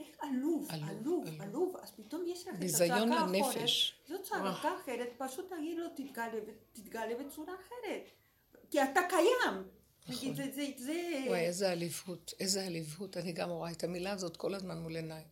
איך 0.00 0.08
עלוב, 0.20 0.68
עלוב, 0.70 1.24
עלוב. 1.40 1.76
אז 1.82 1.90
פתאום 1.90 2.24
יש 2.26 2.42
לך 2.42 2.54
את 2.54 2.58
ביזיון 2.58 3.12
הצעקה 3.12 3.26
לנפש. 3.26 3.94
האחרת. 4.08 4.18
זו 4.18 4.28
צעקה 4.28 4.76
אחרת, 4.82 5.08
פשוט 5.18 5.52
תגיד 5.52 5.78
לו, 5.78 5.86
תתגלה, 6.72 7.14
בצורה 7.24 7.54
אחרת. 7.54 8.10
כי 8.70 8.82
אתה 8.82 9.00
קיים. 9.08 9.62
נגיד, 10.08 10.36
זה, 10.36 10.44
זה, 10.54 10.66
זה... 10.76 11.24
וואי, 11.26 11.40
איזה 11.40 11.72
עליבות, 11.72 12.34
איזה 12.40 12.66
עליבות. 12.66 13.16
אני 13.16 13.32
גם 13.32 13.50
רואה 13.50 13.70
את 13.70 13.84
המילה 13.84 14.12
הזאת 14.12 14.36
כל 14.36 14.54
הזמן 14.54 14.78
מול 14.78 14.96
עיניי. 14.96 15.24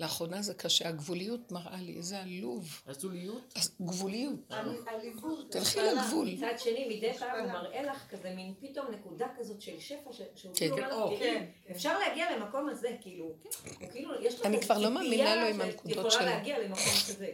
לאחרונה 0.00 0.42
זה 0.42 0.54
קשה, 0.54 0.88
הגבוליות 0.88 1.52
מראה 1.52 1.76
לי, 1.80 1.96
איזה 1.96 2.20
עלוב. 2.20 2.82
הזוליות? 2.86 3.52
אז 3.56 3.76
גבוליות. 3.80 4.52
עליבות. 4.86 5.50
תלכי. 5.50 5.78
לגבול. 5.80 6.28
מצד 6.28 6.58
שני, 6.58 6.96
מדי 6.96 7.12
פעם 7.12 7.40
הוא 7.40 7.52
מראה 7.52 7.82
לך 7.82 8.06
כזה 8.10 8.30
מין 8.30 8.54
פתאום 8.60 8.86
נקודה 8.90 9.26
כזאת 9.38 9.60
של 9.60 9.80
שפע, 9.80 10.12
שהוא 10.12 10.54
כן, 10.54 10.58
כאילו 10.58 10.76
כן. 10.76 10.82
אומר 10.82 11.02
או, 11.02 11.12
לך, 11.12 11.18
כן, 11.18 11.46
תראי, 11.64 11.76
אפשר 11.76 11.98
להגיע 11.98 12.36
למקום 12.36 12.68
הזה, 12.68 12.88
כאילו, 13.00 13.24
הוא 13.24 13.88
כאילו, 13.92 14.10
יש 14.22 14.40
לך 14.40 14.46
אני 14.46 14.60
כבר 14.60 14.78
לא 14.78 14.90
מאמינה 14.90 15.36
לו 15.36 15.46
עם 15.46 15.60
הנקודות 15.60 15.96
שלו. 15.96 16.08
יכולה 16.08 16.24
להגיע 16.24 16.58
למקום 16.58 16.92
כזה. 17.08 17.30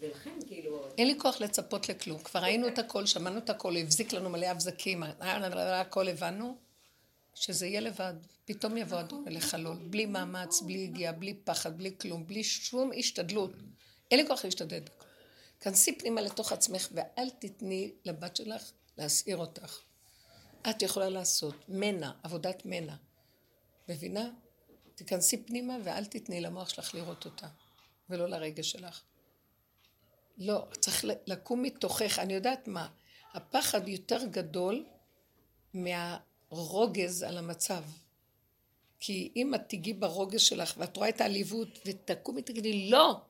ולכן, 0.00 0.38
כאילו, 0.46 0.84
אין 0.98 1.06
לי 1.06 1.18
כוח 1.18 1.40
לצפות 1.40 1.88
לכלום. 1.88 2.18
כבר 2.18 2.40
ראינו 2.40 2.68
את 2.68 2.78
הכל, 2.78 3.06
שמענו 3.06 3.38
את 3.38 3.50
הכל, 3.50 3.76
הבזיק 3.76 4.12
לנו 4.12 4.30
מלא 4.30 4.46
הבזקים, 4.46 5.02
הכל 5.20 6.08
הבנו, 6.08 6.56
שזה 7.34 7.66
יהיה 7.66 7.80
לבד. 7.80 8.14
פתאום 8.44 8.76
יבוא 8.76 9.00
אדון 9.00 9.24
לחלול, 9.28 9.76
בלי 9.90 10.06
מאמץ, 10.06 10.60
בלי 10.60 10.78
יגיעה, 10.78 11.12
בלי 11.12 11.34
פחד, 11.34 11.78
בלי 11.78 11.94
כלום, 12.00 12.26
בלי 12.26 12.44
שום 12.44 12.90
השתדלות. 12.98 13.50
אין 14.10 14.20
לי 14.20 14.26
כוח 14.26 14.44
להשתדל 14.44 14.80
בכלום. 14.80 15.02
כנסי 15.60 15.98
פנימה 15.98 16.20
לתוך 16.20 16.52
עצמך 16.52 16.88
ואל 16.92 17.30
תתני 17.30 17.92
לבת 18.04 18.36
שלך 18.36 18.70
להסעיר 18.98 19.36
אותך. 19.36 19.78
את 20.70 20.82
יכולה 20.82 21.08
לעשות 21.08 21.54
מנע, 21.68 22.10
עבודת 22.22 22.62
מנע. 22.64 22.94
מבינה? 23.88 24.30
תיכנסי 24.94 25.42
פנימה 25.42 25.76
ואל 25.84 26.04
תתני 26.04 26.40
למוח 26.40 26.68
שלך 26.68 26.94
לראות 26.94 27.24
אותה, 27.24 27.46
ולא 28.10 28.28
לרגש 28.28 28.70
שלך. 28.70 29.02
לא, 30.38 30.66
צריך 30.80 31.04
לקום 31.26 31.62
מתוכך. 31.62 32.18
אני 32.18 32.34
יודעת 32.34 32.68
מה, 32.68 32.88
הפחד 33.32 33.88
יותר 33.88 34.24
גדול 34.24 34.86
מהרוגז 36.52 37.22
על 37.22 37.38
המצב. 37.38 37.82
כי 38.98 39.32
אם 39.36 39.54
את 39.54 39.68
תיגעי 39.68 39.92
ברוגז 39.92 40.40
שלך 40.40 40.74
ואת 40.78 40.96
רואה 40.96 41.08
את 41.08 41.20
העליבות 41.20 41.68
ותקומי 41.86 42.42
תגידי 42.42 42.90
לא, 42.90 43.20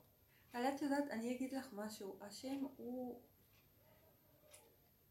אבל 0.54 0.68
את 0.68 0.82
יודעת, 0.82 1.10
אני 1.10 1.36
אגיד 1.36 1.52
לך 1.52 1.66
משהו, 1.72 2.16
השם 2.20 2.64
הוא... 2.76 3.20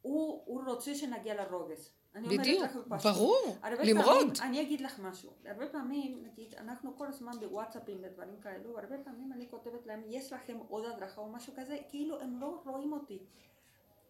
הוא, 0.02 0.44
הוא 0.46 0.64
רוצה 0.66 0.96
שנגיע 0.96 1.34
לרוגז. 1.34 1.90
אני 2.16 2.38
בדיוק. 2.38 2.72
ברור, 3.04 3.58
למרוד. 3.84 4.38
פעמים, 4.38 4.52
אני 4.52 4.62
אגיד 4.62 4.82
לך 4.82 5.00
משהו, 5.00 5.32
הרבה 5.46 5.68
פעמים, 5.68 6.24
נגיד, 6.24 6.56
אנחנו 6.56 6.98
כל 6.98 7.08
הזמן 7.08 7.32
בוואטסאפים 7.40 7.98
ודברים 8.02 8.42
כאלו, 8.42 8.80
הרבה 8.80 8.96
פעמים 9.04 9.34
אני 9.34 9.50
כותבת 9.50 9.86
להם, 9.86 10.02
יש 10.08 10.34
לכם 10.34 10.58
עוד 10.70 10.86
הדרכה 10.86 11.22
או 11.22 11.32
משהו 11.32 11.54
כזה, 11.56 11.78
כאילו 11.90 12.22
הם 12.22 12.42
לא 12.42 12.62
רואים 12.66 12.94
אותי. 12.94 13.20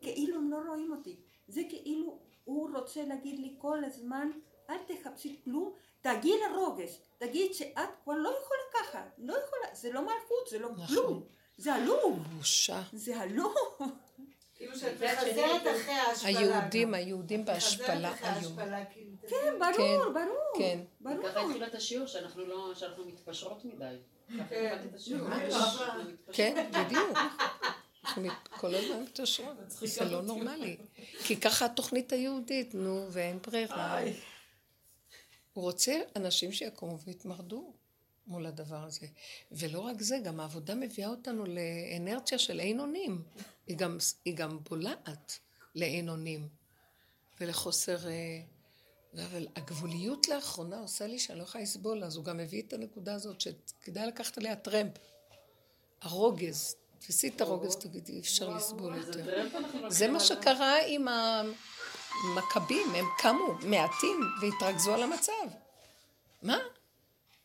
כאילו 0.01 0.37
הם 0.37 0.51
לא 0.51 0.57
רואים 0.67 0.91
אותי. 0.91 1.15
זה 1.47 1.61
כאילו 1.69 2.19
הוא 2.43 2.69
רוצה 2.77 3.05
להגיד 3.05 3.39
לי 3.39 3.55
כל 3.57 3.83
הזמן, 3.83 4.31
אל 4.69 4.77
תחפשי 4.87 5.39
כלום, 5.43 5.73
תגיעי 6.01 6.39
לרוגז, 6.39 6.97
תגיד 7.17 7.53
שאת 7.53 7.89
כבר 8.03 8.13
לא 8.13 8.29
יכולה 8.29 8.61
ככה, 8.73 9.03
לא 9.17 9.33
יכולה, 9.33 9.75
זה 9.75 9.91
לא 9.91 10.01
מלכות, 10.01 10.47
זה 10.49 10.59
לא 10.59 10.71
נכון. 10.71 10.87
כלום, 10.87 11.23
זה 11.57 11.73
עלוב, 11.73 12.19
בושה. 12.37 12.81
זה 12.93 13.21
עלוב. 13.21 13.55
כאילו. 14.55 14.73
היהודים. 16.23 16.93
היהודים 16.93 17.45
בהשפלה 17.45 18.13
היום. 18.21 18.55
כאילו. 18.93 19.11
כן, 19.27 19.53
ברור, 19.59 19.73
כן, 19.77 20.13
ברור, 20.13 20.37
כן. 20.57 20.79
ברור. 21.01 21.29
ככה 21.29 21.41
התחילה 21.41 21.67
את 21.67 21.75
השיעור, 21.75 22.07
שאנחנו 22.07 22.45
לא, 22.45 22.71
שאנחנו 22.75 23.05
מתפשרות 23.05 23.65
מדי. 23.65 23.95
כן. 24.49 24.83
כן, 26.31 26.71
בדיוק. 26.71 27.17
אנחנו 28.05 28.29
כל 28.49 28.75
הזמן 28.75 29.03
מתקשרות, 29.03 29.57
זה 29.69 30.05
לא 30.05 30.21
נורמלי. 30.21 30.77
כי 31.23 31.35
ככה 31.35 31.65
התוכנית 31.65 32.13
היהודית, 32.13 32.75
נו, 32.75 33.07
ואין 33.11 33.39
ברירה. 33.41 33.99
הוא 35.53 35.63
רוצה 35.63 36.01
אנשים 36.15 36.51
שיקומו 36.51 36.99
ויתמרדו 36.99 37.73
מול 38.27 38.45
הדבר 38.45 38.83
הזה. 38.83 39.07
ולא 39.51 39.79
רק 39.79 40.01
זה, 40.01 40.17
גם 40.23 40.39
העבודה 40.39 40.75
מביאה 40.75 41.09
אותנו 41.09 41.43
לאנרציה 41.45 42.39
של 42.39 42.59
אין 42.59 42.79
אונים. 42.79 43.21
היא 43.67 43.77
גם, 43.77 43.97
היא 44.25 44.35
גם 44.35 44.59
בולעת 44.69 45.39
לאין 45.75 46.09
אונים 46.09 46.47
ולחוסר... 47.39 48.07
אה, 48.07 48.41
אבל 49.13 49.47
הגבוליות 49.55 50.27
לאחרונה 50.27 50.79
עושה 50.79 51.07
לי 51.07 51.19
שאני 51.19 51.39
לא 51.39 51.43
יכולה 51.43 51.63
לסבול, 51.63 52.03
אז 52.03 52.15
הוא 52.15 52.25
גם 52.25 52.37
מביא 52.37 52.61
את 52.61 52.73
הנקודה 52.73 53.13
הזאת 53.13 53.41
שכדאי 53.41 54.07
לקחת 54.07 54.37
עליה 54.37 54.55
טרמפ. 54.55 54.91
הרוגז, 56.01 56.75
תפסי 57.01 57.27
את 57.27 57.41
הרוגז, 57.41 57.75
תגידי, 57.75 58.11
אי 58.11 58.19
אפשר 58.19 58.49
לסבול 58.49 58.95
יותר. 58.95 59.47
זה 59.87 60.07
מה 60.07 60.19
שקרה 60.19 60.75
עם 60.87 61.07
המכבים, 61.07 62.87
הם 62.95 63.05
קמו 63.17 63.53
מעטים 63.53 64.19
והתרכזו 64.41 64.93
על 64.93 65.03
המצב. 65.03 65.33
מה? 66.41 66.57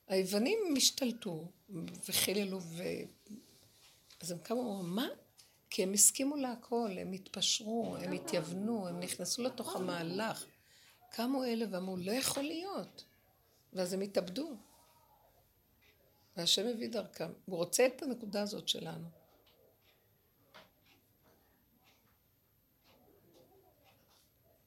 היוונים 0.09 0.59
השתלטו 0.77 1.49
וחיללו 2.09 2.61
ו... 2.63 2.83
אז 4.21 4.31
הם 4.31 4.39
קמו, 4.39 4.83
מה? 4.83 5.07
כי 5.71 5.83
הם 5.83 5.93
הסכימו 5.93 6.37
להכל, 6.37 6.91
הם 7.01 7.13
התפשרו, 7.13 7.97
הם 8.01 8.13
התייוונו, 8.13 8.89
הם 8.89 9.01
נכנסו 9.01 9.43
לתוך 9.43 9.77
המהלך. 9.77 10.45
קמו 11.11 11.45
אלה 11.45 11.67
ואמרו, 11.71 11.97
לא 11.97 12.13
יכול 12.13 12.43
להיות. 12.43 13.05
ואז 13.73 13.93
הם 13.93 14.01
התאבדו. 14.01 14.57
והשם 16.37 16.67
הביא 16.67 16.89
דרכם. 16.89 17.33
הוא 17.45 17.57
רוצה 17.57 17.87
את 17.87 18.03
הנקודה 18.03 18.43
הזאת 18.43 18.69
שלנו. 18.69 19.09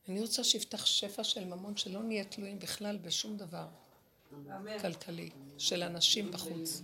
אני 0.09 0.21
רוצה 0.21 0.43
שיפתח 0.43 0.85
שפע 0.85 1.23
של 1.23 1.45
ממון, 1.45 1.77
שלא 1.77 2.03
נהיה 2.03 2.23
תלויים 2.23 2.59
בכלל 2.59 2.97
בשום 2.97 3.37
דבר 3.37 3.65
כלכלי, 4.81 5.29
של 5.57 5.83
אנשים 5.83 6.31
בחוץ. 6.31 6.81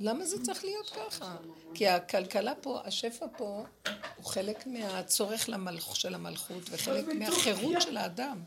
למה 0.00 0.24
זה 0.24 0.42
צריך 0.42 0.64
להיות 0.64 0.90
ככה? 0.90 1.36
כי 1.74 1.88
הכלכלה 1.88 2.54
פה, 2.54 2.80
השפע 2.84 3.26
פה, 3.36 3.64
הוא 4.16 4.24
חלק 4.24 4.66
מהצורך 4.66 5.48
למלכ, 5.48 5.96
של 5.96 6.14
המלכות 6.14 6.62
וחלק 6.70 7.04
מהחירות 7.18 7.82
של 7.82 7.96
האדם. 7.96 8.42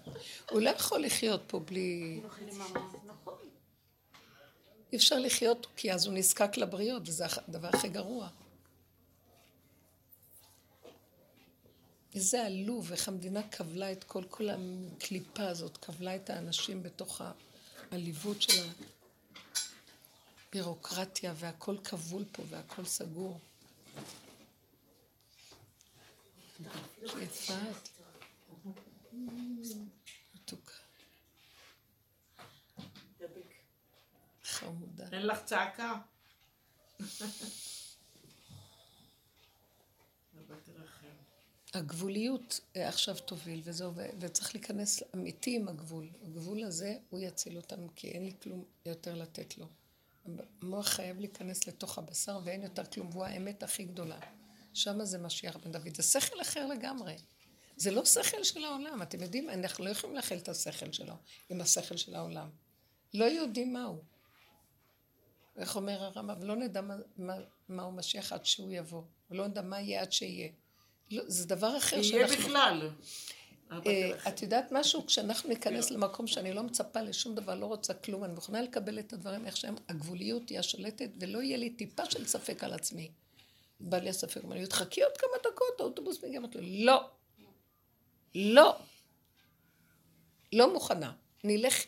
הוא 0.52 0.62
לא 0.62 0.70
יכול 0.70 1.04
לחיות 1.04 1.42
פה 1.48 1.60
בלי... 1.60 2.22
אי 4.94 4.98
אפשר 4.98 5.20
לחיות 5.20 5.68
כי 5.76 5.94
אז 5.94 6.06
הוא 6.06 6.14
נזקק 6.14 6.58
לבריות, 6.58 7.04
וזה 7.06 7.26
הדבר 7.48 7.68
הכי 7.68 7.90
גרוע. 7.90 8.28
איזה 12.16 12.46
עלוב, 12.46 12.92
איך 12.92 13.08
המדינה 13.08 13.44
קבלה 13.44 13.92
את 13.92 14.04
כל, 14.04 14.24
כל 14.30 14.48
הקליפה 14.50 15.48
הזאת, 15.48 15.78
קבלה 15.78 16.16
את 16.16 16.30
האנשים 16.30 16.84
בתוך 16.84 17.22
העליבות 17.92 18.42
של 18.42 18.68
הבירוקרטיה, 20.50 21.34
והכל 21.36 21.78
כבול 21.84 22.26
פה 22.32 22.44
והכל 22.50 22.86
סגור. 22.86 23.40
יפעת. 27.22 27.90
מתוקה. 30.36 30.74
חמודה. 34.44 35.08
אין 35.12 35.28
לך 35.28 35.44
צעקה? 35.46 35.94
הגבוליות 41.74 42.60
אה, 42.76 42.88
עכשיו 42.88 43.16
תוביל, 43.20 43.62
וזהו, 43.64 43.92
וצריך 44.20 44.56
להיכנס 44.56 45.04
אמיתי 45.16 45.56
עם 45.56 45.68
הגבול. 45.68 46.10
הגבול 46.24 46.64
הזה, 46.64 46.98
הוא 47.10 47.20
יציל 47.20 47.58
אותם, 47.58 47.88
כי 47.96 48.08
אין 48.08 48.26
לי 48.26 48.34
כלום 48.42 48.64
יותר 48.86 49.16
לתת 49.16 49.58
לו. 49.58 49.68
המוח 50.62 50.88
חייב 50.88 51.20
להיכנס 51.20 51.68
לתוך 51.68 51.98
הבשר, 51.98 52.40
ואין 52.44 52.64
יותר 52.64 52.86
כלום, 52.86 53.10
והוא 53.12 53.26
האמת 53.26 53.64
הכי 53.64 53.84
גדולה. 53.84 54.20
שם 54.74 55.06
זה 55.06 55.18
משיח 55.18 55.58
בן 55.58 55.72
דוד. 55.72 55.96
זה 55.96 56.04
שכל 56.04 56.42
אחר 56.42 56.68
לגמרי. 56.68 57.16
זה 57.78 57.92
לא 57.92 58.06
שכל 58.06 58.44
של 58.44 58.64
העולם. 58.64 59.02
אתם 59.02 59.22
יודעים, 59.22 59.50
אנחנו 59.50 59.86
לא 59.86 59.90
יכולים 59.90 60.16
להכיל 60.16 60.38
את 60.38 60.50
השכל 60.50 60.92
שלו 60.92 61.14
עם 61.50 61.62
השכל 61.62 61.98
של 61.98 62.16
העולם. 62.16 62.50
לא 63.14 63.26
יודעים 63.26 63.74
מהו. 63.74 64.02
איך 65.58 65.76
אומר 65.76 66.04
הרמב"ם? 66.04 66.44
לא 66.44 66.56
נדע 66.56 66.82
מה, 66.82 66.96
מה, 67.18 67.36
מהו 67.70 67.92
משיח 67.92 68.34
עד 68.34 68.46
שהוא 68.46 68.72
יבוא. 68.72 69.04
ולא 69.32 69.48
נדע 69.48 69.62
מה 69.62 69.82
יהיה 69.82 70.02
עד 70.02 70.12
שיהיה. 70.12 70.50
לא, 71.12 71.24
זה 71.28 71.48
דבר 71.48 71.78
אחר 71.78 71.98
יהיה 72.04 72.28
בכלל. 72.28 72.90
אה, 73.72 74.12
את 74.28 74.42
יודעת 74.42 74.72
משהו? 74.72 75.06
כשאנחנו 75.08 75.50
ניכנס 75.50 75.92
למקום 75.92 76.28
שאני 76.28 76.54
לא 76.54 76.64
מצפה 76.64 77.02
לשום 77.02 77.36
דבר, 77.36 77.56
לא 77.56 77.66
רוצה 77.66 77.94
כלום, 77.94 78.24
אני 78.24 78.34
מוכנה 78.34 78.62
לקבל 78.62 79.00
את 79.00 79.14
הדברים 79.14 79.46
איך 79.46 79.58
שהם, 79.58 79.76
הגבוליות 79.90 80.50
היא 80.50 80.60
השלטת, 80.60 81.10
ולא 81.20 81.42
יהיה 81.42 81.58
לי 81.58 81.70
טיפה 81.70 82.12
של 82.12 82.26
ספק 82.26 82.64
על 82.64 82.74
עצמי. 82.74 83.12
בא 83.80 83.98
לי 83.98 84.10
הספק, 84.10 84.44
אומר 84.44 84.56
לי, 84.56 84.68
תחכי 84.68 85.04
עוד 85.04 85.18
כמה 85.18 85.52
דקות, 85.52 85.80
האוטובוס 85.80 86.24
מגיע, 86.24 86.40
אמרתי 86.40 86.58
לו, 86.58 86.64
לא. 86.86 87.10
לא. 88.36 88.78
לא 90.54 90.74
מוכנה. 90.74 91.12
נלך, 91.44 91.84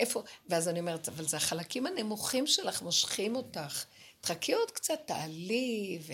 איפה, 0.00 0.22
ואז 0.48 0.68
אני 0.68 0.80
אומרת, 0.80 1.08
אבל 1.08 1.24
זה 1.24 1.36
החלקים 1.36 1.86
הנמוכים 1.86 2.46
שלך 2.46 2.82
מושכים 2.82 3.36
אותך. 3.36 3.84
תחכי 4.20 4.52
עוד 4.52 4.70
קצת, 4.70 5.00
תעלי, 5.06 5.98
ו... 6.06 6.12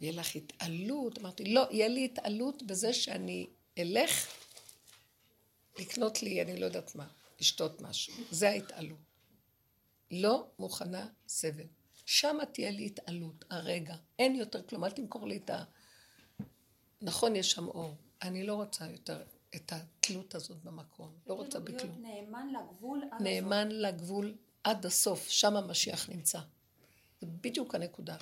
ויהיה 0.00 0.12
לך 0.12 0.36
התעלות. 0.36 1.18
אמרתי, 1.18 1.44
לא, 1.44 1.66
יהיה 1.70 1.88
לי 1.88 2.04
התעלות 2.04 2.62
בזה 2.62 2.92
שאני 2.92 3.46
אלך 3.78 4.26
לקנות 5.78 6.22
לי, 6.22 6.42
אני 6.42 6.60
לא 6.60 6.66
יודעת 6.66 6.94
מה, 6.94 7.06
לשתות 7.40 7.80
משהו. 7.80 8.14
זה 8.30 8.48
ההתעלות. 8.48 8.98
לא 10.10 10.46
מוכנה 10.58 11.08
סבל. 11.28 11.66
שמה 12.06 12.46
תהיה 12.46 12.70
לי 12.70 12.86
התעלות, 12.86 13.44
הרגע. 13.50 13.96
אין 14.18 14.34
יותר 14.34 14.62
כלום, 14.62 14.84
אל 14.84 14.90
תמכור 14.90 15.26
לי 15.26 15.36
את 15.36 15.50
ה... 15.50 15.64
נכון, 17.02 17.36
יש 17.36 17.52
שם 17.52 17.68
אור. 17.68 17.94
אני 18.22 18.46
לא 18.46 18.54
רוצה 18.54 18.90
יותר 18.90 19.22
את 19.56 19.72
התלות 19.72 20.34
הזאת 20.34 20.62
במקום. 20.64 21.12
לא 21.26 21.34
רוצה 21.34 21.60
בכלום. 21.60 22.02
להיות 22.02 22.24
נאמן 22.24 22.48
לגבול 22.52 23.02
עד 23.10 23.22
נאמן 23.22 23.68
לגבול 23.68 24.34
עד 24.64 24.86
הסוף, 24.86 25.28
שם 25.28 25.56
המשיח 25.56 26.10
נמצא. 26.10 26.40
זה 27.20 27.26
בדיוק 27.26 27.74
הנקודה. 27.74 28.16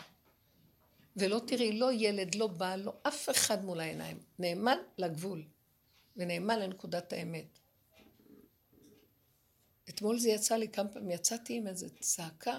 ולא 1.16 1.40
תראי 1.46 1.72
לא 1.72 1.92
ילד, 1.92 2.34
לא 2.34 2.46
בעל, 2.46 2.80
לא 2.80 2.92
אף 3.02 3.28
אחד 3.30 3.64
מול 3.64 3.80
העיניים. 3.80 4.18
נאמן 4.38 4.78
לגבול, 4.98 5.44
ונאמן 6.16 6.58
לנקודת 6.58 7.12
האמת. 7.12 7.58
אתמול 9.88 10.18
זה 10.18 10.28
יצא 10.28 10.56
לי 10.56 10.68
כמה 10.68 10.88
פעמים, 10.88 11.10
יצאתי 11.10 11.56
עם 11.56 11.66
איזו 11.66 11.86
צעקה, 12.00 12.58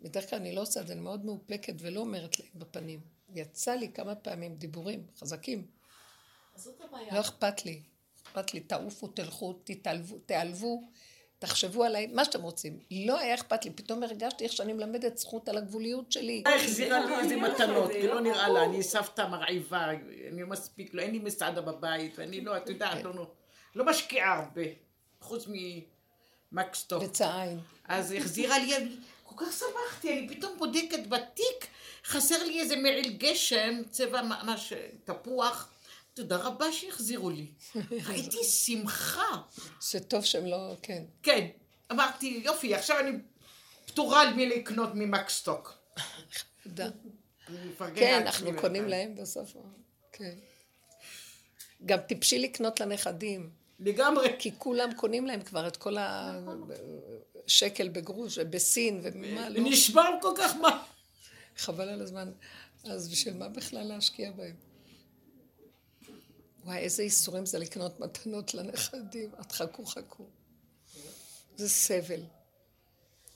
בדרך 0.00 0.30
כלל 0.30 0.38
אני 0.38 0.54
לא 0.54 0.60
עושה 0.62 0.80
את 0.80 0.86
זה, 0.86 0.92
אני 0.92 1.00
מאוד 1.00 1.24
מאופקת 1.24 1.74
ולא 1.78 2.00
אומרת 2.00 2.40
להם 2.40 2.48
בפנים. 2.54 3.00
יצא 3.34 3.72
לי 3.72 3.92
כמה 3.92 4.14
פעמים 4.14 4.56
דיבורים 4.56 5.06
חזקים. 5.18 5.66
לא 7.12 7.20
אכפת 7.20 7.64
לי. 7.64 7.82
אכפת 8.22 8.54
לי, 8.54 8.60
תעופו, 8.60 9.08
תלכו, 9.08 9.52
תתעלבו, 9.64 10.18
תיעלבו, 10.18 10.82
תחשבו 11.38 11.84
עליי, 11.84 12.06
מה 12.06 12.24
שאתם 12.24 12.42
רוצים. 12.42 12.78
לא 12.90 13.18
היה 13.18 13.34
אכפת 13.34 13.64
לי, 13.64 13.70
פתאום 13.70 14.02
הרגשתי 14.02 14.44
איך 14.44 14.52
שאני 14.52 14.72
מלמדת 14.72 15.18
זכות 15.18 15.48
על 15.48 15.56
הגבוליות 15.58 16.12
שלי. 16.12 16.42
החזירה 16.46 17.04
לי 17.04 17.16
איזה 17.16 17.36
מתנות, 17.36 17.92
כי 17.92 18.06
לא 18.06 18.20
נראה 18.20 18.48
לה, 18.48 18.64
אני 18.64 18.82
סבתא 18.82 19.28
מרעיבה, 19.30 19.90
אני 20.32 20.42
מספיק, 20.42 20.94
לא, 20.94 21.02
אין 21.02 21.10
לי 21.10 21.18
מסעדה 21.18 21.60
בבית, 21.60 22.18
ואני 22.18 22.40
לא, 22.40 22.56
את 22.56 22.68
יודעת, 22.68 23.04
לא, 23.04 23.26
לא 23.74 23.84
משקיעה 23.84 24.38
הרבה, 24.38 24.62
חוץ 25.20 25.48
ממקסטוק. 26.52 27.02
בצע 27.02 27.42
עין. 27.42 27.60
אז 27.88 28.12
החזירה 28.12 28.58
לי, 28.58 28.96
כל 29.22 29.44
כך 29.44 29.52
שמחתי, 29.52 30.18
אני 30.18 30.28
פתאום 30.28 30.58
בודקת 30.58 31.06
בתיק, 31.08 31.66
חסר 32.04 32.42
לי 32.44 32.60
איזה 32.60 32.76
מעיל 32.76 33.16
גשם, 33.16 33.82
צבע 33.90 34.22
ממש 34.22 34.72
תפוח. 35.04 35.73
תודה 36.14 36.36
רבה 36.36 36.72
שהחזירו 36.72 37.30
לי. 37.30 37.46
ראיתי 38.08 38.44
שמחה. 38.44 39.42
שטוב 39.80 40.24
שהם 40.24 40.46
לא, 40.46 40.74
כן. 40.82 41.04
כן. 41.22 41.46
אמרתי, 41.92 42.40
יופי, 42.44 42.74
עכשיו 42.74 42.98
אני 42.98 43.10
פטורה 43.86 44.34
מלקנות 44.34 44.90
ממקסטוק. 44.94 45.74
תודה. 46.62 46.88
אני 47.48 47.68
מפרגן 47.68 47.94
כן, 47.94 48.22
אנחנו. 48.26 48.50
קונים 48.60 48.88
להם 48.88 49.14
בסוף. 49.14 49.56
כן. 50.12 50.34
גם 51.86 51.98
טיפשי 52.00 52.38
לקנות 52.38 52.80
לנכדים, 52.80 53.50
לגמרי. 53.80 54.28
כי 54.38 54.50
כולם 54.58 54.94
קונים 54.94 55.26
להם 55.26 55.42
כבר 55.42 55.68
את 55.68 55.76
כל 55.76 55.96
השקל 57.46 57.88
בגרוש 57.88 58.38
ובסין 58.38 59.00
ומה 59.02 59.48
לא. 59.48 59.60
נשבר 59.60 60.10
כל 60.22 60.32
כך 60.38 60.56
מה. 60.56 60.82
חבל 61.56 61.88
על 61.88 62.00
הזמן. 62.00 62.32
אז 62.84 63.08
בשביל 63.08 63.34
מה 63.34 63.48
בכלל 63.48 63.82
להשקיע 63.82 64.30
בהם? 64.30 64.56
וואי, 66.64 66.78
איזה 66.78 67.02
איסורים 67.02 67.46
זה 67.46 67.58
לקנות 67.58 68.00
מתנות 68.00 68.54
לנכדים. 68.54 69.30
את 69.40 69.52
חכו 69.52 69.86
חכו. 69.86 70.24
זה 71.56 71.68
סבל. 71.68 72.20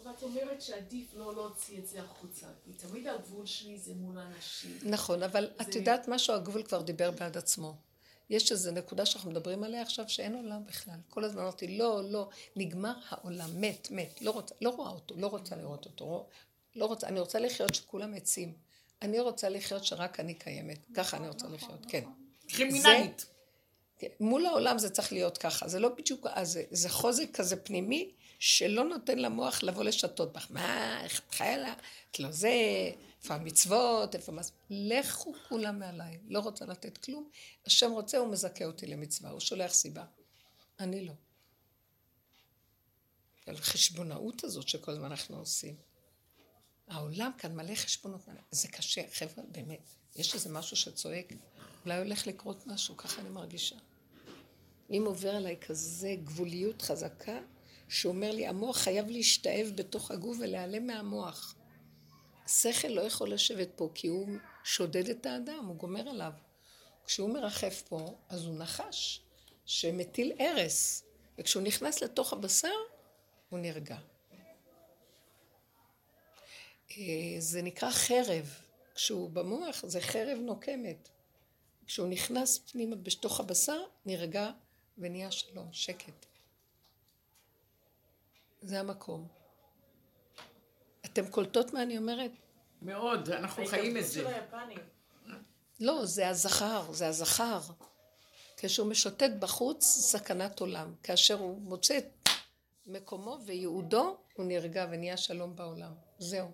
אבל 0.03 0.11
את 0.19 0.23
אומרת 0.23 0.63
שעדיף 0.63 1.15
לא 1.15 1.35
להוציא 1.35 1.79
את 1.79 1.87
זה 1.87 2.03
החוצה. 2.03 2.47
כי 2.65 2.73
תמיד 2.73 3.07
הגבול 3.07 3.47
שלי 3.47 3.79
זה 3.79 3.95
מול 3.95 4.19
האנשים. 4.19 4.79
נכון, 4.83 5.23
אבל 5.23 5.51
את 5.61 5.73
זה- 5.73 5.79
יודעת 5.79 6.09
משהו? 6.09 6.35
הגבול 6.35 6.63
כבר 6.63 6.83
דיבר 6.83 7.11
בעד 7.11 7.37
עצמו. 7.37 7.75
יש 8.31 8.53
איזו 8.53 8.71
נקודה 8.71 9.07
שאנחנו 9.07 9.31
מדברים 9.31 9.65
עליה 9.65 9.83
עכשיו 9.83 10.09
שאין 10.09 10.35
עולם 10.35 10.67
בכלל. 10.67 10.95
כל 11.11 11.25
הזמן 11.25 11.43
אמרתי, 11.43 11.79
לא, 11.79 12.11
לא, 12.11 12.29
נגמר 12.57 12.95
העולם, 13.09 13.61
מת, 13.61 13.89
מת, 13.91 14.23
לא, 14.23 14.31
רוצה, 14.31 14.55
לא 14.61 14.71
רואה 14.71 14.91
אותו, 14.91 15.15
לא 15.19 15.27
רוצה 15.27 15.57
לראות 15.57 15.85
אותו, 15.87 16.29
לא 16.77 16.85
רוצה, 16.87 17.07
אני 17.09 17.21
רוצה 17.21 17.39
לחיות 17.39 17.75
שכולם 17.75 18.15
עצים. 18.15 18.53
אני 19.03 19.21
רוצה 19.21 19.49
לחיות 19.49 19.85
שרק 19.85 20.21
אני 20.21 20.35
קיימת. 20.35 20.79
ככה 20.95 21.17
אני 21.17 21.29
רוצה 21.29 21.49
לחיות, 21.49 21.87
כן. 21.89 22.05
קרימינלית. 22.49 23.27
כן, 23.99 24.09
מול 24.21 24.47
העולם 24.47 24.79
זה 24.79 24.91
צריך 24.91 25.13
להיות 25.13 25.39
ככה, 25.39 25.69
זה 25.69 25.81
לא 25.81 25.89
בדיוק, 25.89 26.27
אז 26.31 26.53
זה, 26.53 26.63
זה 26.71 26.89
חוזק 26.89 27.29
כזה 27.33 27.57
פנימי 27.57 28.13
שלא 28.39 28.85
נותן 28.85 29.19
למוח 29.19 29.63
לבוא 29.63 29.85
לשתות 29.85 30.33
בך. 30.33 30.47
מה, 30.51 31.01
איך 31.05 31.21
את 31.21 31.35
חיה 31.35 31.57
לה? 31.57 31.75
את 32.11 32.21
לא 32.21 32.31
זה, 32.31 32.51
איפה 33.23 33.35
המצוות, 33.35 34.15
איפה 34.15 34.33
מה... 34.33 34.43
לכו 34.71 35.35
כולם 35.49 35.79
מעליי, 35.79 36.19
לא 36.29 36.41
רוצה 36.41 36.65
לתת 36.65 36.99
כלום. 36.99 37.29
השם 37.67 37.91
רוצה, 37.91 38.19
הוא 38.19 38.29
מזכה 38.29 38.65
אותי 38.65 38.87
למצווה, 38.87 39.31
הוא 39.31 39.41
שולח 39.41 39.73
סיבה. 39.73 40.05
אני 40.81 41.05
לא. 41.05 41.13
על 43.47 43.57
חשבונאות 43.57 44.45
הזאת 44.45 44.69
שכל 44.69 44.93
הזמן 44.93 45.05
אנחנו 45.05 45.39
עושים. 45.39 45.77
העולם 46.89 47.31
כאן 47.39 47.57
מלא 47.57 47.75
חשבונות, 47.75 48.21
זה 48.51 48.69
קשה, 48.69 49.03
חבר'ה, 49.13 49.45
באמת. 49.49 49.91
יש 50.17 50.35
איזה 50.35 50.49
משהו 50.49 50.77
שצועק, 50.77 51.33
אולי 51.89 51.99
הולך 51.99 52.27
לקרות 52.27 52.67
משהו, 52.67 52.97
ככה 52.97 53.21
אני 53.21 53.29
מרגישה. 53.29 53.77
אם 54.91 55.03
עובר 55.07 55.35
עליי 55.35 55.57
כזה 55.57 56.15
גבוליות 56.25 56.83
חזקה, 56.83 57.39
שאומר 57.89 58.31
לי, 58.31 58.47
המוח 58.47 58.79
חייב 58.79 59.11
להשתאב 59.11 59.73
בתוך 59.75 60.11
הגוף 60.11 60.37
ולהיעלם 60.41 60.87
מהמוח. 60.87 61.55
השכל 62.45 62.89
לא 62.89 63.01
יכול 63.01 63.33
לשבת 63.33 63.69
פה, 63.77 63.91
כי 63.95 64.09
הוא 64.09 64.29
שודד 64.65 65.09
את 65.09 65.27
האדם, 65.27 65.65
הוא 65.69 65.77
גומר 65.77 66.09
עליו. 66.09 66.33
כשהוא 67.07 67.31
מרחף 67.31 67.83
פה, 67.89 68.19
אז 68.29 68.45
הוא 68.45 68.59
נחש 68.59 69.21
שמטיל 69.67 70.33
הרס, 70.39 71.05
וכשהוא 71.39 71.63
נכנס 71.63 72.03
לתוך 72.03 72.33
הבשר, 72.33 72.77
הוא 73.49 73.59
נרגע. 73.59 73.99
אה, 76.91 77.37
זה 77.39 77.63
נקרא 77.63 77.91
חרב. 77.91 78.55
כשהוא 78.95 79.31
במוח 79.31 79.87
זה 79.87 80.01
חרב 80.01 80.39
נוקמת. 80.39 81.09
כשהוא 81.89 82.09
נכנס 82.09 82.59
פנימה 82.59 82.97
בתוך 82.97 83.41
הבשר, 83.41 83.81
נרגע 84.07 84.51
ונהיה 84.99 85.31
שלום, 85.31 85.69
שקט. 85.73 86.27
זה 88.63 88.81
המקום. 88.81 89.29
אתם 91.05 91.27
קולטות 91.31 91.73
מה 91.73 91.83
אני 91.83 91.99
אומרת? 91.99 92.31
מאוד, 92.83 93.31
אנחנו 93.31 93.67
חיים 93.67 93.97
את 93.97 94.07
זה. 94.07 94.41
לא, 95.81 96.05
זה 96.05 96.29
הזכר, 96.29 96.93
זה 96.93 97.09
הזכר. 97.09 97.61
כשהוא 98.57 98.87
משוטט 98.91 99.31
בחוץ, 99.39 99.85
סכנת 99.85 100.61
עולם. 100.61 100.95
כאשר 101.03 101.35
הוא 101.35 101.61
מוצא 101.61 101.99
את 101.99 102.29
מקומו 102.87 103.39
וייעודו, 103.47 104.17
הוא 104.35 104.47
נרגע 104.47 104.87
ונהיה 104.91 105.17
שלום 105.17 105.57
בעולם. 105.57 105.93
זהו. 106.19 106.51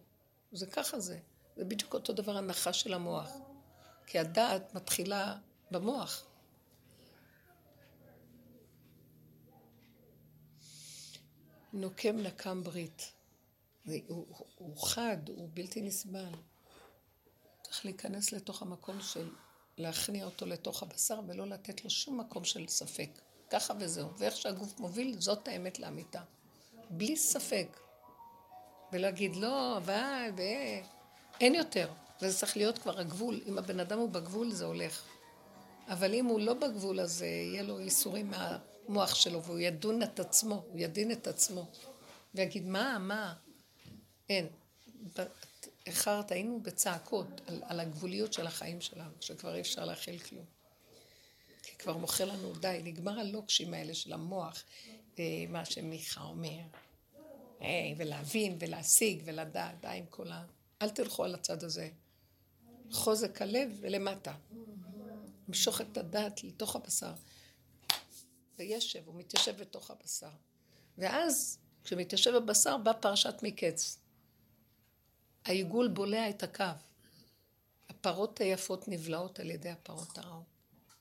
זה 0.53 0.67
ככה 0.67 1.01
זה. 1.01 1.19
זה 1.57 1.65
בדיוק 1.65 1.95
אותו 1.95 2.13
דבר 2.13 2.37
הנחה 2.37 2.73
של 2.73 2.95
המוח. 2.95 3.31
כי 4.07 4.19
הדעת 4.19 4.75
מתחילה 4.75 5.37
במוח. 5.71 6.25
נוקם 11.73 12.17
נקם 12.17 12.63
ברית. 12.63 13.13
זה, 13.85 13.99
הוא, 14.09 14.27
הוא 14.59 14.77
חד, 14.77 15.29
הוא 15.29 15.49
בלתי 15.55 15.83
נסבל. 15.83 16.33
צריך 17.63 17.85
להיכנס 17.85 18.33
לתוך 18.33 18.63
המקום 18.63 19.01
של 19.01 19.31
להכניע 19.79 20.25
אותו 20.25 20.47
לתוך 20.47 20.83
הבשר 20.83 21.21
ולא 21.27 21.47
לתת 21.47 21.85
לו 21.85 21.91
שום 21.91 22.21
מקום 22.21 22.45
של 22.45 22.69
ספק. 22.69 23.11
ככה 23.51 23.75
וזהו. 23.81 24.09
ואיך 24.19 24.37
שהגוף 24.37 24.81
מוביל, 24.81 25.21
זאת 25.21 25.49
האמת 25.49 25.79
לאמיתה. 25.79 26.23
בלי 26.91 27.17
ספק. 27.17 27.81
ולהגיד, 28.93 29.37
לא, 29.37 29.77
אבל, 29.77 30.31
ו... 30.37 30.43
אין 31.41 31.55
יותר. 31.55 31.93
וזה 32.23 32.39
צריך 32.39 32.57
להיות 32.57 32.79
כבר 32.79 33.01
הגבול. 33.01 33.41
אם 33.47 33.59
הבן 33.59 33.81
אדם 33.81 33.99
הוא 33.99 34.09
בגבול, 34.09 34.51
זה 34.51 34.65
הולך. 34.65 35.03
אבל 35.89 36.15
אם 36.15 36.27
הוא 36.27 36.41
לא 36.41 36.55
בגבול, 36.55 37.01
אז 37.01 37.23
אה, 37.23 37.27
יהיה 37.27 37.63
לו 37.63 37.81
ייסורים 37.81 38.31
מהמוח 38.31 39.15
שלו, 39.15 39.43
והוא 39.43 39.59
ידון 39.59 40.03
את 40.03 40.21
עצמו, 40.21 40.65
הוא 40.69 40.79
ידין 40.79 41.13
את 41.13 41.27
עצמו. 41.27 41.71
ויגיד, 42.35 42.67
מה, 42.67 42.99
מה? 43.01 43.35
אין. 44.29 44.47
איחרת, 45.87 46.33
היינו 46.33 46.61
בצעקות 46.63 47.27
על, 47.47 47.63
על 47.67 47.81
הגבוליות 47.81 48.33
של 48.33 48.47
החיים 48.47 48.81
שלנו, 48.81 49.13
שכבר 49.21 49.55
אי 49.55 49.61
אפשר 49.61 49.85
להכיל 49.85 50.19
כלום. 50.19 50.45
כי 51.63 51.77
כבר 51.77 51.97
מוכר 51.97 52.25
לנו, 52.25 52.53
די, 52.55 52.81
נגמר 52.85 53.21
הלוקשים 53.21 53.75
האלה 53.75 53.95
של 53.95 54.13
המוח, 54.13 54.63
אה, 55.19 55.45
מה 55.49 55.65
שמיכה 55.65 56.23
אומר, 56.23 56.61
היי, 57.61 57.95
ולהבין 57.99 58.57
ולהשיג 58.61 59.23
ולדעת, 59.25 59.81
די 59.81 59.89
עם 59.89 60.07
כל 60.11 60.33
ה... 60.33 60.45
אל 60.83 60.91
תלכו 60.91 61.25
על 61.25 61.35
הצד 61.35 61.65
הזה. 61.65 61.89
חוזק 62.91 63.43
הלב 63.43 63.79
ולמטה. 63.81 64.35
משוך 65.49 65.81
את 65.81 65.97
הדעת 65.97 66.45
לתוך 66.45 66.77
הבשר. 66.77 67.13
וישב, 68.59 69.03
הוא 69.07 69.15
מתיישב 69.15 69.57
בתוך 69.61 69.91
הבשר. 69.91 70.31
ואז, 70.99 71.59
כשמתיישב 71.85 72.37
בבשר, 72.37 72.77
בא 72.77 72.93
פרשת 72.93 73.35
מקץ. 73.43 73.99
העיגול 75.45 75.89
בולע 75.89 76.31
את 76.31 76.43
הקו. 76.43 76.65
הפרות 77.89 78.41
היפות 78.41 78.89
נבלעות 78.89 79.41
על 79.41 79.51
ידי 79.51 79.71
הפרות 79.71 80.19
הרעות. 80.19 80.45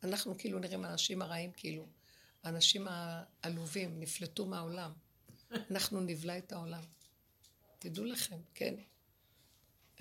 אנחנו 0.03 0.37
כאילו 0.37 0.59
נראים 0.59 0.85
אנשים 0.85 1.21
הרעים, 1.21 1.51
כאילו. 1.51 1.85
האנשים 2.43 2.87
העלובים 2.89 3.99
נפלטו 3.99 4.45
מהעולם. 4.45 4.91
אנחנו 5.71 6.01
נבלע 6.01 6.37
את 6.37 6.51
העולם. 6.51 6.83
תדעו 7.79 8.05
לכם, 8.05 8.37
כן. 8.53 8.75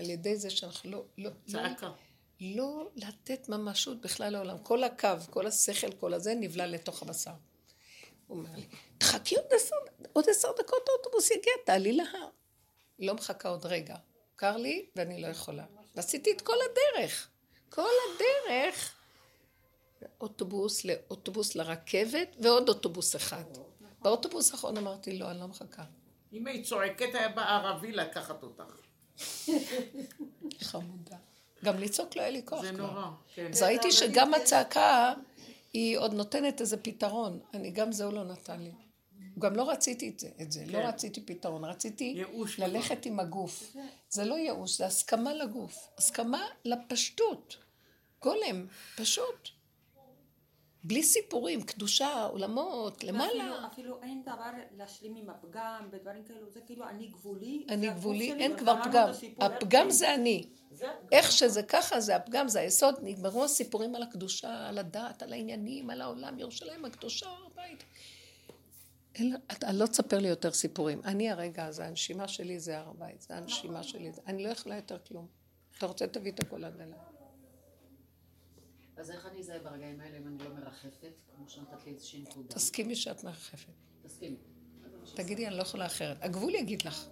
על 0.03 0.11
ידי 0.11 0.37
זה 0.37 0.51
שאנחנו 0.51 0.91
לא... 0.91 1.05
לא 1.19 1.31
צעקה. 1.47 1.87
לא, 1.87 1.95
לא 2.41 2.91
לתת 2.95 3.49
ממשות 3.49 4.01
בכלל 4.01 4.33
לעולם. 4.33 4.59
כל 4.59 4.85
הקו, 4.85 5.09
כל 5.31 5.47
השכל, 5.47 5.93
כל 5.93 6.15
הזה 6.15 6.35
נבלע 6.35 6.67
לתוך 6.67 7.03
הבשר. 7.03 7.33
הוא 8.27 8.39
אומר 8.39 8.51
לי, 8.57 8.67
תחכי 8.99 9.37
עוד 9.37 9.45
עשר, 9.51 9.77
עוד 10.13 10.25
עשר 10.29 10.49
דקות 10.59 10.89
האוטובוס 10.89 11.31
יגיע, 11.31 11.53
תעלי 11.67 11.93
להר. 11.93 12.29
לא 12.99 13.15
מחכה 13.15 13.49
עוד 13.49 13.67
רגע. 13.67 13.97
קר 14.37 14.57
לי 14.57 14.87
ואני 14.97 15.23
לא 15.23 15.27
יכולה. 15.27 15.65
ועשיתי 15.95 16.33
את 16.33 16.41
כל 16.41 16.57
הדרך. 16.71 17.29
כל 17.69 17.91
הדרך. 18.15 18.95
אוטובוס 20.21 20.85
לאוטובוס 20.85 21.55
לרכבת 21.55 22.37
ועוד 22.43 22.69
אוטובוס 22.69 23.17
אחד. 23.17 23.45
באוטובוס 24.03 24.53
האחרון 24.53 24.77
אמרתי, 24.77 25.19
לא, 25.19 25.31
אני 25.31 25.41
לא 25.41 25.49
מחכה. 25.49 25.85
אם 26.33 26.47
היית 26.47 26.67
צועקת, 26.67 27.15
היה 27.15 27.29
בא 27.29 27.43
ערבי 27.43 27.93
לקחת 27.93 28.43
אותך. 28.43 28.92
חמודה. 30.61 31.17
גם 31.65 31.79
לצעוק 31.79 32.17
לא 32.17 32.23
היה 32.23 32.31
לי 32.31 32.43
כוח 32.45 32.63
זה. 32.63 32.73
נורא, 32.73 33.11
כן. 33.35 33.51
אז 33.53 33.63
ראיתי 33.63 33.93
שגם 33.93 34.35
הצעקה, 34.35 35.15
היא 35.73 35.99
עוד 35.99 36.15
נותנת 36.15 36.61
איזה 36.61 36.77
פתרון. 36.77 37.41
אני, 37.55 37.71
גם 37.71 37.93
זה 37.93 38.05
הוא 38.05 38.13
לא 38.13 38.25
נתן 38.25 38.61
לי. 38.61 38.71
גם 39.39 39.57
לא 39.57 39.71
רציתי 39.71 40.09
את 40.09 40.21
זה, 40.21 40.29
את 40.43 40.53
זה. 40.53 40.65
לא 40.67 40.73
כן. 40.73 40.87
רציתי 40.87 41.21
פתרון, 41.21 41.65
רציתי 41.65 42.23
ללכת 42.59 43.07
עם 43.07 43.21
הגוף. 43.21 43.77
זה 44.09 44.25
לא 44.25 44.35
ייאוש, 44.35 44.79
זה 44.79 44.87
הסכמה 44.87 45.35
לגוף. 45.35 45.89
הסכמה 45.99 46.47
לפשטות. 46.65 47.57
גולם, 48.23 48.67
פשוט. 48.97 49.49
בלי 50.85 51.03
סיפורים, 51.03 51.63
קדושה, 51.63 52.23
עולמות, 52.25 53.05
למעלה. 53.05 53.31
אפילו, 53.33 53.67
אפילו 53.67 54.03
אין 54.03 54.23
דבר 54.23 54.51
להשלים 54.77 55.17
עם 55.17 55.31
הפגם 55.31 55.89
ודברים 55.93 56.25
כאלו, 56.25 56.51
זה 56.51 56.61
כאילו 56.61 56.89
אני 56.89 57.07
גבולי. 57.07 57.67
אני 57.69 57.87
זה 57.89 57.93
גבולי, 57.95 58.29
שלי, 58.29 58.43
אין 58.43 58.57
כבר 58.57 58.75
פגם. 58.85 59.09
הפגם 59.41 59.91
זה 59.91 60.15
אני. 60.15 60.49
זה 60.71 60.87
איך 61.13 61.33
שזה 61.33 61.63
ככה, 61.63 62.01
זה 62.01 62.17
הפגם, 62.17 62.49
זה 62.49 62.61
היסוד. 62.61 62.95
נגמרו 63.03 63.45
הסיפורים 63.45 63.95
על 63.95 64.03
הקדושה, 64.03 64.69
על 64.69 64.79
הדת, 64.79 65.23
על 65.23 65.33
העניינים, 65.33 65.91
על 65.91 66.01
העולם, 66.01 66.39
ירושלים 66.39 66.85
הקדושה, 66.85 67.27
הר 67.29 67.47
הבית. 67.53 67.85
אין- 69.15 69.37
אתה 69.53 69.73
לא 69.73 69.87
תספר 69.87 70.19
לי 70.19 70.29
יותר 70.29 70.53
סיפורים. 70.53 71.01
אני 71.05 71.31
הרגע 71.31 71.65
הזה, 71.67 71.87
הנשימה 71.87 72.29
שלי 72.29 72.61
זה 72.61 72.79
הר 72.79 72.89
הבית, 72.89 73.21
זה 73.23 73.37
הנשימה 73.37 73.83
שלי. 73.83 74.13
זה- 74.13 74.23
אני 74.27 74.45
לא 74.45 74.49
יכולה 74.49 74.77
יותר 74.77 74.99
כלום. 75.09 75.27
אתה 75.79 75.87
רוצה, 75.87 76.07
תביא 76.07 76.33
את 76.33 76.41
הכל 76.41 76.65
עד 76.65 76.81
אליי. 76.81 76.99
אז 78.97 79.11
איך 79.11 79.27
אני 79.27 79.41
אזהה 79.41 79.59
ברגעים 79.59 80.01
האלה 80.01 80.19
אם 80.19 80.27
אני 80.27 80.39
לא 80.39 80.51
מרחפת, 80.55 81.13
כמו 81.37 81.49
שנתת 81.49 81.87
לי 81.87 81.93
איזושהי 81.93 82.21
נקודה? 82.21 82.55
תסכימי 82.55 82.97
שאת 82.97 83.25
מרחפת. 83.25 83.73
תסכימי. 84.03 84.37
תגידי, 85.15 85.47
אני 85.47 85.57
לא 85.57 85.63
יכולה 85.63 85.87
אחרת. 85.87 86.17
הגבול 86.21 86.55
יגיד 86.55 86.83
לך. 86.83 87.07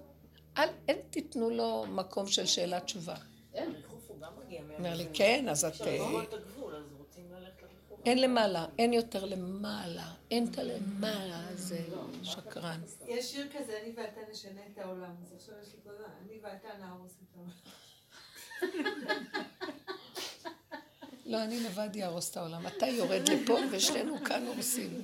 אל, 0.56 0.68
אין 0.88 0.98
תיתנו 1.10 1.50
לו 1.50 1.84
מקום 1.88 2.26
של 2.26 2.46
שאלה 2.46 2.80
תשובה. 2.80 3.14
אין. 3.54 3.72
ריחוף 3.72 4.04
הוא 4.08 4.20
גם 4.20 4.32
מגיע. 4.44 4.62
אומר 4.78 4.96
לי, 4.96 5.06
כן, 5.14 5.48
אז 5.48 5.64
את... 5.64 5.80
אה, 5.80 5.96
לראות 5.96 6.28
את 6.28 6.34
הגבול, 6.34 6.74
אז 6.74 6.92
רוצים 6.98 7.32
ללכת 7.32 7.62
לריחוף. 7.62 8.00
אין 8.06 8.20
למעלה, 8.20 8.66
אין 8.78 8.92
יותר 8.92 9.24
למעלה, 9.24 10.14
אין 10.30 10.46
את 10.50 10.58
הלמעלה, 10.58 11.56
זה 11.56 11.78
שקרן. 12.22 12.80
יש 13.06 13.32
שיר 13.32 13.48
כזה, 13.58 13.80
אני 13.82 13.94
ואתה 13.96 14.20
נשנה 14.30 14.60
את 14.72 14.78
העולם. 14.78 15.14
אז 15.22 15.32
עכשיו 15.32 15.54
יש 15.62 15.74
לי 15.74 15.80
תודה, 15.80 16.08
אני 16.22 16.38
ואתה 16.42 16.68
נהרוס 16.78 17.12
את 17.22 17.36
העולם. 17.36 17.52
לא, 21.30 21.42
אני 21.44 21.60
לבד 21.60 21.96
יהרוס 21.96 22.30
את 22.30 22.36
העולם. 22.36 22.66
אתה 22.66 22.86
יורד 22.86 23.28
לפה 23.28 23.56
ושנינו 23.72 24.24
כאן 24.24 24.46
הורסים. 24.46 25.02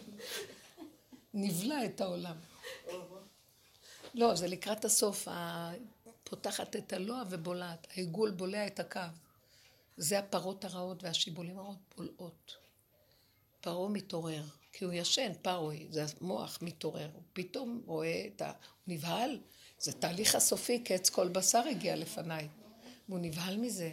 נבלע 1.35 1.85
את 1.85 2.01
העולם. 2.01 2.37
לא, 4.15 4.35
זה 4.35 4.47
לקראת 4.47 4.85
הסוף, 4.85 5.29
פותחת 6.25 6.77
את 6.77 6.93
הלוע 6.93 7.23
ובולעת. 7.31 7.87
העיגול 7.91 8.31
בולע 8.31 8.67
את 8.67 8.81
הקו. 8.81 9.01
זה 9.97 10.19
הפרות 10.19 10.65
הרעות 10.65 11.03
והשיבולים 11.03 11.59
הרעות 11.59 11.79
בולעות. 11.97 12.57
פרעה 13.61 13.89
מתעורר, 13.89 14.43
כי 14.73 14.85
הוא 14.85 14.93
ישן, 14.93 15.33
פרוי, 15.43 15.87
זה 15.91 16.05
המוח 16.21 16.59
מתעורר. 16.63 17.11
הוא 17.13 17.23
פתאום 17.33 17.83
רואה 17.87 18.27
את 18.27 18.43
ה... 18.43 18.47
הוא 18.47 18.95
נבהל. 18.95 19.39
זה 19.79 19.93
תהליך 19.93 20.35
הסופי, 20.35 20.85
קץ 20.85 21.11
כל 21.11 21.29
בשר 21.29 21.63
הגיע 21.71 21.97
לפניי. 21.97 22.49
והוא 23.09 23.19
נבהל 23.23 23.57
מזה. 23.57 23.91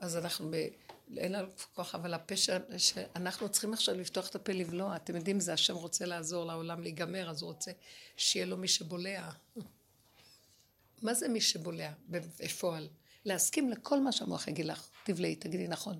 אז 0.00 0.16
אנחנו 0.16 0.50
ב... 0.50 0.68
אין 1.16 1.32
לנו 1.32 1.48
כוח, 1.74 1.94
אבל 1.94 2.14
הפה 2.14 2.36
ש... 2.36 2.50
שאנחנו 2.76 3.48
צריכים 3.48 3.72
עכשיו 3.72 3.94
לפתוח 3.94 4.28
את 4.28 4.34
הפה 4.34 4.52
לבלוע. 4.52 4.96
אתם 4.96 5.16
יודעים, 5.16 5.40
זה 5.40 5.52
השם 5.52 5.74
רוצה 5.74 6.06
לעזור 6.06 6.44
לעולם 6.44 6.82
להיגמר, 6.82 7.30
אז 7.30 7.42
הוא 7.42 7.50
רוצה 7.50 7.70
שיהיה 8.16 8.46
לו 8.46 8.56
מי 8.56 8.68
שבולע. 8.68 9.30
מה 11.02 11.14
זה 11.14 11.28
מי 11.28 11.40
שבולע 11.40 11.90
בפועל? 12.08 12.88
להסכים 13.24 13.70
לכל 13.70 14.00
מה 14.00 14.12
שהמוח 14.12 14.48
יגיד 14.48 14.66
לך. 14.66 14.88
תבלעי, 15.04 15.36
תגידי 15.36 15.68
נכון. 15.68 15.98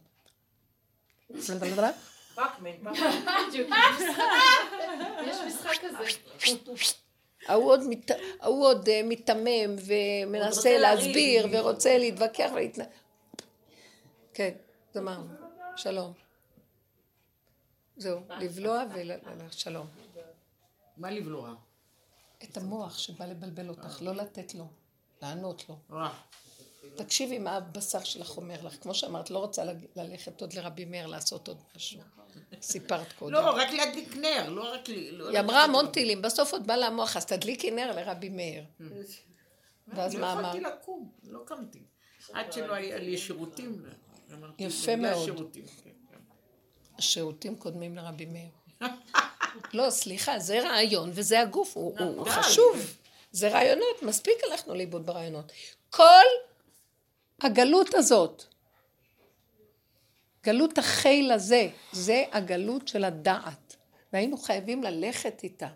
ההוא 8.41 8.67
עוד, 8.67 8.89
אה, 8.89 9.01
מיתמם 9.05 9.77
ומנסה. 9.87 10.79
להסביר 10.79 11.49
ורוצה 11.53 11.99
להתווכח. 11.99 12.51
כן, 14.39 14.55
גמרנו. 14.95 15.29
שלום. 15.77 16.13
זהו, 17.97 18.21
לבלוע 18.41 18.85
ושלום. 19.49 19.87
מה 20.97 21.11
לבלוע? 21.11 21.55
את 22.45 22.57
המוח 22.57 22.99
שבא 22.99 23.27
לבלבל 23.27 23.69
אותך, 23.69 23.99
לא 24.03 24.15
לתת 24.15 24.55
לו, 24.55 24.67
לענות 25.23 25.69
לו. 25.69 25.79
אה, 25.93 26.13
תקשיבי 26.97 27.39
מה 27.39 27.57
הבשר 27.57 28.03
שלך 28.03 28.37
אומר 28.37 28.63
לך. 28.63 28.83
כמו 28.83 28.95
שאמרת, 28.95 29.31
לא 29.31 29.39
רוצה 29.39 29.63
ללכת 29.97 30.41
עוד 30.41 30.53
לרבי 30.53 30.85
מאיר 30.85 31.07
לעשות 31.07 31.49
עוד 31.49 31.59
משהו. 31.77 32.01
סיפרת 32.63 33.13
קודם. 33.13 33.33
לא, 33.33 33.51
רק 33.51 33.71
להדליק 33.71 34.17
נר, 34.17 34.51
לא 34.51 34.73
רק... 34.75 34.89
ל- 34.89 35.11
לא 35.11 35.29
היא 35.29 35.41
אמרה 35.41 35.65
המון 35.65 35.91
טילים, 35.91 36.23
בסוף 36.23 36.53
עוד 36.53 36.67
בא 36.67 36.77
לה 36.77 36.87
המוח, 36.87 37.17
אז 37.17 37.27
תדליקי 37.27 37.71
נר 37.71 37.93
לרבי 37.97 38.29
מאיר. 38.29 38.65
ואז 39.89 40.15
מה 40.15 40.21
לא 40.21 40.33
אמר? 40.41 40.49
יכולתי 40.57 40.61
לקום, 40.61 41.11
לא 41.23 41.41
קמתי. 41.47 41.83
עד 42.33 42.53
שלא 42.53 42.73
היה 42.75 42.99
לי 42.99 43.19
שירותים. 43.19 43.83
אמרתי, 44.35 44.63
יפה 44.63 44.97
מאוד. 44.97 45.23
השירותים, 45.23 45.65
כן, 45.67 45.91
כן. 46.11 46.19
השירותים 46.99 47.57
קודמים 47.57 47.97
לרבי 47.97 48.27
מאיר. 48.27 48.49
לא, 49.73 49.91
סליחה, 49.91 50.39
זה 50.39 50.61
רעיון 50.61 51.11
וזה 51.13 51.41
הגוף, 51.41 51.77
הוא, 51.77 51.99
הוא. 51.99 52.27
חשוב. 52.29 52.95
זה 53.33 53.49
רעיונות, 53.49 54.03
מספיק 54.03 54.35
הלכנו 54.51 54.75
לאיבוד 54.75 55.07
ברעיונות. 55.07 55.53
כל 55.91 56.25
הגלות 57.43 57.95
הזאת, 57.95 58.45
גלות 60.45 60.79
החיל 60.79 61.33
הזה, 61.33 61.69
זה 61.93 62.25
הגלות 62.33 62.89
של 62.89 63.05
הדעת. 63.05 63.77
והיינו 64.13 64.37
חייבים 64.37 64.83
ללכת 64.83 65.41
איתה. 65.43 65.69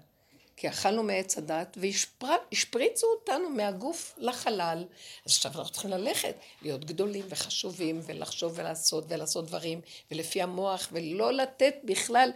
כי 0.63 0.69
אכלנו 0.69 1.03
מעץ 1.03 1.39
הדת 1.39 1.79
והשפריצו 1.81 3.07
אותנו 3.07 3.51
מהגוף 3.51 4.15
לחלל. 4.19 4.85
אז 5.27 5.33
עכשיו 5.37 5.53
אנחנו 5.55 5.73
צריכים 5.73 5.91
ללכת, 5.91 6.37
להיות 6.63 6.85
גדולים 6.85 7.25
וחשובים 7.29 8.01
ולחשוב 8.07 8.53
ולעשות 8.57 9.05
ולעשות 9.09 9.47
דברים 9.47 9.81
ולפי 10.11 10.43
המוח 10.43 10.89
ולא 10.93 11.33
לתת 11.33 11.75
בכלל 11.85 12.31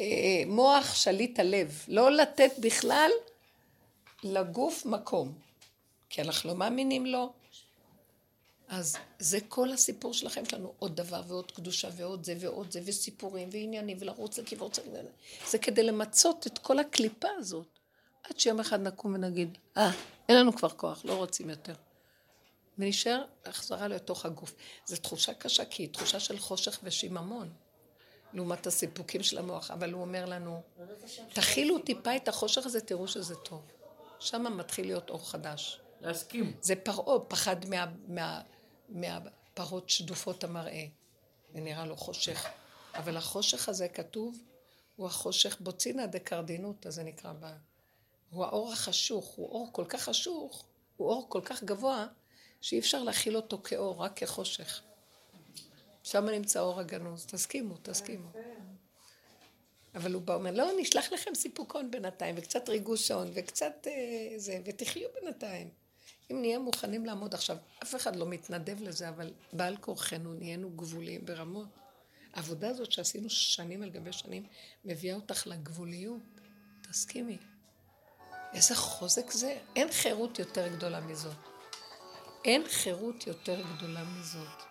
אה, 0.00 0.06
מוח 0.46 0.94
שליט 0.94 1.40
הלב, 1.40 1.84
לא 1.88 2.10
לתת 2.10 2.50
בכלל 2.58 3.10
לגוף 4.24 4.86
מקום, 4.86 5.32
כי 6.10 6.22
אנחנו 6.22 6.50
לא 6.50 6.56
מאמינים 6.56 7.06
לו. 7.06 7.32
אז 8.68 8.96
זה 9.18 9.38
כל 9.48 9.72
הסיפור 9.72 10.14
שלכם 10.14 10.44
שלנו, 10.44 10.72
עוד 10.78 10.96
דבר 10.96 11.22
ועוד 11.26 11.52
קדושה 11.52 11.88
ועוד 11.96 12.24
זה 12.24 12.34
ועוד 12.40 12.70
זה 12.70 12.80
וסיפורים 12.84 13.48
ועניינים 13.52 13.96
ולרוץ 14.00 14.38
לכיוון 14.38 14.70
צריך... 14.70 14.86
זה 15.50 15.58
כדי 15.58 15.82
למצות 15.82 16.46
את 16.46 16.58
כל 16.58 16.78
הקליפה 16.78 17.28
הזאת, 17.38 17.78
עד 18.24 18.40
שיום 18.40 18.60
אחד 18.60 18.80
נקום 18.80 19.14
ונגיד, 19.14 19.58
אה, 19.76 19.90
אין 20.28 20.38
לנו 20.38 20.56
כבר 20.56 20.68
כוח, 20.68 21.04
לא 21.04 21.16
רוצים 21.16 21.50
יותר. 21.50 21.74
ונשאר 22.78 23.24
החזרה 23.44 23.88
לתוך 23.88 24.26
הגוף. 24.26 24.54
זו 24.86 24.96
תחושה 24.96 25.34
קשה, 25.34 25.64
כי 25.64 25.82
היא 25.82 25.92
תחושה 25.92 26.20
של 26.20 26.38
חושך 26.38 26.78
ושיממון, 26.82 27.52
לעומת 28.32 28.66
הסיפוקים 28.66 29.22
של 29.22 29.38
המוח. 29.38 29.70
אבל 29.70 29.92
הוא 29.92 30.00
אומר 30.00 30.24
לנו, 30.24 30.62
תכילו 31.32 31.78
טיפה 31.78 32.16
את 32.16 32.28
החושך 32.28 32.66
הזה, 32.66 32.80
תראו 32.80 33.08
שזה 33.08 33.34
טוב. 33.34 33.62
שם 34.18 34.56
מתחיל 34.56 34.86
להיות 34.86 35.10
אור 35.10 35.30
חדש. 35.30 35.80
להסכים. 36.00 36.56
זה 36.60 36.76
פרעה, 36.76 37.20
פחד 37.20 37.68
מה, 37.68 37.86
מה, 38.08 38.40
מהפרות 38.88 39.90
שדופות 39.90 40.44
המראה. 40.44 40.86
זה 41.54 41.60
נראה 41.60 41.86
לו 41.86 41.96
חושך. 41.96 42.46
אבל 42.94 43.16
החושך 43.16 43.68
הזה 43.68 43.88
כתוב, 43.88 44.38
הוא 44.96 45.06
החושך 45.06 45.60
בוצינה 45.60 46.06
דקרדינותא, 46.06 46.90
זה 46.90 47.02
נקרא 47.02 47.32
ב... 47.40 47.46
הוא 48.30 48.44
האור 48.44 48.72
החשוך, 48.72 49.26
הוא 49.26 49.48
אור 49.48 49.68
כל 49.72 49.84
כך 49.88 50.02
חשוך, 50.02 50.64
הוא 50.96 51.08
אור 51.08 51.26
כל 51.28 51.40
כך 51.44 51.64
גבוה, 51.64 52.06
שאי 52.60 52.78
אפשר 52.78 53.02
להכיל 53.02 53.36
אותו 53.36 53.58
כאור, 53.64 54.02
רק 54.02 54.18
כחושך. 54.18 54.82
שם 56.02 56.24
נמצא 56.24 56.60
אור 56.60 56.80
הגנוז, 56.80 57.26
תסכימו, 57.26 57.76
תסכימו. 57.82 58.28
אבל 59.94 60.12
הוא 60.12 60.22
בא 60.22 60.32
ואומר, 60.32 60.50
לא, 60.50 60.70
נשלח 60.80 61.12
לכם 61.12 61.34
סיפוקון 61.34 61.90
בינתיים, 61.90 62.34
וקצת 62.38 62.68
ריגושון, 62.68 63.30
וקצת 63.34 63.86
אה, 63.86 63.92
זה, 64.36 64.60
ותחיו 64.64 65.08
בינתיים. 65.20 65.70
אם 66.30 66.40
נהיה 66.40 66.58
מוכנים 66.58 67.06
לעמוד 67.06 67.34
עכשיו, 67.34 67.56
אף 67.82 67.94
אחד 67.94 68.16
לא 68.16 68.26
מתנדב 68.26 68.82
לזה, 68.82 69.08
אבל 69.08 69.32
בעל 69.52 69.76
כורחנו 69.76 70.34
נהיינו 70.34 70.70
גבוליים 70.70 71.26
ברמות. 71.26 71.68
העבודה 72.34 72.68
הזאת 72.68 72.92
שעשינו 72.92 73.30
שנים 73.30 73.82
על 73.82 73.90
גבי 73.90 74.12
שנים, 74.12 74.46
מביאה 74.84 75.14
אותך 75.14 75.46
לגבוליות. 75.46 76.22
תסכימי. 76.90 77.38
איזה 78.52 78.74
חוזק 78.74 79.30
זה. 79.30 79.58
אין 79.76 79.92
חירות 79.92 80.38
יותר 80.38 80.68
גדולה 80.68 81.00
מזאת. 81.00 81.36
אין 82.44 82.68
חירות 82.68 83.26
יותר 83.26 83.62
גדולה 83.76 84.04
מזאת. 84.04 84.62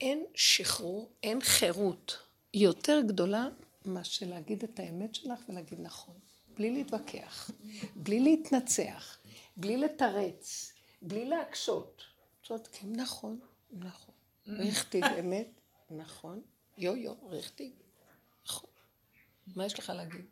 אין 0.00 0.24
שחרור, 0.34 1.12
אין 1.22 1.40
חירות 1.40 2.18
יותר 2.54 3.00
גדולה 3.06 3.48
מאשר 3.84 4.26
להגיד 4.26 4.64
את 4.64 4.78
האמת 4.78 5.14
שלך 5.14 5.38
ולהגיד 5.48 5.80
נכון. 5.80 6.14
בלי 6.54 6.70
להתווכח, 6.70 7.50
בלי 7.96 8.20
להתנצח, 8.20 9.18
בלי 9.56 9.76
לתרץ, 9.76 10.71
בלי 11.02 11.24
להקשות. 11.24 12.02
צודקים, 12.42 12.96
נכון, 12.96 13.40
נכון. 13.72 14.14
ריכטיג 14.46 15.04
אמת, 15.20 15.60
נכון. 15.90 16.42
יו 16.78 16.96
יו, 16.96 17.14
ריכטיג, 17.28 17.72
נכון. 18.46 18.70
מה 19.56 19.66
יש 19.66 19.78
לך 19.78 19.90
להגיד? 19.90 20.26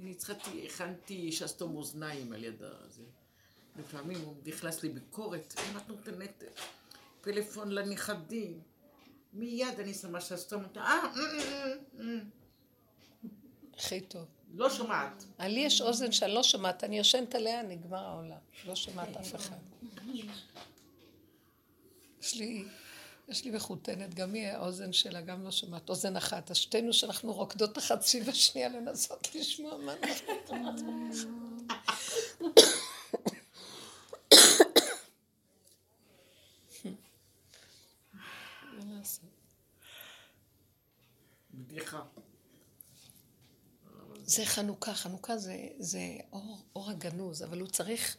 אני 0.00 0.10
הצחקתי, 0.10 0.66
הכנתי 0.66 1.32
שסתום 1.32 1.76
אוזניים 1.76 2.32
על 2.32 2.44
יד 2.44 2.62
הזה. 2.62 3.04
לפעמים 3.76 4.20
הוא 4.20 4.34
נכנס 4.46 4.82
לי 4.82 4.88
ביקורת, 4.88 5.54
אם 5.58 5.76
את 5.76 5.88
נותנת 5.88 6.42
פלאפון 7.20 7.70
לנכדים, 7.70 8.60
מיד 9.32 9.80
אני 9.80 9.94
שמה 9.94 10.20
שסתום 10.20 10.64
אותה, 10.64 10.80
אה, 10.80 10.86
אה, 10.86 11.20
אה, 11.38 11.74
אה. 12.00 12.18
הכי 13.74 14.00
טוב. 14.00 14.37
לא 14.54 14.70
שומעת. 14.70 15.24
לי 15.38 15.60
יש 15.60 15.80
אוזן 15.80 16.12
שאני 16.12 16.34
לא 16.34 16.42
שומעת, 16.42 16.84
אני 16.84 16.98
יושנת 16.98 17.34
עליה, 17.34 17.62
נגמר 17.62 18.06
העולם. 18.06 18.38
לא 18.66 18.74
שומעת 18.74 19.16
אף 19.16 19.34
אחד. 19.34 19.56
יש 22.22 22.34
לי, 22.34 22.64
יש 23.28 23.44
לי 23.44 23.50
מחותנת, 23.50 24.14
גם 24.14 24.34
היא, 24.34 24.46
האוזן 24.46 24.92
שלה 24.92 25.20
גם 25.20 25.44
לא 25.44 25.50
שומעת, 25.50 25.88
אוזן 25.88 26.16
אחת. 26.16 26.50
אז 26.50 26.56
שתינו 26.56 26.92
שאנחנו 26.92 27.32
רוקדות 27.32 27.78
אחת 27.78 28.02
סביב 28.02 28.28
השנייה 28.28 28.68
לנסות 28.68 29.34
לשמוע 29.34 29.76
מה 29.76 29.94
אנחנו... 30.02 30.32
בדיחה. 41.54 42.02
זה 44.28 44.44
חנוכה, 44.44 44.94
חנוכה 44.94 45.38
זה, 45.38 45.68
זה 45.78 46.16
אור, 46.32 46.58
אור 46.76 46.90
הגנוז, 46.90 47.42
אבל 47.42 47.60
הוא 47.60 47.68
צריך 47.68 48.16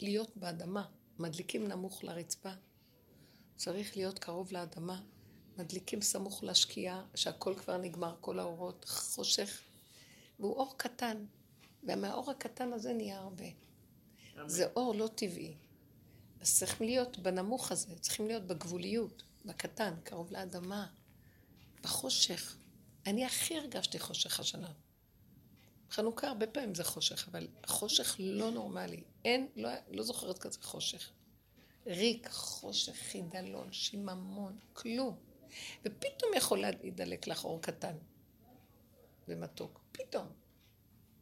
להיות 0.00 0.36
באדמה. 0.36 0.84
מדליקים 1.18 1.68
נמוך 1.68 2.04
לרצפה, 2.04 2.50
צריך 3.56 3.96
להיות 3.96 4.18
קרוב 4.18 4.52
לאדמה. 4.52 5.02
מדליקים 5.58 6.02
סמוך 6.02 6.44
לשקיעה, 6.44 7.04
שהכל 7.14 7.54
כבר 7.54 7.76
נגמר, 7.76 8.16
כל 8.20 8.38
האורות, 8.38 8.84
חושך. 8.88 9.60
והוא 10.40 10.56
אור 10.56 10.74
קטן, 10.76 11.24
ומהאור 11.82 12.30
הקטן 12.30 12.72
הזה 12.72 12.92
נהיה 12.92 13.18
הרבה. 13.18 13.46
זה 14.46 14.66
אור 14.76 14.94
לא 14.94 15.08
טבעי. 15.14 15.54
אז 16.40 16.58
צריכים 16.58 16.86
להיות 16.86 17.18
בנמוך 17.18 17.72
הזה, 17.72 17.98
צריכים 18.00 18.26
להיות 18.26 18.46
בגבוליות, 18.46 19.22
בקטן, 19.44 19.94
קרוב 20.04 20.32
לאדמה, 20.32 20.86
בחושך. 21.82 22.56
אני 23.06 23.24
הכי 23.24 23.58
הרגשתי 23.58 23.98
חושך 23.98 24.40
השנה. 24.40 24.72
חנוכה 25.90 26.28
הרבה 26.28 26.46
פעמים 26.46 26.74
זה 26.74 26.84
חושך, 26.84 27.28
אבל 27.28 27.48
חושך 27.66 28.16
לא 28.18 28.50
נורמלי. 28.50 29.02
אין, 29.24 29.48
לא, 29.56 29.70
לא 29.90 30.02
זוכרת 30.02 30.38
כזה 30.38 30.58
חושך. 30.62 31.10
ריק, 31.86 32.28
חושך, 32.28 32.92
חידלון, 32.92 33.72
שיממון, 33.72 34.58
כלום. 34.72 35.18
ופתאום 35.84 36.30
יכול 36.36 36.60
להידלק 36.60 37.26
לך 37.26 37.44
אור 37.44 37.62
קטן 37.62 37.96
ומתוק. 39.28 39.80
פתאום. 39.92 40.26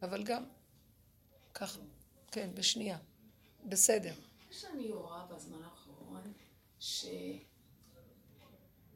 אבל 0.01 0.23
גם 0.23 0.45
ככה, 1.53 1.79
כן, 2.31 2.49
בשנייה. 2.53 2.97
בסדר. 3.65 4.13
מה 4.47 4.53
שאני 4.53 4.91
רואה 4.91 5.25
בזמן 5.25 5.63
האחרון, 5.63 6.33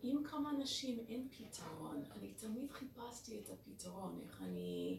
שאם 0.02 0.18
כמה 0.24 0.50
אנשים 0.50 1.00
אין 1.10 1.28
פתרון, 1.38 2.04
אני 2.12 2.34
תמיד 2.34 2.72
חיפשתי 2.72 3.40
את 3.40 3.50
הפתרון, 3.50 4.20
איך 4.28 4.42
אני 4.42 4.98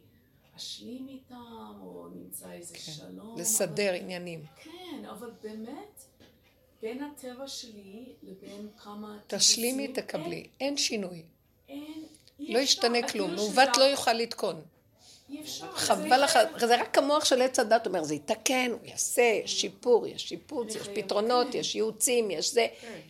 אשלים 0.57 1.09
איתם, 1.09 1.75
או 1.81 2.09
נמצא 2.15 2.53
איזה 2.53 2.75
כן. 2.75 2.81
שלום. 2.81 3.39
לסדר 3.39 3.91
אבל, 3.91 4.01
עניינים. 4.01 4.45
כן, 4.57 5.05
אבל 5.11 5.31
באמת, 5.43 6.05
בין 6.83 7.03
הטבע 7.03 7.49
שלי 7.49 8.13
לבין 8.23 8.69
כמה... 8.77 9.19
תשלימי, 9.27 9.89
תקבלי. 9.89 10.47
אין 10.61 10.77
שינוי. 10.77 11.23
אין, 11.69 11.83
אין, 11.83 12.05
אי 12.41 12.53
לא 12.55 12.59
ישתנה 12.59 13.09
כלום. 13.09 13.35
מעוות 13.35 13.77
לא 13.79 13.85
יוכל 13.85 14.13
לתקון. 14.13 14.63
חבל 15.75 16.25
לך, 16.25 16.39
זה- 16.59 16.81
רק 16.81 16.99
המוח 16.99 17.25
של 17.25 17.43
עץ 17.43 17.59
הדת 17.59 17.87
אומר, 17.87 18.03
זה 18.05 18.15
יתקן, 18.15 18.71
הוא 18.71 18.81
יעשה, 18.85 19.23
יש 19.45 19.61
שיפור, 19.61 20.07
יש 20.07 20.29
שיפוץ, 20.29 20.75
יש 20.75 20.89
פתרונות, 20.95 21.55
יש 21.55 21.75
ייעוצים, 21.75 22.31
יש 22.31 22.55
זה. 22.55 22.67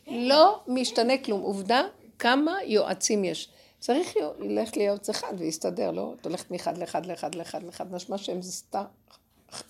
לא 0.06 0.60
משתנה 0.66 1.18
כלום. 1.18 1.40
עובדה, 1.42 1.82
כמה 2.18 2.56
יועצים 2.64 3.24
יש. 3.24 3.48
צריך 3.78 4.08
ללכת 4.38 4.76
ליועץ 4.76 5.08
אחד 5.08 5.34
ויסתדר, 5.38 5.90
לא? 5.90 6.14
את 6.20 6.26
הולכת 6.26 6.50
מאחד 6.50 6.78
לאחד 6.78 7.06
לאחד 7.06 7.34
לאחד 7.34 7.62
לאחד, 7.62 7.92
משמע 7.92 8.18
שהם 8.18 8.42
זה 8.42 8.52
סתם 8.52 8.84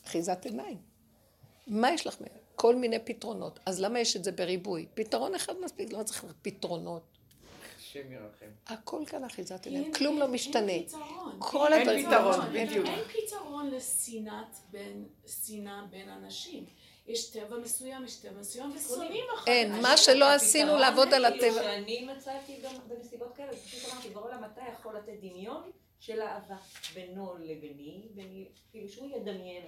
אחיזת 0.04 0.44
עיניים. 0.44 0.76
מה 1.66 1.92
יש 1.92 2.06
לך 2.06 2.20
מהם? 2.20 2.30
כל 2.56 2.76
מיני 2.76 2.98
פתרונות. 2.98 3.58
אז 3.66 3.80
למה 3.80 4.00
יש 4.00 4.16
את 4.16 4.24
זה 4.24 4.32
בריבוי? 4.32 4.86
פתרון 4.94 5.34
אחד 5.34 5.52
מספיק, 5.64 5.92
לא 5.92 6.02
צריך 6.02 6.24
פתרונות. 6.42 7.02
השם 7.90 8.12
ירחם. 8.12 8.46
הכל 8.66 9.02
כאן 9.06 9.24
אחיזת 9.24 9.66
אין- 9.66 9.74
עיניים, 9.74 9.94
כלום 9.94 10.18
לא 10.18 10.24
אין- 10.24 10.32
משתנה. 10.32 10.72
אין 10.72 10.86
פתרון. 10.88 11.36
כל 11.38 11.72
אין 11.72 11.80
הדברים- 11.80 12.06
פתרון, 12.08 12.40
בדיוק. 12.52 12.86
אין 12.86 13.04
פתרון 13.04 13.70
לשנאת 13.70 14.56
בין, 14.70 15.04
שנאה 15.26 15.82
בין 15.90 16.08
אנשים. 16.08 16.64
יש 17.06 17.30
טבע 17.30 17.56
מסוים, 17.58 18.04
יש 18.04 18.16
טבע 18.16 18.38
מסוים, 18.40 18.72
ושונאים 18.76 19.24
אחד. 19.34 19.48
אין, 19.48 19.74
את 19.74 19.80
מה. 19.82 19.96
שלא 19.96 20.24
עשינו 20.32 20.76
לעבוד 20.76 21.14
על 21.14 21.24
כאילו 21.30 21.46
הטבע. 21.46 21.62
שאני 21.62 22.04
מצאתי 22.16 22.56
גם 22.62 22.74
בנסיבות 22.88 23.36
כאלה, 23.36 23.52
פשוט 23.52 23.92
אמרתי, 23.92 24.08
בעולם 24.08 24.44
אתה 24.44 24.60
יכול 24.72 24.96
לתת 24.96 25.12
דמיון 25.20 25.70
של 26.00 26.20
אהבה 26.22 26.56
בינו 26.94 27.34
לביני, 27.40 28.08
ביני, 28.14 28.48
כאילו 28.70 28.88
שהוא 28.88 29.08
ידמיין, 29.16 29.62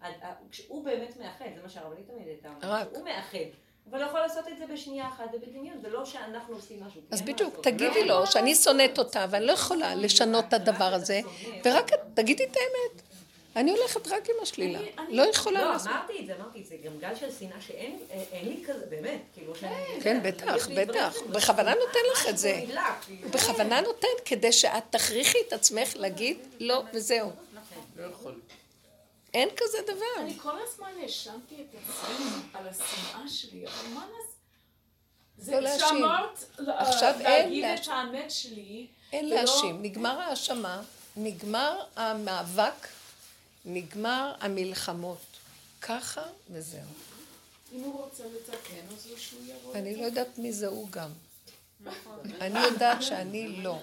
עד- 0.00 0.22
ה- 0.22 0.34
כשהוא 0.50 0.84
באמת 0.84 1.16
מאחד, 1.16 1.44
זה 1.56 1.62
מה 1.62 1.68
שהרבנית 1.68 2.06
תמיד 2.06 2.26
הייתה 2.28 2.48
אומרת. 2.62 2.96
הוא 2.96 3.04
מאחד, 3.04 3.38
אבל 3.90 4.02
יכול 4.02 4.20
לעשות 4.20 4.48
את 4.48 4.58
זה 4.58 4.64
בשנייה 4.72 5.08
אחת 5.08 5.24
ובדמיון, 5.32 5.78
זה 5.82 5.88
לא 5.88 6.04
שאנחנו 6.04 6.54
עושים 6.54 6.80
משהו. 6.86 7.00
אז 7.10 7.20
מה 7.20 7.26
בדיוק. 7.26 7.60
תגידי 7.62 8.04
לו 8.04 8.26
שאני 8.26 8.54
שונאת 8.54 8.98
אותה 8.98 9.26
ואני 9.30 9.46
לא 9.46 9.52
יכולה 9.52 9.94
לשנות 9.94 10.44
את 10.48 10.52
הדבר 10.52 10.94
הזה, 10.94 11.20
ורק 11.64 11.90
תגידי 12.14 12.44
את 12.44 12.56
האמת. 12.56 13.02
אני 13.56 13.70
הולכת 13.70 14.08
רק 14.08 14.28
עם 14.28 14.34
השלילה, 14.42 14.78
לא 15.08 15.22
יכולה 15.22 15.64
לא, 15.64 15.72
לעשות. 15.72 15.88
אמרתי 15.88 16.12
את 16.20 16.26
זה, 16.26 16.34
אמרתי 16.40 16.60
את 16.60 16.66
זה, 16.66 16.74
גם 16.84 16.92
גל 16.98 17.14
של 17.14 17.32
שנאה 17.38 17.60
שאין 17.60 17.98
אין 18.10 18.48
לי 18.48 18.64
כזה, 18.66 18.86
באמת, 18.90 19.20
כאילו 19.34 19.54
שאני... 19.54 19.74
כן, 20.02 20.20
יש 20.24 20.34
בטח, 20.34 20.68
בטח. 20.68 21.14
בכוונה 21.30 21.74
נותן 21.74 21.98
לך 22.12 22.28
את 22.28 22.38
זה. 22.38 22.60
נדלק, 22.64 22.80
כאילו. 23.06 23.28
בכוונה 23.28 23.80
נותן 23.80 24.08
כדי 24.24 24.52
שאת 24.52 24.82
תכריחי 24.90 25.38
את 25.48 25.52
עצמך 25.52 25.92
להגיד 25.96 26.36
לא 26.60 26.82
וזהו. 26.94 27.30
לא. 29.34 29.40
אין 29.40 29.48
כזה 29.56 29.78
דבר. 29.86 30.20
אני 30.22 30.38
כל 30.38 30.62
הזמן 30.62 30.90
האשמתי 31.02 31.54
את 31.54 31.74
עצמי 31.74 32.26
על 32.54 32.68
השנאה 32.68 33.28
שלי, 33.28 33.66
אבל 33.66 33.88
מה 33.94 34.00
נעשה? 34.00 34.32
זה 35.38 35.52
לא 35.52 35.60
להאשים. 35.60 35.88
שאמרת 35.88 36.44
לה- 36.58 36.78
עכשיו 36.80 37.14
אין 37.20 37.22
להגיד 37.44 37.64
את. 37.64 37.88
האמת 37.88 38.30
שלי. 38.30 38.86
אין 39.12 39.24
ולא- 39.26 39.34
להאשים. 39.34 39.82
נגמר 39.82 40.20
ההאשמה, 40.20 40.82
נגמר 41.16 41.84
המאבק, 41.96 42.88
נגמר 43.64 44.34
המלחמות. 44.40 45.18
ככה 45.82 46.22
וזהו. 46.50 46.80
אם 47.72 47.80
הוא 47.80 48.04
רוצה 48.04 48.24
לתקן, 48.24 48.94
אז 48.96 49.08
שהוא 49.16 49.40
יבוא 49.46 49.74
אני. 49.74 49.96
לא 49.96 50.02
יודעת 50.04 50.38
מי 50.38 50.52
זה 50.52 50.66
הוא 50.66 50.88
גם. 50.90 51.10
אני 52.40 52.60
יודעת 52.60 53.02
שאני 53.02 53.48
לא. 53.62 53.78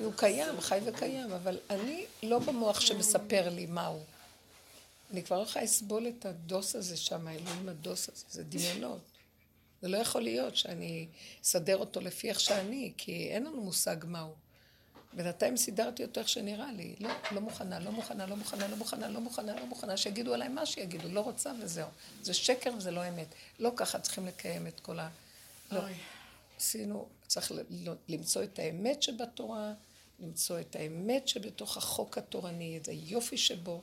הוא 0.00 0.12
קיים, 0.16 0.60
חי 0.60 0.78
וקיים, 0.84 1.32
אבל 1.32 1.58
אני 1.70 2.04
לא 2.22 2.38
במוח 2.38 2.80
שמספר 2.80 3.48
לי 3.48 3.66
מה 3.66 3.86
הוא. 3.86 4.00
אני 5.10 5.22
כבר 5.22 5.38
לא 5.38 5.42
יכולה 5.42 5.64
לסבול 5.64 6.08
את 6.08 6.26
הדוס 6.26 6.76
הזה 6.76 6.96
שם, 6.96 7.28
האלוהים 7.28 7.68
הדוס 7.68 8.08
הזה, 8.08 8.24
זה 8.30 8.44
דמיונות. 8.44 9.00
זה 9.82 9.88
לא 9.88 9.96
יכול 9.96 10.22
להיות 10.22 10.56
שאני 10.56 11.06
אסדר 11.44 11.76
אותו 11.76 12.00
לפי 12.00 12.28
איך 12.28 12.40
שאני, 12.40 12.92
כי 12.96 13.28
אין 13.30 13.44
לנו 13.44 13.60
מושג 13.60 13.96
מהו. 14.04 14.34
בינתיים 15.12 15.56
סידרתי 15.56 16.04
אותו 16.04 16.20
איך 16.20 16.28
שנראה 16.28 16.72
לי. 16.72 16.94
לא, 17.00 17.10
לא 17.32 17.40
מוכנה, 17.40 17.78
לא 17.78 17.92
מוכנה, 17.92 18.26
לא 18.26 18.36
מוכנה, 18.36 18.68
לא 18.68 18.76
מוכנה, 18.76 19.08
לא 19.08 19.20
מוכנה, 19.20 19.54
לא 19.54 19.66
מוכנה, 19.66 19.96
שיגידו 19.96 20.34
עליי 20.34 20.48
מה 20.48 20.66
שיגידו, 20.66 21.08
לא 21.08 21.20
רוצה 21.20 21.52
וזהו. 21.62 21.88
זה 22.22 22.34
שקר 22.34 22.70
וזה 22.76 22.90
לא 22.90 23.08
אמת. 23.08 23.26
לא 23.58 23.72
ככה 23.76 23.98
צריכים 23.98 24.26
לקיים 24.26 24.66
את 24.66 24.80
כל 24.80 24.98
ה... 24.98 25.08
לא. 25.72 25.80
עשינו, 26.56 27.06
צריך 27.26 27.52
למצוא 28.08 28.42
את 28.42 28.58
האמת 28.58 29.02
שבתורה, 29.02 29.72
למצוא 30.20 30.60
את 30.60 30.76
האמת 30.76 31.28
שבתוך 31.28 31.76
החוק 31.76 32.18
התורני, 32.18 32.78
את 32.82 32.88
היופי 32.88 33.36
שבו, 33.36 33.82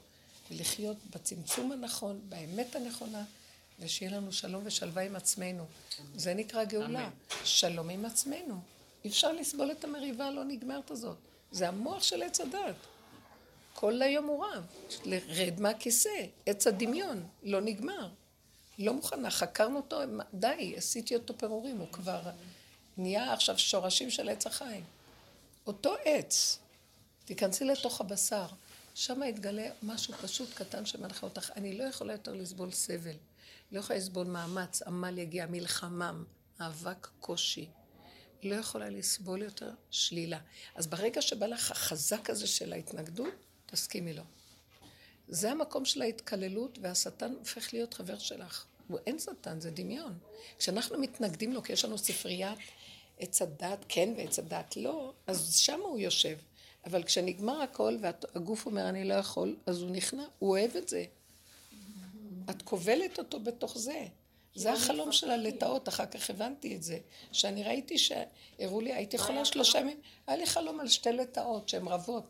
ולחיות 0.51 0.97
בצמצום 1.15 1.71
הנכון, 1.71 2.21
באמת 2.29 2.75
הנכונה, 2.75 3.23
ושיהיה 3.79 4.11
לנו 4.11 4.33
שלום 4.33 4.63
ושלווה 4.65 5.03
עם 5.03 5.15
עצמנו. 5.15 5.65
זה 6.15 6.33
נקרא 6.33 6.63
גאולה. 6.63 7.09
שלום 7.43 7.89
עם 7.89 8.05
עצמנו. 8.05 8.59
אי 9.05 9.09
אפשר 9.09 9.31
לסבול 9.31 9.71
את 9.71 9.83
המריבה 9.83 10.25
הלא 10.27 10.43
נגמרת 10.43 10.91
הזאת. 10.91 11.17
זה 11.51 11.67
המוח 11.67 12.03
של 12.03 12.23
עץ 12.23 12.41
הדת. 12.41 12.75
כל 13.73 14.01
היום 14.01 14.25
הוא 14.25 14.45
רב. 14.45 14.65
לרד 15.05 15.59
מהכיסא, 15.59 16.25
עץ 16.45 16.67
הדמיון, 16.67 17.27
לא 17.43 17.61
נגמר. 17.61 18.09
לא 18.79 18.93
מוכנה, 18.93 19.31
חקרנו 19.31 19.77
אותו, 19.77 19.99
די, 20.33 20.73
עשיתי 20.77 21.15
אותו 21.15 21.37
פירורים, 21.37 21.77
הוא 21.77 21.87
כבר 21.91 22.21
נהיה 22.97 23.33
עכשיו 23.33 23.59
שורשים 23.59 24.09
של 24.09 24.29
עץ 24.29 24.47
החיים. 24.47 24.83
אותו 25.67 25.95
עץ, 26.05 26.59
תיכנסי 27.25 27.65
לתוך 27.65 28.01
הבשר, 28.01 28.47
שם 28.97 29.23
יתגלה 29.23 29.69
משהו 29.83 30.13
פשוט 30.13 30.53
קטן 30.53 30.85
שמנחה 30.85 31.25
אותך. 31.25 31.51
אני 31.55 31.77
לא 31.77 31.83
יכולה 31.83 32.13
יותר 32.13 32.33
לסבול 32.33 32.71
סבל, 32.71 33.15
לא 33.71 33.79
יכולה 33.79 33.99
לסבול 33.99 34.27
מאמץ, 34.27 34.81
עמל 34.81 35.17
יגיע, 35.17 35.45
מלחמה, 35.45 36.13
מאבק, 36.59 37.07
קושי. 37.19 37.69
לא 38.43 38.55
יכולה 38.55 38.89
לסבול 38.89 39.41
יותר 39.41 39.71
שלילה. 39.91 40.39
אז 40.75 40.87
ברגע 40.87 41.21
שבא 41.21 41.45
לך 41.45 41.71
החזק 41.71 42.29
הזה 42.29 42.47
של 42.47 42.73
ההתנגדות, 42.73 43.33
תסכימי 43.65 44.13
לו. 44.13 44.23
זה 45.27 45.51
המקום 45.51 45.85
של 45.85 46.01
ההתקללות, 46.01 46.79
והשטן 46.81 47.33
הופך 47.39 47.73
להיות 47.73 47.93
חבר 47.93 48.17
שלך. 48.17 48.65
הוא 48.87 48.99
אין 49.07 49.19
שטן, 49.19 49.59
זה 49.59 49.71
דמיון. 49.71 50.17
כשאנחנו 50.59 50.99
מתנגדים 50.99 51.53
לו, 51.53 51.63
כי 51.63 51.73
יש 51.73 51.85
לנו 51.85 51.97
ספריית 51.97 52.59
עץ 53.19 53.41
הדת 53.41 53.85
כן 53.89 54.13
ועץ 54.17 54.39
הדת 54.39 54.77
לא, 54.77 55.13
אז 55.27 55.55
שם 55.55 55.79
הוא 55.81 55.99
יושב. 55.99 56.37
אבל 56.85 57.03
כשנגמר 57.03 57.61
הכל 57.61 57.97
והגוף 58.01 58.65
אומר 58.65 58.89
אני 58.89 59.03
לא 59.03 59.13
יכול, 59.13 59.55
אז 59.65 59.81
הוא 59.81 59.91
נכנע, 59.91 60.23
הוא 60.39 60.49
אוהב 60.49 60.75
את 60.75 60.89
זה. 60.89 61.05
את 62.49 62.61
כובלת 62.61 63.19
אותו 63.19 63.39
בתוך 63.39 63.77
זה. 63.77 64.05
זה 64.55 64.73
החלום 64.73 65.11
של 65.11 65.31
הלטאות, 65.31 65.89
אחר 65.89 66.05
כך 66.05 66.29
הבנתי 66.29 66.75
את 66.75 66.83
זה. 66.83 66.99
שאני 67.31 67.63
ראיתי 67.63 67.97
שהראו 67.97 68.81
לי, 68.81 68.93
הייתי 68.93 69.17
חולה 69.17 69.45
שלושה 69.45 69.79
ימים, 69.79 70.01
היה 70.27 70.37
לי 70.37 70.45
חלום 70.45 70.79
על 70.79 70.87
שתי 70.87 71.11
לטאות 71.11 71.69
שהן 71.69 71.87
רבות. 71.87 72.23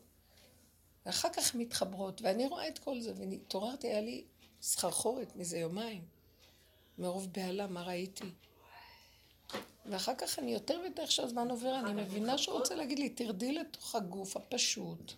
ואחר 1.06 1.30
כך 1.30 1.56
מתחברות, 1.56 2.22
ואני 2.22 2.48
רואה 2.48 2.68
את 2.68 2.80
כל 2.80 3.00
זה, 3.00 3.14
והתעוררתי, 3.16 3.88
היה 3.88 4.02
לי 4.02 4.24
סחרחורת 4.62 5.36
מזה 5.36 5.58
יומיים, 5.58 6.02
מרוב 6.98 7.28
בהלה, 7.34 7.68
מה 7.68 7.84
ראיתי. 7.84 8.30
ואחר 9.90 10.16
כך 10.18 10.40
אני 10.40 10.54
יותר 10.54 10.80
ויותר 10.84 11.02
איך 11.02 11.12
שהזמן 11.12 11.50
עובר, 11.52 11.80
אני 11.80 12.02
מבינה 12.02 12.38
שהוא 12.38 12.58
רוצה 12.60 12.76
להגיד 12.76 13.00
לי, 13.00 13.10
תרדי 13.10 13.54
לתוך 13.54 13.96
הגוף 13.96 14.38
הפשוט. 14.38 15.14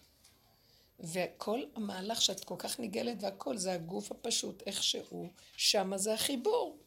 וכל 0.99 1.63
המהלך 1.76 2.22
שאת 2.22 2.43
כל 2.43 2.55
כך 2.57 2.80
ניגלת 2.80 3.17
והכל, 3.22 3.57
זה 3.57 3.74
הגוף 3.74 4.11
הפשוט, 4.11 4.63
איך 4.65 4.84
שהוא, 4.84 5.28
שמה 5.57 5.97
זה 5.97 6.13
החיבור. 6.13 6.78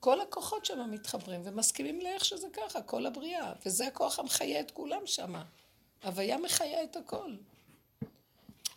כל 0.00 0.20
הכוחות 0.20 0.64
שם 0.64 0.90
מתחברים 0.90 1.40
ומסכימים 1.44 2.00
לאיך 2.00 2.24
שזה 2.24 2.46
ככה, 2.52 2.82
כל 2.82 3.06
הבריאה. 3.06 3.52
וזה 3.66 3.86
הכוח 3.86 4.18
המחיה 4.18 4.60
את 4.60 4.70
כולם 4.70 5.06
שמה. 5.06 5.44
הוויה 6.04 6.38
מחיה 6.38 6.82
את 6.82 6.96
הכל. 6.96 7.34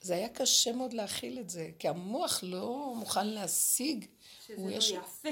זה 0.01 0.15
היה 0.15 0.30
קשה 0.30 0.71
מאוד 0.71 0.93
להכיל 0.93 1.39
את 1.39 1.49
זה, 1.49 1.69
כי 1.80 1.88
המוח 1.88 2.39
לא 2.43 2.93
מוכן 2.95 3.28
להשיג. 3.28 4.05
שזה 4.47 4.55
לא 4.57 4.71
יש- 4.71 4.89
יפה. 4.91 5.30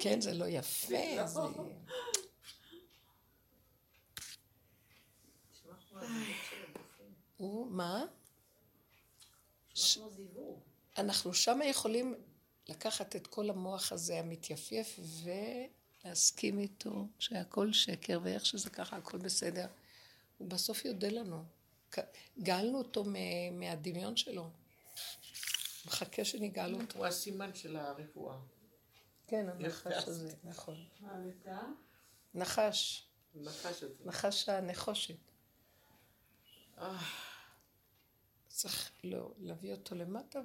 כן, 0.00 0.20
זה 0.20 0.34
לא 0.34 0.44
יפה. 0.44 0.94
לא. 1.16 1.26
זה... 1.26 1.40
הוא, 7.36 7.70
מה? 7.70 8.04
אנחנו 10.98 11.34
שם 11.34 11.60
יכולים 11.64 12.14
לקחת 12.68 13.16
את 13.16 13.26
כל 13.26 13.50
המוח 13.50 13.92
הזה 13.92 14.18
המתייפייף 14.18 15.00
ולהסכים 16.04 16.58
איתו 16.58 17.06
שהכל 17.18 17.72
שקר 17.72 18.20
ואיך 18.22 18.46
שזה 18.46 18.70
ככה 18.70 18.96
הכל 18.96 19.18
בסדר. 19.18 19.66
הוא 20.38 20.48
בסוף 20.48 20.84
יודה 20.84 21.08
לנו. 21.08 21.44
גאלנו 22.38 22.78
אותו 22.78 23.04
מהדמיון 23.52 24.16
שלו. 24.16 24.50
מחכה 25.86 26.24
שנגאל 26.24 26.74
אותו. 26.74 26.98
הוא 26.98 27.06
הסימן 27.06 27.54
של 27.54 27.76
הרפואה. 27.76 28.36
כן, 29.26 29.48
הנחש 29.48 30.04
זה? 30.04 30.10
הזה, 30.10 30.34
נכון. 30.44 30.84
מה, 31.00 31.18
לידה? 31.18 31.62
נחש. 32.34 33.06
נחש 34.04 34.48
הנחושת. 34.48 35.29
אה, 36.80 36.98
צריך 38.48 38.92
לא, 39.04 39.34
להביא 39.38 39.72
אותו 39.72 39.94
למטה 39.94 40.40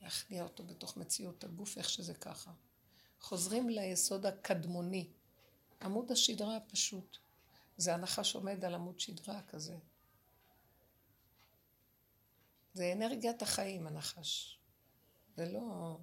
ולהכניע 0.00 0.42
אותו 0.42 0.64
בתוך 0.64 0.96
מציאות 0.96 1.44
הגוף, 1.44 1.78
איך 1.78 1.90
שזה 1.90 2.14
ככה. 2.14 2.52
חוזרים 3.20 3.68
ליסוד 3.68 4.26
הקדמוני, 4.26 5.10
עמוד 5.82 6.12
השדרה 6.12 6.56
הפשוט. 6.56 7.18
זה 7.76 7.94
הנחש 7.94 8.34
עומד 8.34 8.64
על 8.64 8.74
עמוד 8.74 9.00
שדרה 9.00 9.42
כזה. 9.42 9.76
זה 12.74 12.92
אנרגיית 12.92 13.42
החיים, 13.42 13.86
הנחש. 13.86 14.58
זה 15.36 15.52
לא... 15.52 15.96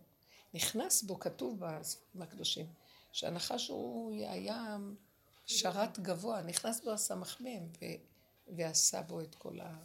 נכנס 0.54 1.04
בו, 1.04 1.20
כתוב 1.20 1.60
בספרים 1.60 2.22
הקדושים, 2.22 2.74
שהנחש 3.12 3.68
הוא 3.68 4.14
היה 4.14 4.78
שרת 5.46 6.00
גבוה, 6.00 6.42
נכנס 6.42 6.82
בו 6.84 6.92
הסמ"ם. 6.92 7.68
ועשה 8.48 9.02
בו 9.02 9.22
את 9.22 9.36
כל 9.36 9.60
ה... 9.60 9.76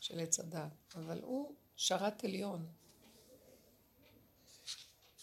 של 0.00 0.20
עץ 0.20 0.40
הדת, 0.40 0.94
אבל 0.94 1.20
הוא 1.22 1.54
שרת 1.76 2.24
עליון. 2.24 2.66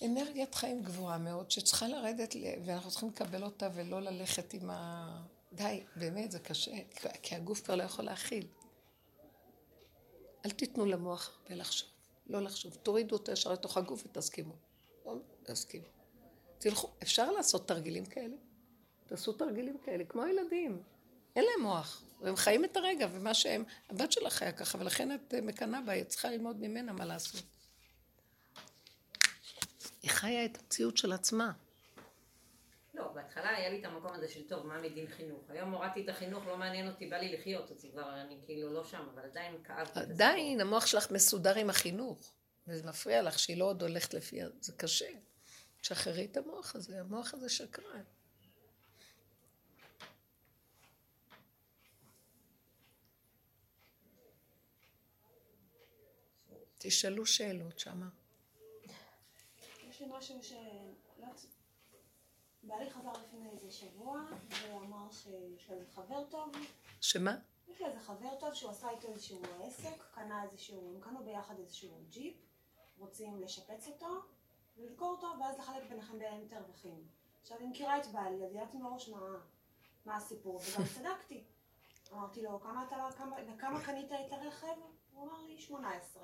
אנרגיית 0.05 0.55
חיים 0.55 0.83
גבוהה 0.83 1.17
מאוד, 1.17 1.51
שצריכה 1.51 1.87
לרדת, 1.87 2.35
ואנחנו 2.65 2.91
צריכים 2.91 3.09
לקבל 3.09 3.43
אותה 3.43 3.69
ולא 3.73 4.01
ללכת 4.01 4.53
עם 4.53 4.69
ה... 4.69 5.23
די, 5.53 5.83
באמת, 5.95 6.31
זה 6.31 6.39
קשה, 6.39 6.71
כי 7.21 7.35
הגוף 7.35 7.61
כבר 7.61 7.75
לא 7.75 7.83
יכול 7.83 8.05
להכיל. 8.05 8.47
אל 10.45 10.51
תיתנו 10.51 10.85
למוח 10.85 11.39
הרבה 11.41 11.55
לחשוב, 11.55 11.89
לא 12.27 12.41
לחשוב. 12.41 12.75
תורידו 12.83 13.15
אותו 13.15 13.31
ישר 13.31 13.53
לתוך 13.53 13.77
הגוף 13.77 14.05
ותסכימו. 14.05 14.53
לא 15.05 15.15
תסכימו. 15.43 15.85
תלכו, 16.59 16.89
אפשר 17.03 17.31
לעשות 17.31 17.67
תרגילים 17.67 18.05
כאלה? 18.05 18.35
תעשו 19.05 19.33
תרגילים 19.33 19.77
כאלה, 19.77 20.05
כמו 20.05 20.23
הילדים. 20.23 20.83
אין 21.35 21.45
להם 21.45 21.67
מוח, 21.67 22.03
והם 22.21 22.35
חיים 22.35 22.65
את 22.65 22.77
הרגע, 22.77 23.07
ומה 23.11 23.33
שהם, 23.33 23.63
הבת 23.89 24.11
שלך 24.11 24.33
חיה 24.33 24.51
ככה, 24.51 24.77
ולכן 24.77 25.11
את 25.11 25.33
אה, 25.33 25.41
מקנאה 25.41 25.81
בה, 25.81 25.91
היא 25.91 26.03
צריכה 26.03 26.29
ללמוד 26.29 26.57
ממנה 26.59 26.93
מה 26.93 27.05
לעשות. 27.05 27.43
היא 30.01 30.11
חיה 30.11 30.45
את 30.45 30.57
המציאות 30.61 30.97
של 30.97 31.13
עצמה. 31.13 31.51
לא, 32.93 33.07
בהתחלה 33.07 33.49
היה 33.49 33.69
לי 33.69 33.79
את 33.79 33.85
המקום 33.85 34.13
הזה 34.13 34.27
של 34.27 34.47
טוב, 34.47 34.65
מה 34.65 34.81
מדין 34.81 35.07
חינוך. 35.07 35.41
היום 35.49 35.71
הורדתי 35.71 36.03
את 36.03 36.09
החינוך, 36.09 36.47
לא 36.47 36.57
מעניין 36.57 36.87
אותי, 36.87 37.07
בא 37.07 37.17
לי 37.17 37.37
לחיות, 37.37 37.71
אז 37.71 37.85
כבר 37.91 38.21
אני 38.21 38.37
כאילו 38.45 38.73
לא 38.73 38.83
שם, 38.83 39.07
אבל 39.13 39.23
עדיין 39.23 39.63
כאבתי 39.63 39.99
הסיפור. 39.99 40.13
עדיין 40.13 40.61
המוח 40.61 40.85
שלך 40.85 41.11
מסודר 41.11 41.55
עם 41.55 41.69
החינוך, 41.69 42.31
וזה 42.67 42.87
מפריע 42.87 43.21
לך 43.21 43.39
שהיא 43.39 43.57
לא 43.57 43.65
עוד 43.65 43.81
הולכת 43.81 44.13
לפי... 44.13 44.39
זה 44.61 44.73
קשה. 44.73 45.09
תשחררי 45.81 46.27
את 46.31 46.37
המוח 46.37 46.75
הזה, 46.75 46.99
המוח 46.99 47.33
הזה 47.33 47.49
שקרן. 47.49 48.03
תשאלו 56.81 57.25
שאלות 57.25 57.79
שמה. 57.79 58.09
יש 59.89 60.01
לי 60.01 60.07
משהו 60.09 60.43
ש... 60.43 60.53
לא 61.19 61.27
בעלי 62.63 62.89
חזר 62.89 63.11
לפני 63.11 63.49
איזה 63.49 63.71
שבוע, 63.71 64.21
והוא 64.49 64.81
אמר 64.81 65.11
שיש 65.11 65.69
לו 65.69 65.75
איזה 65.75 65.91
חבר 65.91 66.23
טוב, 66.29 66.51
שמה? 67.01 67.35
יש 67.67 67.81
לו 67.81 67.87
איזה 67.87 67.99
חבר 67.99 68.35
טוב 68.39 68.53
שהוא 68.53 68.71
עשה 68.71 68.89
איתו 68.89 69.07
איזשהו 69.07 69.41
עסק, 69.63 70.03
קנה 70.15 70.43
איזשהו, 70.43 70.95
הם 70.95 71.01
קנו 71.01 71.23
ביחד 71.23 71.59
איזשהו 71.59 72.03
ג'יפ, 72.09 72.35
רוצים 72.97 73.41
לשפץ 73.41 73.87
אותו, 73.87 74.21
ולמכור 74.77 75.11
אותו, 75.11 75.27
ואז 75.41 75.59
לחלק 75.59 75.83
ביניכם 75.89 76.19
בין 76.19 76.47
רווחים. 76.51 77.07
עכשיו, 77.41 77.57
אני 77.57 77.67
מכירה 77.67 77.97
את 77.97 78.07
בעלי, 78.07 78.45
אז 78.45 78.55
ידעתי 78.55 78.77
מראש 78.77 79.09
מה, 79.09 79.19
מה 80.05 80.15
הסיפור, 80.15 80.55
וגם 80.57 80.87
צדקתי. 80.95 81.43
אמרתי 82.13 82.41
לו, 82.41 82.59
כמה 82.59 82.85
אתה, 82.87 82.95
כמה, 83.17 83.35
וכמה 83.47 83.85
קנית 83.85 84.11
את 84.11 84.33
הרכב? 84.33 84.75
הוא 85.11 85.27
אמר 85.27 85.41
לי, 85.41 85.57
18. 85.57 86.23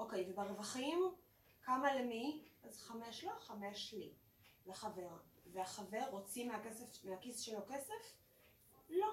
אוקיי, 0.00 0.26
וברווחים, 0.30 0.98
כמה 1.62 1.94
למי? 1.94 2.44
אז 2.62 2.82
חמש 2.82 3.24
לו, 3.24 3.30
חמש 3.40 3.94
לי. 3.94 4.12
לחבר. 4.66 5.08
והחבר 5.52 6.02
הוציא 6.10 6.46
מהכסף, 6.48 7.04
מהכיס 7.04 7.40
שלו 7.40 7.58
כסף? 7.68 8.14
לא. 8.90 9.12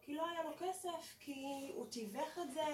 כי 0.00 0.14
לא 0.14 0.26
היה 0.28 0.42
לו 0.42 0.50
כסף, 0.58 1.16
כי 1.20 1.70
הוא 1.74 1.86
תיווך 1.90 2.38
את 2.38 2.52
זה, 2.52 2.64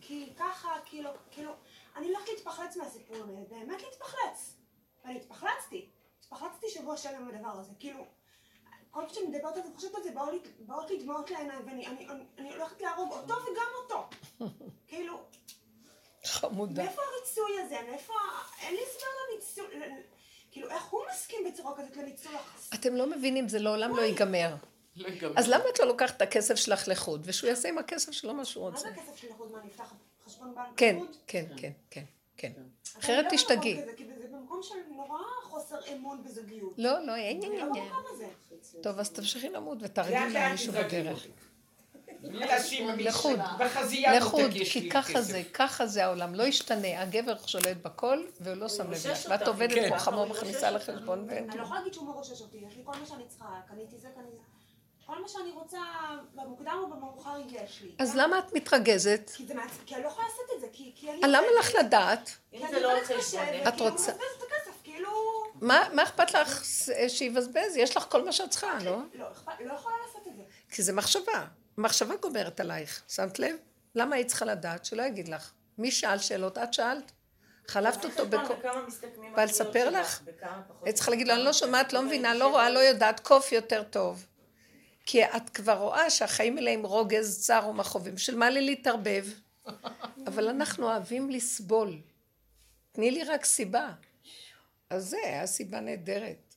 כי 0.00 0.32
ככה, 0.36 0.80
כאילו, 0.84 1.10
כאילו, 1.30 1.52
אני 1.96 2.06
הולכת 2.06 2.28
להתפחלץ 2.28 2.76
מהסיפור 2.76 3.16
הזה, 3.16 3.32
באמת 3.48 3.82
להתפחלץ. 3.82 4.56
ואני 5.04 5.16
התפחלצתי. 5.16 5.90
התפחלצתי 6.20 6.66
שבוע 6.70 6.96
שלם 6.96 7.28
בדבר 7.28 7.48
הזה, 7.48 7.72
כאילו, 7.78 8.04
כל 8.90 9.00
פעם 9.00 9.08
שאני 9.08 9.26
מדברת 9.26 9.56
על 9.56 9.62
זה, 9.62 9.74
חושבת 9.74 9.94
על 9.94 10.02
זה, 10.02 10.10
באות 10.12 10.30
לי- 10.32 10.64
באות 10.66 10.90
לי 10.90 11.02
דמעות 11.02 11.30
לעיניים, 11.30 11.66
ואני 11.66 11.86
אני, 11.86 12.08
אני, 12.08 12.24
אני 12.38 12.50
הולכת 12.56 12.80
להרוג 12.82 13.12
אותו 13.12 13.34
וגם 13.34 13.66
אותו. 13.82 14.08
כאילו, 14.86 15.20
חמודה. 16.24 16.84
מאיפה 16.84 17.02
הריצוי 17.02 17.60
הזה? 17.64 17.76
מאיפה... 17.90 18.12
אין 18.62 18.74
לי 18.74 18.80
הסבר 18.82 19.06
לניצול... 19.32 19.82
כאילו, 20.50 20.70
איך 20.70 20.84
הוא 20.84 21.00
מסכים 21.12 21.38
בצורה 21.52 21.76
כזאת 21.76 21.96
לניצול 21.96 22.34
החס... 22.34 22.70
אתם 22.74 22.96
לא 22.96 23.10
מבינים, 23.10 23.48
זה 23.48 23.58
לעולם 23.58 23.96
לא 23.96 24.02
ייגמר. 24.02 24.54
לא 24.96 25.08
ייגמר. 25.08 25.32
אז 25.36 25.48
למה 25.48 25.64
את 25.74 25.78
לא 25.78 25.86
לוקחת 25.86 26.16
את 26.16 26.22
הכסף 26.22 26.54
שלך 26.54 26.88
לחוד, 26.88 27.22
ושהוא 27.24 27.48
יעשה 27.48 27.68
עם 27.68 27.78
הכסף 27.78 28.12
שלו 28.12 28.34
מה 28.34 28.44
שהוא 28.44 28.64
מה 28.64 28.70
רוצה? 28.70 28.82
זה 28.82 28.88
הכסף 28.88 29.16
שלי 29.16 29.30
לחוד? 29.30 29.52
מה, 29.52 29.58
נפתח 29.64 29.94
חשבון 30.24 30.54
בנק 30.54 30.66
כן, 30.76 30.96
לחוד? 30.96 31.16
כן, 31.26 31.44
כן, 31.56 31.72
כן, 31.90 32.04
כן. 32.36 32.52
אני 32.56 32.64
אחרת 32.98 33.24
לא 33.24 33.30
תשתגעי. 33.30 33.82
זה 34.20 34.28
במקום 34.32 34.60
של 34.62 34.74
נורא 34.96 35.18
חוסר 35.42 35.76
אמון 35.92 36.22
בזוגיות. 36.24 36.74
לא, 36.78 37.06
לא, 37.06 37.16
אין 37.16 37.42
אני 37.44 37.58
לא 37.58 37.64
הזה. 38.10 38.26
טוב, 38.82 38.98
אז 38.98 39.10
תמשיכי 39.10 39.48
למות 39.48 39.82
לאט 39.82 39.98
למישהו. 39.98 40.72
בדרך. 40.72 41.26
לחוד. 42.98 43.38
בחזייה 43.58 44.16
לחוד, 44.18 44.50
כי 44.72 44.90
ככה. 44.90 45.20
זה, 45.22 45.42
ככה 45.54 45.86
זה 45.86 46.04
העולם, 46.04 46.34
לא 46.34 46.42
ישתנה. 46.42 47.02
הגבר 47.02 47.34
שולט 47.46 47.76
בכל, 47.82 48.24
והוא 48.40 48.56
לא 48.56 48.68
שם 48.68 48.90
לב. 48.90 48.98
ואת. 49.28 49.48
עובדת 49.48 49.74
כן. 49.74 49.88
כמו 49.88 49.98
חמור 49.98 50.26
מכניסה 50.26 50.70
לחשבון 50.70 51.26
ואין 51.28 51.50
אני 51.50 51.58
לא 51.58 51.62
יכולה 51.62 51.78
להגיד 51.78 51.94
שהוא 51.94 52.06
מרושש 52.06 52.40
אותי, 52.40 52.56
יש 52.68 52.76
לי 52.76 52.82
כל 52.84 52.92
מה 53.00 53.06
שאני 53.06 53.24
צריכה, 53.28 53.44
קניתי 53.68 53.96
זה, 53.98 54.08
קניתי 54.14 54.30
זה. 54.36 54.42
כל 55.06 55.22
מה 55.22 55.28
שאני 55.28 55.50
רוצה, 55.50 55.78
במוקדם 56.34 56.78
או 56.82 56.86
במאוחר 56.90 57.36
יש 57.48 57.82
לי. 57.82 57.90
אז 57.98 58.16
למה 58.16 58.38
את 58.38 58.52
מתרגזת? 58.52 59.30
כי 59.36 59.46
זה 59.46 59.54
מעצ... 59.54 59.70
כי 59.86 59.94
אני 59.94 60.02
לא 60.02 60.08
יכולה 60.08 60.26
לעשות 60.26 60.44
את 60.56 60.60
זה, 60.60 60.66
כי... 60.72 61.10
אני... 61.10 61.20
למה 61.22 61.46
לך 61.60 61.70
לדעת? 61.80 62.30
כי 62.50 62.56
אם 62.56 62.62
אני 62.64 62.70
זה 62.74 62.80
לא 62.80 62.92
עובדת 62.92 63.18
קשה, 63.18 63.68
את 63.68 63.80
רוצה- 63.80 64.12
הוא 64.12 64.20
מבזבז 64.20 64.36
את 64.38 64.42
הכסף, 64.42 64.82
כאילו... 64.84 65.08
מה 65.60 65.82
מה 65.94 66.02
אכפת 66.02 66.34
לך 66.34 66.64
שיבזבז? 67.08 67.76
יש 67.76 67.96
לך 67.96 68.06
כל 68.08 68.24
מה 68.24 68.32
שאת 68.32 68.50
צריכה, 68.50 68.78
לא? 68.84 68.98
לא, 69.14 69.24
אכפת- 69.32 69.52
לא 69.60 69.72
יכולה 69.74 69.94
לעשות 70.06 70.26
את 70.28 70.36
זה. 70.36 70.42
כי 70.70 70.82
זה 70.82 70.92
מחשבה. 70.92 71.44
מחשבה 71.78 72.16
גומרת 72.16 72.60
עלייך. 72.60 73.02
שמת 73.08 73.38
לב? 73.38 73.56
למה 73.94 74.16
היית 74.16 74.28
צריכה 74.28 74.44
לדעת? 74.44 74.84
שלא 74.84 75.02
יגיד 75.02 75.28
לך. 75.28 75.52
מי 75.78 75.90
שאל 75.90 76.18
שאלות? 76.18 76.58
את 76.58 76.74
שאלת? 76.74 77.12
חלפת 77.68 78.04
אותו 78.04 78.26
בכל... 78.26 78.54
בא 79.36 79.44
לספר 79.44 79.90
לך? 79.90 80.22
היית 80.84 80.96
צריכה 80.96 81.10
להגיד 81.10 81.28
לו, 81.28 81.34
אני 81.34 81.44
לא 81.44 81.52
שומעת, 81.52 81.92
לא 81.92 82.02
מבינה, 82.02 82.34
לא 82.34 82.48
רואה. 82.48 82.70
לא 82.70 82.78
יודעת, 82.78 83.20
קוף 83.20 83.52
יותר 83.52 83.82
טוב. 83.82 84.26
כי 85.04 85.24
את 85.24 85.50
כבר 85.50 85.78
רואה 85.78 86.10
שהחיים 86.10 86.56
האלה 86.56 86.70
עם 86.70 86.86
רוגז, 86.86 87.46
צער 87.46 87.68
ומכאובים. 87.68 88.18
של 88.18 88.36
מה 88.36 88.50
לי 88.50 88.60
להתערבב? 88.60 89.26
אבל 90.28 90.48
אנחנו 90.48 90.86
אוהבים 90.86 91.30
לסבול. 91.30 92.00
תני 92.92 93.10
לי 93.10 93.24
רק 93.24 93.44
סיבה. 93.44 93.92
אז 94.90 95.08
זה 95.08 95.16
היה 95.24 95.46
סיבה 95.46 95.80
נהדרת 95.80 96.54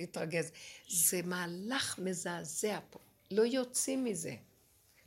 להתרגז. 0.00 0.50
זה 0.88 1.20
מהלך 1.24 1.98
מזעזע 1.98 2.78
פה. 2.90 2.98
לא 3.30 3.42
יוצאים 3.42 4.04
מזה. 4.04 4.34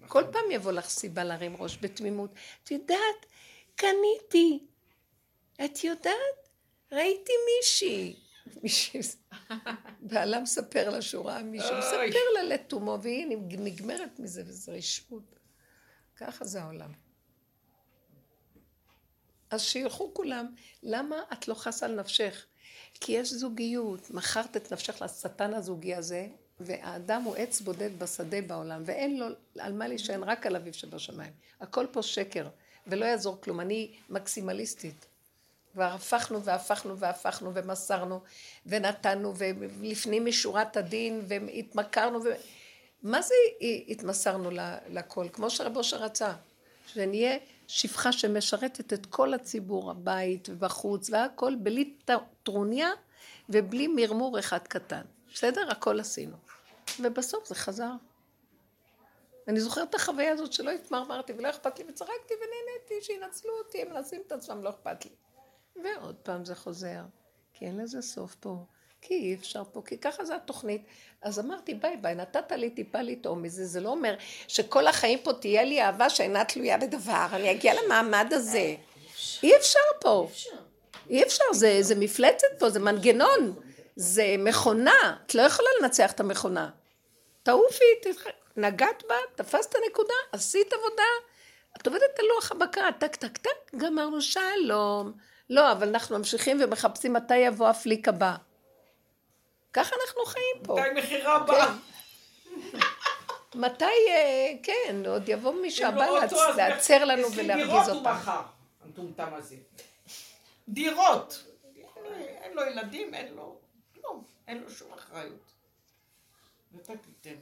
כל 0.07 0.23
פעם 0.31 0.51
יבוא 0.51 0.71
לך 0.71 0.89
סיבה 0.89 1.23
להרים 1.23 1.55
ראש 1.57 1.77
בתמימות. 1.81 2.33
את 2.63 2.71
יודעת, 2.71 3.25
קניתי. 3.75 4.65
את 5.65 5.83
יודעת, 5.83 6.49
ראיתי 6.91 7.31
מישהי. 7.57 8.19
מישהי, 8.63 8.99
בעלה 9.99 10.39
מספר 10.39 10.89
לה 10.89 11.01
שהוא 11.01 11.25
ראה 11.25 11.43
מישהו. 11.43 11.77
מספר 11.77 12.31
לה 12.33 12.43
לתומו, 12.43 12.97
והיא 13.01 13.37
נגמרת 13.57 14.19
מזה, 14.19 14.43
וזה 14.45 14.71
רשעות. 14.71 15.39
ככה 16.15 16.45
זה 16.45 16.61
העולם. 16.61 16.91
אז 19.49 19.61
שילכו 19.61 20.13
כולם. 20.13 20.55
למה 20.83 21.15
את 21.33 21.47
לא 21.47 21.53
חסה 21.53 21.85
על 21.85 21.95
נפשך? 21.95 22.45
כי 22.93 23.11
יש 23.11 23.33
זוגיות. 23.33 24.11
מכרת 24.11 24.57
את 24.57 24.73
נפשך 24.73 25.01
לשטן 25.01 25.53
הזוגי 25.53 25.95
הזה, 25.95 26.27
והאדם 26.59 27.21
הוא 27.21 27.35
עץ 27.35 27.61
בודד 27.61 27.99
בשדה 27.99 28.41
בעולם, 28.41 28.81
ואין 28.85 29.19
לו 29.19 29.25
על 29.59 29.73
מה 29.73 29.87
להישען, 29.87 30.23
רק 30.23 30.45
על 30.45 30.55
אביו 30.55 30.73
שבשמיים. 30.73 31.31
הכל 31.61 31.85
פה 31.91 32.01
שקר, 32.01 32.47
ולא 32.87 33.05
יעזור 33.05 33.41
כלום. 33.41 33.59
אני 33.59 33.91
מקסימליסטית. 34.09 35.05
כבר 35.73 35.83
הפכנו 35.83 36.43
והפכנו 36.43 36.97
והפכנו 36.97 37.53
ומסרנו 37.53 38.19
ונתנו 38.65 39.33
ולפנים 39.37 40.25
משורת 40.25 40.77
הדין 40.77 41.21
והתמכרנו 41.27 42.23
ו... 42.23 42.27
מה 43.03 43.21
זה 43.21 43.35
התמסרנו 43.87 44.49
לכל? 44.89 45.27
כמו 45.33 45.49
שרבו 45.49 45.83
שרצה, 45.83 46.33
שנהיה 46.87 47.37
שפחה 47.67 48.11
שמשרתת 48.11 48.93
את 48.93 49.05
כל 49.05 49.33
הציבור, 49.33 49.91
הבית 49.91 50.49
ובחוץ 50.49 51.09
והכל 51.09 51.55
בלי 51.55 51.93
טרוניה 52.43 52.89
ובלי 53.49 53.87
מרמור 53.87 54.39
אחד 54.39 54.59
קטן. 54.67 55.01
בסדר? 55.33 55.71
הכל 55.71 55.99
עשינו. 55.99 56.35
ובסוף 56.99 57.47
זה 57.47 57.55
חזר. 57.55 57.91
אני 59.47 59.59
זוכרת 59.59 59.89
את 59.89 59.95
החוויה 59.95 60.31
הזאת 60.31 60.53
שלא 60.53 60.71
התמרמרתי 60.71 61.33
ולא 61.37 61.49
אכפת 61.49 61.79
לי 61.79 61.85
וצחקתי 61.87 62.33
ונהניתי 62.33 63.05
שינצלו 63.05 63.51
אותי, 63.57 63.81
הם 63.81 63.89
מנסים 63.93 64.21
את 64.27 64.31
עצמם, 64.31 64.63
לא 64.63 64.69
אכפת 64.69 65.05
לי. 65.05 65.11
ועוד 65.83 66.15
פעם 66.15 66.45
זה 66.45 66.55
חוזר, 66.55 67.01
כי 67.53 67.65
אין 67.65 67.77
לזה 67.77 68.01
סוף 68.01 68.35
פה, 68.35 68.55
כי 69.01 69.13
אי 69.13 69.35
אפשר 69.35 69.63
פה, 69.71 69.81
כי 69.85 69.97
ככה 69.97 70.25
זה 70.25 70.35
התוכנית. 70.35 70.81
אז 71.21 71.39
אמרתי, 71.39 71.73
ביי 71.73 71.97
ביי, 71.97 72.15
נתת 72.15 72.51
לי 72.51 72.69
טיפה 72.69 73.01
לטעום 73.01 73.41
מזה, 73.41 73.65
זה 73.65 73.79
לא 73.79 73.89
אומר 73.89 74.15
שכל 74.47 74.87
החיים 74.87 75.19
פה 75.23 75.33
תהיה 75.33 75.63
לי 75.63 75.81
אהבה 75.81 76.09
שאינה 76.09 76.45
תלויה 76.45 76.77
בדבר, 76.77 77.27
אני 77.31 77.51
אגיע 77.51 77.73
למעמד 77.83 78.27
הזה. 78.31 78.75
אי 79.43 79.57
אפשר 79.57 79.79
פה. 80.01 80.29
אי 81.09 81.23
אפשר, 81.23 81.43
זה, 81.53 81.77
זה 81.81 81.95
מפלצת 81.95 82.47
פה, 82.59 82.69
זה 82.69 82.79
מנגנון, 82.79 83.55
זה 83.95 84.35
מכונה, 84.39 85.17
את 85.25 85.35
לא 85.35 85.41
יכולה 85.41 85.69
לנצח 85.81 86.11
את 86.11 86.19
המכונה. 86.19 86.69
תעופי, 87.43 87.83
נגעת 88.57 89.03
בה, 89.09 89.15
תפסת 89.35 89.75
נקודה, 89.89 90.13
עשית 90.31 90.73
עבודה, 90.73 91.03
את 91.77 91.87
עובדת 91.87 92.19
על 92.19 92.25
לוח 92.25 92.51
הבקרה, 92.51 92.91
טק 92.91 93.15
טק 93.15 93.37
טק, 93.37 93.75
גמרנו 93.75 94.21
שלום. 94.21 95.13
לא, 95.49 95.71
אבל 95.71 95.87
אנחנו 95.87 96.17
ממשיכים 96.17 96.57
ומחפשים 96.61 97.13
מתי 97.13 97.37
יבוא 97.37 97.67
הפליק 97.67 98.07
הבא. 98.07 98.35
ככה 99.73 99.95
אנחנו 100.01 100.25
חיים 100.25 100.55
פה. 100.63 100.75
מתי 100.79 100.99
מכירה 100.99 101.35
הבאה? 101.35 101.67
כן. 102.71 102.77
מתי, 103.65 103.85
אה, 103.85 104.51
כן, 104.63 104.95
עוד 105.07 105.29
יבוא 105.29 105.53
מישהו 105.61 105.87
הבא 105.87 106.05
להצר 106.57 107.05
לנו 107.05 107.31
ולהרגיז 107.31 107.69
אותנו. 107.69 107.83
דירות 107.83 107.87
הוא 107.87 108.01
מכר, 108.01 108.41
המטומטם 108.85 109.33
הזה. 109.33 109.55
דירות. 110.69 111.43
אין 112.43 112.53
לו 112.53 112.63
ילדים, 112.63 113.13
אין 113.13 113.33
לו 113.33 113.55
אין 114.47 114.57
לו 114.63 114.69
שום 114.69 114.93
אחריות. 114.93 115.51
ואתה 116.73 116.93
תיתן. 116.97 117.35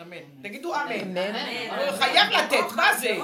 אמן. 0.00 0.42
תגידו 0.42 0.74
אמן. 0.74 1.18
אמן. 1.18 1.32
חייב 1.98 2.30
לתת, 2.30 2.76
מה 2.76 2.96
זה? 2.98 3.18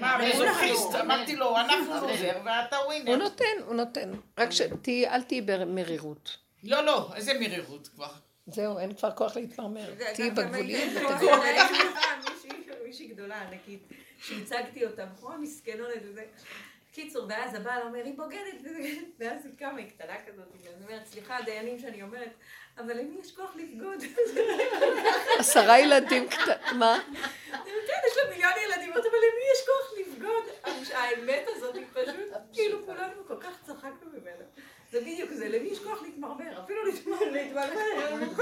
מה, 0.00 0.18
מזוכיסט? 0.18 0.94
אמרתי 0.94 1.36
לו, 1.36 1.56
אנחנו 1.56 1.94
לוזר 1.94 2.40
ואתה 2.44 2.76
ווינר. 2.86 3.10
הוא 3.10 3.16
נותן, 3.16 3.44
הוא 3.66 3.74
נותן. 3.74 4.12
רק 4.38 4.50
שתהיי, 4.50 5.08
אל 5.08 5.22
תהיי 5.22 5.40
במרירות. 5.40 6.36
לא, 6.62 6.84
לא, 6.84 7.10
איזה 7.14 7.34
מרירות 7.40 7.88
כבר. 7.88 8.12
זהו, 8.46 8.78
אין 8.78 8.94
כבר 8.94 9.10
כוח 9.10 9.36
להתמרמר. 9.36 9.94
תהיי 10.14 10.30
בגבוליות 10.30 10.92
ותגידי. 10.94 11.32
מישהי 12.94 13.06
גדולה, 13.06 13.42
ענקית, 13.42 13.88
שהצגתי 14.18 14.86
אותה, 14.86 15.06
בחורה 15.06 15.38
מסכנונת 15.38 16.02
וזה. 16.02 16.24
קיצור, 16.94 17.26
ואז 17.28 17.54
הבעל 17.54 17.82
אומר, 17.82 18.04
היא 18.04 18.14
בוגדת, 18.16 18.62
ואז 19.18 19.46
היא 19.46 19.52
קמה, 19.58 19.78
היא 19.78 19.90
קטנה 19.90 20.14
כזאת, 20.26 20.44
ואני 20.52 20.84
אומרת, 20.84 21.06
סליחה, 21.06 21.36
הדיינים 21.36 21.78
שאני 21.78 22.02
אומרת, 22.02 22.30
אבל 22.78 22.98
למי 22.98 23.16
יש 23.20 23.36
כוח 23.36 23.56
לבגוד? 23.56 24.04
עשרה 25.38 25.80
ילדים 25.80 26.28
קטנים, 26.28 26.78
מה? 26.78 26.98
כן, 27.86 28.00
יש 28.06 28.16
לה 28.16 28.30
מיליון 28.30 28.52
ילדים, 28.64 28.92
אבל 28.92 29.02
למי 29.02 29.44
יש 29.54 29.66
כוח 29.66 29.98
לבגוד? 29.98 30.44
האמת 30.94 31.46
הזאת 31.48 31.74
היא 31.74 31.84
פשוט, 31.92 32.32
כאילו 32.52 32.86
כולנו 32.86 33.26
כל 33.28 33.36
כך 33.40 33.62
צחקנו 33.66 34.10
ממנה. 34.12 34.44
זה 34.90 35.00
בדיוק 35.00 35.30
זה, 35.30 35.48
למי 35.48 35.68
יש 35.68 35.78
כוח 35.78 36.02
להתמרמר? 36.02 36.64
אפילו 36.64 36.80
להתמרמר. 37.32 38.34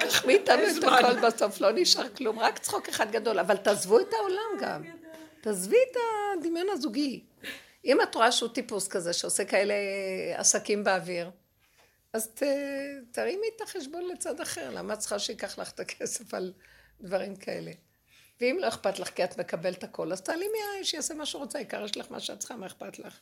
תחמיא 0.00 0.36
איתנו 0.36 0.62
את 0.62 0.84
הכל 0.84 1.26
בסוף, 1.26 1.60
לא 1.60 1.70
נשאר 1.74 2.08
כלום, 2.08 2.38
רק 2.38 2.58
צחוק 2.58 2.88
אחד 2.88 3.10
גדול, 3.12 3.38
אבל 3.38 3.56
תעזבו 3.56 4.00
את 4.00 4.12
העולם 4.12 4.58
גם. 4.60 4.82
תעזבי 5.40 5.76
את 5.90 5.96
הדמיון 6.38 6.66
הזוגי. 6.72 7.20
אם 7.88 7.98
את 8.02 8.14
רואה 8.14 8.32
שהוא 8.32 8.50
טיפוס 8.50 8.88
כזה 8.88 9.12
שעושה 9.12 9.44
כאלה 9.44 9.74
עסקים 10.34 10.84
באוויר, 10.84 11.30
אז 12.12 12.26
ת, 12.26 12.42
תרימי 13.10 13.46
את 13.56 13.60
החשבון 13.60 14.08
לצד 14.12 14.40
אחר, 14.40 14.70
למה 14.70 14.96
צריכה 14.96 15.18
שייקח 15.18 15.58
לך 15.58 15.72
את 15.72 15.80
הכסף 15.80 16.34
על 16.34 16.52
דברים 17.00 17.36
כאלה? 17.36 17.72
ואם 18.40 18.58
לא 18.60 18.68
אכפת 18.68 18.98
לך 18.98 19.10
כי 19.10 19.24
את 19.24 19.38
מקבלת 19.38 19.84
הכל, 19.84 20.12
אז 20.12 20.20
תעלי 20.20 20.46
מהעין 20.48 20.84
שיעשה 20.84 21.14
מה 21.14 21.26
שהוא 21.26 21.42
רוצה, 21.42 21.58
העיקר 21.58 21.84
יש 21.84 21.96
לך 21.96 22.10
מה 22.10 22.20
שאת 22.20 22.38
צריכה, 22.38 22.56
מה 22.56 22.66
אכפת 22.66 22.98
לך? 22.98 23.20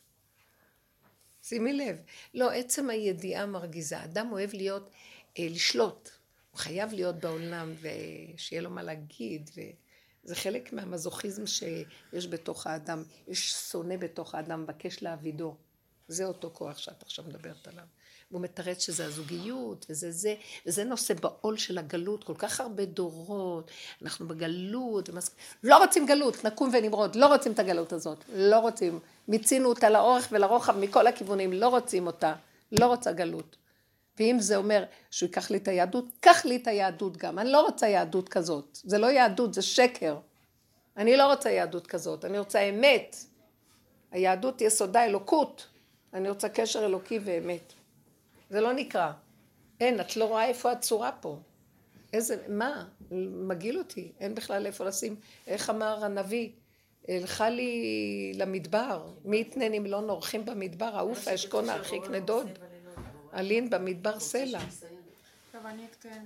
שימי 1.42 1.72
לב. 1.72 2.00
לא, 2.34 2.50
עצם 2.50 2.90
הידיעה 2.90 3.46
מרגיזה. 3.46 4.04
אדם 4.04 4.32
אוהב 4.32 4.54
להיות, 4.54 4.90
אה, 5.38 5.46
לשלוט. 5.50 6.10
הוא 6.50 6.58
חייב 6.58 6.92
להיות 6.92 7.16
בעולם 7.16 7.74
ושיהיה 7.80 8.62
לו 8.62 8.70
מה 8.70 8.82
להגיד. 8.82 9.50
וזה 10.26 10.34
חלק 10.34 10.72
מהמזוכיזם 10.72 11.46
שיש 11.46 12.26
בתוך 12.26 12.66
האדם. 12.66 13.02
יש 13.28 13.52
שונא 13.52 13.96
בתוך 13.96 14.34
האדם, 14.34 14.62
מבקש 14.62 15.02
להעבידו. 15.02 15.54
זה 16.08 16.24
אותו 16.24 16.50
כוח 16.52 16.78
שאת 16.78 17.02
עכשיו 17.02 17.24
מדברת 17.28 17.68
עליו. 17.68 17.84
והוא 18.30 18.42
מתרץ 18.42 18.82
שזה 18.82 19.06
הזוגיות, 19.06 19.86
וזה 19.90 20.10
זה, 20.10 20.34
וזה 20.66 20.84
נושא 20.84 21.14
בעול 21.14 21.56
של 21.56 21.78
הגלות, 21.78 22.24
כל 22.24 22.34
כך 22.38 22.60
הרבה 22.60 22.84
דורות, 22.84 23.70
אנחנו 24.02 24.28
בגלות, 24.28 25.08
ומס... 25.08 25.30
לא 25.64 25.78
רוצים 25.78 26.06
גלות, 26.06 26.44
נקום 26.44 26.70
ונמרוד, 26.72 27.16
לא 27.16 27.26
רוצים 27.26 27.52
את 27.52 27.58
הגלות 27.58 27.92
הזאת, 27.92 28.24
לא 28.28 28.58
רוצים. 28.58 28.98
מיצינו 29.28 29.68
אותה 29.68 29.90
לאורך 29.90 30.28
ולרוחב 30.32 30.78
מכל 30.78 31.06
הכיוונים, 31.06 31.52
לא 31.52 31.68
רוצים 31.68 32.06
אותה, 32.06 32.34
לא 32.72 32.86
רוצה 32.86 33.12
גלות. 33.12 33.56
ואם 34.18 34.36
זה 34.40 34.56
אומר 34.56 34.84
שהוא 35.10 35.26
ייקח 35.26 35.50
לי 35.50 35.56
את 35.56 35.68
היהדות, 35.68 36.04
קח 36.20 36.44
לי 36.44 36.56
את 36.56 36.66
היהדות 36.66 37.16
גם. 37.16 37.38
אני 37.38 37.50
לא 37.50 37.60
רוצה 37.66 37.88
יהדות 37.88 38.28
כזאת. 38.28 38.78
זה 38.84 38.98
לא 38.98 39.06
יהדות, 39.06 39.54
זה 39.54 39.62
שקר. 39.62 40.16
אני 40.96 41.16
לא 41.16 41.26
רוצה 41.26 41.50
יהדות 41.50 41.86
כזאת, 41.86 42.24
אני 42.24 42.38
רוצה 42.38 42.60
אמת. 42.60 43.16
היהדות 44.10 44.60
יסודה 44.60 45.04
אלוקות. 45.04 45.66
אני 46.14 46.28
רוצה 46.28 46.48
קשר 46.48 46.84
אלוקי 46.86 47.18
ואמת. 47.24 47.72
זה 48.50 48.60
לא 48.60 48.72
נקרא. 48.72 49.12
אין, 49.80 50.00
את 50.00 50.16
לא 50.16 50.24
רואה 50.24 50.46
איפה 50.46 50.72
הצורה 50.72 51.12
פה. 51.20 51.38
איזה, 52.12 52.36
מה? 52.48 52.84
מגעיל 53.48 53.78
אותי, 53.78 54.12
אין 54.20 54.34
בכלל 54.34 54.66
איפה 54.66 54.84
לשים. 54.84 55.16
איך 55.46 55.70
אמר 55.70 56.04
הנביא? 56.04 56.50
הלכה 57.08 57.50
לי 57.50 58.32
למדבר, 58.34 59.06
מי 59.24 59.40
יתנן 59.40 59.74
אם 59.74 59.86
לא 59.86 60.00
נורחים 60.00 60.44
במדבר, 60.44 60.96
העוף 60.96 61.28
האשכון 61.28 61.68
הרחיק 61.68 62.02
נדוד, 62.10 62.58
אלין 63.36 63.70
במדבר 63.70 64.20
סלע. 64.20 64.60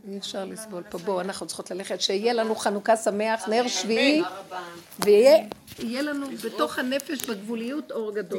אי 0.08 0.18
אפשר 0.18 0.44
לסבול 0.44 0.82
פה. 0.90 0.98
בואו, 0.98 1.20
אנחנו 1.20 1.46
צריכות 1.46 1.70
ללכת, 1.70 2.00
שיהיה 2.00 2.32
לנו 2.32 2.54
חנוכה 2.54 2.96
שמח, 2.96 3.48
נר 3.48 3.68
שביעי, 3.68 4.22
ויהיה 5.04 6.02
לנו 6.02 6.26
בתוך 6.44 6.78
הנפש 6.78 7.24
בגבוליות 7.30 7.92
אור 7.92 8.12
גדול. 8.14 8.38